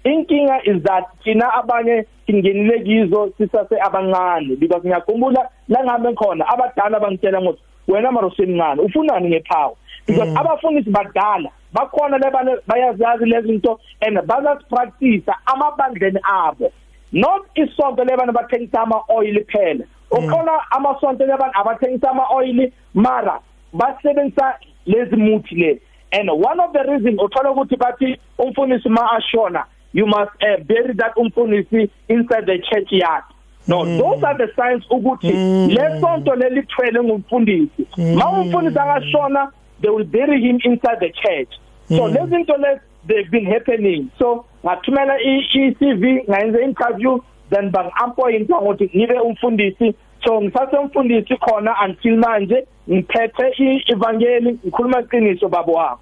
Inkinga 0.04 0.60
is 0.64 0.82
that 0.82 1.04
thina 1.24 1.52
abanye 1.54 2.04
singenile 2.26 2.80
kizo 2.84 3.32
sisase 3.38 3.76
abancane 3.80 4.56
because 4.56 4.82
ngiyakhumbula 4.84 5.48
la 5.68 5.84
ngihambe 5.84 6.14
khona 6.14 6.44
abadala 6.48 7.00
bangitshela 7.00 7.40
ngokuthi 7.40 7.62
wena 7.88 8.12
mara 8.12 8.26
usemncane 8.26 8.82
ufunani 8.82 9.28
ngephawu? 9.28 9.76
Because 10.06 10.30
abafundisi 10.38 10.90
badala 10.90 11.50
bakhona 11.72 12.18
lebane 12.18 12.56
bayazazi 12.66 13.24
lezi 13.24 13.48
zinto 13.48 13.78
and 14.00 14.18
bazazipractice 14.26 15.32
amabandleni 15.46 16.20
abo. 16.22 16.72
Not 17.12 17.46
isonto 17.54 18.04
lebane 18.04 18.32
bathengisa 18.32 18.82
ama 18.82 19.02
oil 19.08 19.44
phela. 19.44 19.84
Ukhona 20.10 20.52
amasonto 20.70 21.26
lebane 21.26 21.52
abathengisa 21.54 22.10
ama 22.10 22.24
oil 22.34 22.72
mara 22.94 23.40
basebenzisa 23.72 24.54
lezi 24.86 25.16
muthi 25.16 25.54
le 25.54 25.80
and 26.12 26.30
one 26.30 26.60
of 26.60 26.72
the 26.72 26.82
reason 26.82 27.18
uthola 27.20 27.50
ukuthi 27.50 27.76
bathi 27.76 28.18
umfundisi 28.38 28.88
ma 28.88 29.12
ashona 29.12 29.64
you 29.92 30.06
must 30.06 30.30
uh, 30.42 30.64
bury 30.64 30.94
that 30.94 31.16
umfundisi 31.16 31.90
inside 32.08 32.46
the 32.46 32.58
church 32.58 32.92
yard 32.92 33.24
no 33.68 33.84
mm. 33.84 33.98
those 33.98 34.26
are 34.26 34.46
the 34.46 34.52
signs 34.54 34.84
ukuthi 34.90 35.32
mm. 35.32 35.68
lesonto 35.68 36.34
lelithwele 36.34 37.02
ngumfundisi 37.02 37.86
mm. 37.96 38.14
ma 38.14 38.30
umfundisi 38.30 38.78
angashona 38.78 39.52
they 39.80 39.90
will 39.90 40.04
bury 40.04 40.40
him 40.40 40.60
inside 40.64 40.98
the 41.00 41.10
church 41.10 41.50
so 41.88 42.08
mm. 42.08 42.14
lezi 42.14 42.26
zinto 42.26 42.56
lezi 42.56 42.80
they've 43.06 43.30
been 43.30 43.46
happening 43.46 44.06
so 44.18 44.44
ngathumela 44.64 45.20
i-CV 45.20 46.24
ngayenza 46.28 46.60
interview 46.60 47.20
then 47.50 47.70
bangi-appoint 47.70 48.50
ukuthi 48.50 48.90
ngibe 48.96 49.20
umfundisi 49.20 49.94
so 50.24 50.40
ngisase 50.40 50.76
umfundisi 50.76 51.36
khona 51.36 51.74
until 51.84 52.16
manje 52.16 52.66
ngiphethe 52.90 53.46
i-evangeli 53.58 54.52
ngikhuluma 54.52 55.00
iqiniso 55.00 55.48
babo 55.48 55.72
wami 55.72 56.00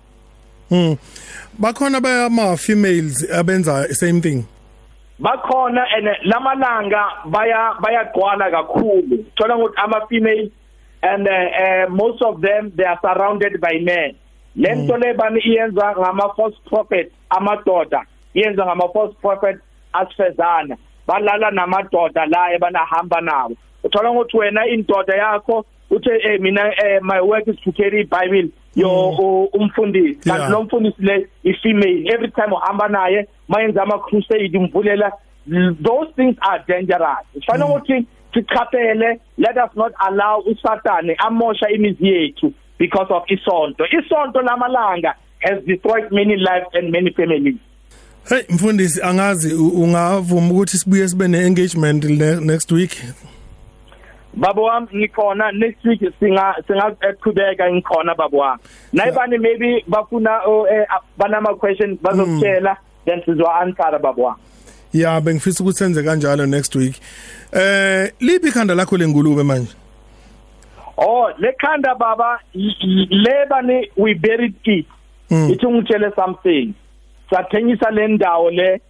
Hmm. 0.68 0.98
Bakhona 1.58 2.00
bayama 2.00 2.56
females 2.58 3.24
abenza 3.32 3.88
same 3.94 4.20
thing. 4.20 4.46
Bakhona 5.18 5.84
and 5.96 6.08
lamalanga 6.30 7.30
baya 7.30 7.72
bayagqwala 7.80 8.50
kakhulu. 8.52 9.24
Thola 9.34 9.56
ukuthi 9.56 9.74
ama 9.78 10.06
female 10.08 10.50
and 11.02 11.26
uh, 11.26 11.32
uh, 11.32 11.88
most 11.88 12.20
of 12.20 12.42
them 12.42 12.70
they 12.76 12.84
are 12.84 12.98
surrounded 13.00 13.60
by 13.62 13.78
men. 13.80 14.14
Lento 14.56 14.96
le 14.98 15.14
bani 15.14 15.40
iyenza 15.40 15.96
ngama 15.96 16.36
false 16.36 16.56
prophet 16.66 17.12
amadoda. 17.30 18.02
Iyenza 18.34 18.66
ngama 18.66 18.92
false 18.92 19.16
prophet 19.22 19.56
asifezana. 19.94 20.76
Balala 21.08 21.50
namadoda 21.50 22.26
la 22.26 22.52
ebana 22.54 22.78
hamba 22.78 23.20
nawo. 23.20 23.56
Uthola 23.84 24.10
ukuthi 24.10 24.36
wena 24.36 24.66
indoda 24.66 25.16
yakho 25.16 25.64
uthe 25.90 26.10
eh 26.22 26.40
mina 26.40 26.72
eh, 26.84 27.00
my 27.02 27.20
work 27.20 27.48
is 27.48 27.56
to 27.64 27.72
carry 27.72 28.04
bible. 28.04 28.50
Yo 28.74 28.88
mm. 28.88 29.60
umfundisi. 29.60 30.20
Kanti 30.20 30.52
lo 30.52 30.62
mfundisi 30.62 31.02
le 31.02 31.28
i 31.44 31.52
female. 31.62 32.12
Every 32.14 32.30
time 32.30 32.52
uhamba 32.52 32.88
naye 32.88 33.26
mayenza 33.48 33.82
ama 33.82 33.98
crusade 33.98 34.52
imvulela 34.52 35.12
those 35.82 36.12
things 36.16 36.36
are 36.40 36.62
dangerous. 36.68 37.24
Ifana 37.34 37.66
mm. 37.66 37.70
ukuthi 37.70 38.06
sichaphele 38.34 39.20
let 39.38 39.56
us 39.56 39.76
not 39.76 39.92
allow 39.98 40.42
uSathane 40.46 41.14
amosha 41.18 41.68
imizi 41.68 42.08
yethu 42.08 42.52
because 42.78 43.10
of 43.10 43.22
isonto. 43.28 43.84
Isonto 43.86 44.42
lamalanga 44.42 45.14
has 45.40 45.64
destroyed 45.64 46.12
many 46.12 46.36
lives 46.36 46.66
and 46.74 46.92
many 46.92 47.10
families. 47.12 47.56
Hey 48.28 48.42
mfundisi 48.48 49.02
angazi 49.02 49.54
ungavuma 49.54 50.50
ukuthi 50.50 50.78
sibuye 50.78 51.08
sibe 51.08 51.28
ne 51.28 51.46
engagement 51.46 52.04
next 52.40 52.72
week? 52.72 52.96
Babo 54.34 54.62
wami 54.62 54.86
ngikhona. 54.94 55.52
Next 55.52 55.84
week 55.84 56.00
singa 56.20 56.54
singaqhubeka 56.66 57.72
ngikhona 57.72 58.14
babo 58.14 58.38
wami. 58.38 58.60
Nayibani 58.92 59.38
maybe 59.38 59.84
bafuna 59.88 60.40
eh, 60.70 60.86
banama 61.18 61.54
questions 61.58 61.98
bazokutshela 62.02 62.76
then 63.04 63.22
sizwa 63.26 63.60
answer 63.60 63.98
babo 63.98 64.22
wami. 64.22 64.38
Ya 64.92 65.20
bengifisa 65.20 65.64
ukuthi 65.64 65.78
senze 65.78 66.02
kanjalo 66.02 66.46
next 66.46 66.74
week. 66.74 66.94
Eh 67.52 68.12
liphi 68.20 68.48
ikhanda 68.48 68.74
lakho 68.74 68.96
lengulube 68.96 69.42
manje? 69.42 69.72
Oh 70.98 71.30
lekhanda 71.38 71.94
baba 71.94 72.40
lebani 72.54 73.90
we 73.96 74.14
buried 74.14 74.54
it. 74.64 74.86
Hmm. 75.28 75.50
ithi 75.50 75.66
ngitshele 75.66 76.14
something. 76.14 76.74
Sathengisa 77.30 77.90
le 77.90 78.08
ndawo 78.08 78.50
le 78.50 78.80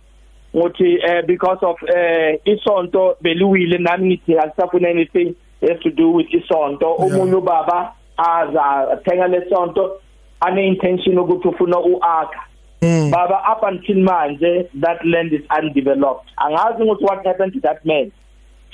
ngothi 0.56 0.98
uh, 0.98 1.26
because 1.26 1.58
of 1.62 1.76
uh, 1.82 2.34
isonto 2.44 3.16
beliwile 3.20 3.78
nami 3.78 4.06
ngithi 4.06 4.38
akusafuna 4.38 4.88
anything 4.88 5.34
has 5.60 5.80
to 5.82 5.90
do 5.90 6.10
with 6.10 6.26
isonto. 6.30 6.92
Umunye 6.94 7.34
ubaba 7.34 7.92
aza 8.16 8.90
athenga 8.92 9.26
lesonto 9.28 10.00
ane 10.40 10.66
intention 10.66 11.18
ukuthi 11.18 11.48
ufuna 11.48 11.78
uakha 11.78 12.44
Mm. 12.82 13.10
baba 13.10 13.42
up 13.52 13.62
until 13.64 13.96
manje 13.96 14.68
that 14.80 15.04
land 15.04 15.32
is 15.32 15.40
undeveloped. 15.50 16.30
Angazi 16.36 16.82
ukuthi 16.82 17.02
what 17.02 17.26
happened 17.26 17.52
to 17.52 17.60
that 17.60 17.84
man. 17.84 18.12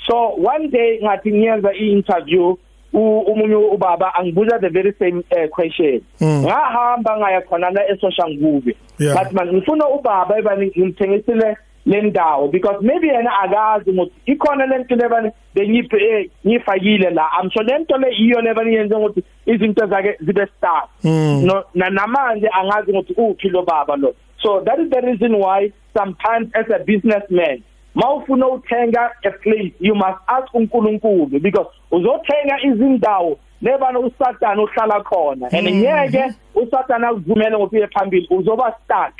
So 0.07 0.35
one 0.37 0.69
day 0.69 0.99
ngathi 1.03 1.31
ngiyenza 1.31 1.73
i-interview 1.73 2.55
umunye 2.99 3.55
ubaba 3.55 4.15
angibuza 4.15 4.59
the 4.59 4.69
very 4.69 4.93
same 4.99 5.23
uh, 5.31 5.49
question. 5.49 6.01
Mm. 6.21 6.43
ngahamba 6.43 7.17
ngaya 7.17 7.41
khona 7.41 7.69
la 7.69 7.81
eSoshanguve 7.91 8.75
but 8.97 9.33
man 9.33 9.53
ngifuna 9.53 9.87
ubaba 9.89 10.37
ebani 10.37 10.67
ngimthengisile 10.67 11.57
le 11.85 12.01
ndawo 12.01 12.47
because 12.47 12.77
maybe 12.81 13.07
yena 13.07 13.39
akazi 13.39 13.89
ukuthi 13.91 14.13
ikhona 14.25 14.65
lento 14.65 14.95
lebani 14.95 15.31
bengiphe 15.55 15.97
eh, 15.97 16.29
ngifakile 16.47 17.09
la. 17.09 17.29
I'm 17.39 17.49
sure 17.51 17.65
lento 17.65 17.97
le 17.97 18.09
iyo 18.15 18.41
lebani 18.41 18.75
yenze 18.75 18.95
ukuthi 18.95 19.23
izinto 19.45 19.87
zake 19.87 20.17
zibe 20.19 20.47
start 20.57 20.89
mm. 21.03 21.45
no 21.45 21.63
na 21.73 21.89
namanje 21.89 22.49
angazi 22.51 22.91
ukuthi 22.91 23.13
uphi 23.17 23.49
lo 23.49 23.63
baba 23.63 23.95
lo. 23.95 24.15
So 24.41 24.61
that 24.65 24.79
is 24.79 24.89
the 24.89 25.01
reason 25.01 25.39
why 25.39 25.71
sometimes 25.97 26.49
as 26.53 26.65
a 26.69 26.83
businessman 26.83 27.63
mawufuna 27.95 28.47
uthenga 28.47 29.11
a 29.23 29.31
place 29.31 29.73
you 29.79 29.95
must 29.95 30.19
ask 30.27 30.53
uNkulunkulu 30.53 31.39
because 31.39 31.69
uzothenga 31.91 32.61
izindawo 32.63 33.37
lebana 33.61 33.99
uSathane 33.99 34.61
uhlala 34.61 35.03
khona 35.03 35.47
and 35.51 35.67
mm. 35.67 35.75
ngeke 35.75 36.33
uSathane 36.55 37.07
akuvumele 37.07 37.57
ngokuye 37.57 37.87
phambili 37.87 38.27
uzoba 38.29 38.73
stuck 38.83 39.13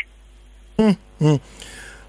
mm. 0.80 0.96
mm. 1.22 1.40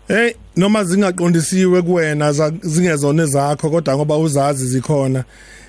Hey 0.08 0.32
noma 0.56 0.84
zingaqondisiwe 0.84 1.82
kuwena 1.82 2.32
zingezona 2.62 3.26
zakho 3.26 3.70
kodwa 3.70 3.96
ngoba 3.96 4.16
uzazi 4.16 4.66
zikhona 4.66 5.24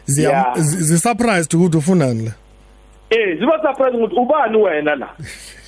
ziya 0.06 0.54
zisurprised 0.58 1.54
ukuthi 1.56 1.78
ufunani 1.78 2.26
la 2.26 2.32
Eh 3.10 3.40
ziba 3.40 3.62
surprised 3.62 3.96
ukuthi 3.96 4.16
ubani 4.16 4.58
wena 4.58 4.96
la 4.96 5.10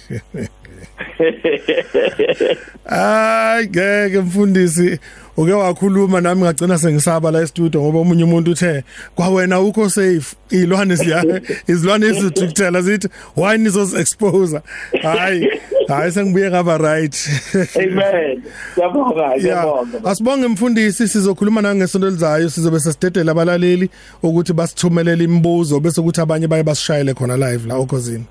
Ay 2.85 3.67
ngeke 3.67 4.19
mfundisi. 4.19 4.99
Uke 5.39 5.53
wakhuluma 5.53 6.21
nami 6.21 6.41
ngagcina 6.41 6.77
sengisaba 6.77 7.31
la 7.31 7.41
e-studio 7.41 7.81
ngoba 7.81 7.99
umunye 7.99 8.23
umuntu 8.23 8.51
uthe 8.51 8.83
kwawena 9.15 9.59
ukho 9.59 9.89
safe. 9.89 10.35
Ilwane 10.49 10.97
siya 10.97 11.41
izilwane 11.67 12.07
ezithukuthela 12.07 12.81
zithi 12.81 13.07
why 13.37 13.57
nizos 13.57 13.93
expose 13.93 14.59
hayi 15.01 15.49
hayi 15.87 16.11
sengibuye 16.11 16.49
ngaba 16.49 16.77
right. 16.77 17.29
Amen. 17.75 18.43
Yabonga 18.77 19.35
yabonga 19.49 20.05
asibonge 20.05 20.47
mfundisi 20.47 21.07
sizokhuluma 21.07 21.61
nangesonto 21.61 22.07
elizayo 22.07 22.49
sizobe 22.49 22.79
sesidedela 22.79 23.31
abalaleli 23.31 23.89
ukuthi 24.23 24.53
basithumelele 24.53 25.23
imibuzo 25.23 25.79
bese 25.79 26.01
ukuthi 26.01 26.21
abanye 26.21 26.47
baye 26.47 26.63
basishayele 26.63 27.13
khona 27.13 27.37
live 27.37 27.67
la 27.67 27.75
okhosini. 27.75 28.25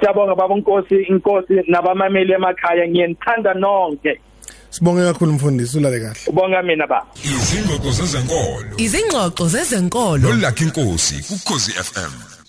Siyabonga 0.00 0.34
baba 0.34 0.56
Nkosi 0.56 0.94
inkosi 1.08 1.54
nabamameli 1.68 2.32
emakhaya 2.32 2.88
ngiyenthanda 2.88 3.54
nonke 3.54 4.20
Sibonge 4.70 5.02
kakhulu 5.02 5.32
mfundisi 5.32 5.78
ulale 5.78 6.00
kahle. 6.00 6.20
Ubonga 6.26 6.62
mina 6.62 6.86
ba. 6.86 7.06
Izingxoxo 7.24 7.90
zezenkolo. 7.90 8.76
Izingxoxo 8.76 9.48
zezenkolo. 9.48 10.18
Nolakhi 10.18 10.64
inkosi 10.64 11.16
ku 11.26 11.34
Khosi 11.44 11.72
FM. 11.72 12.39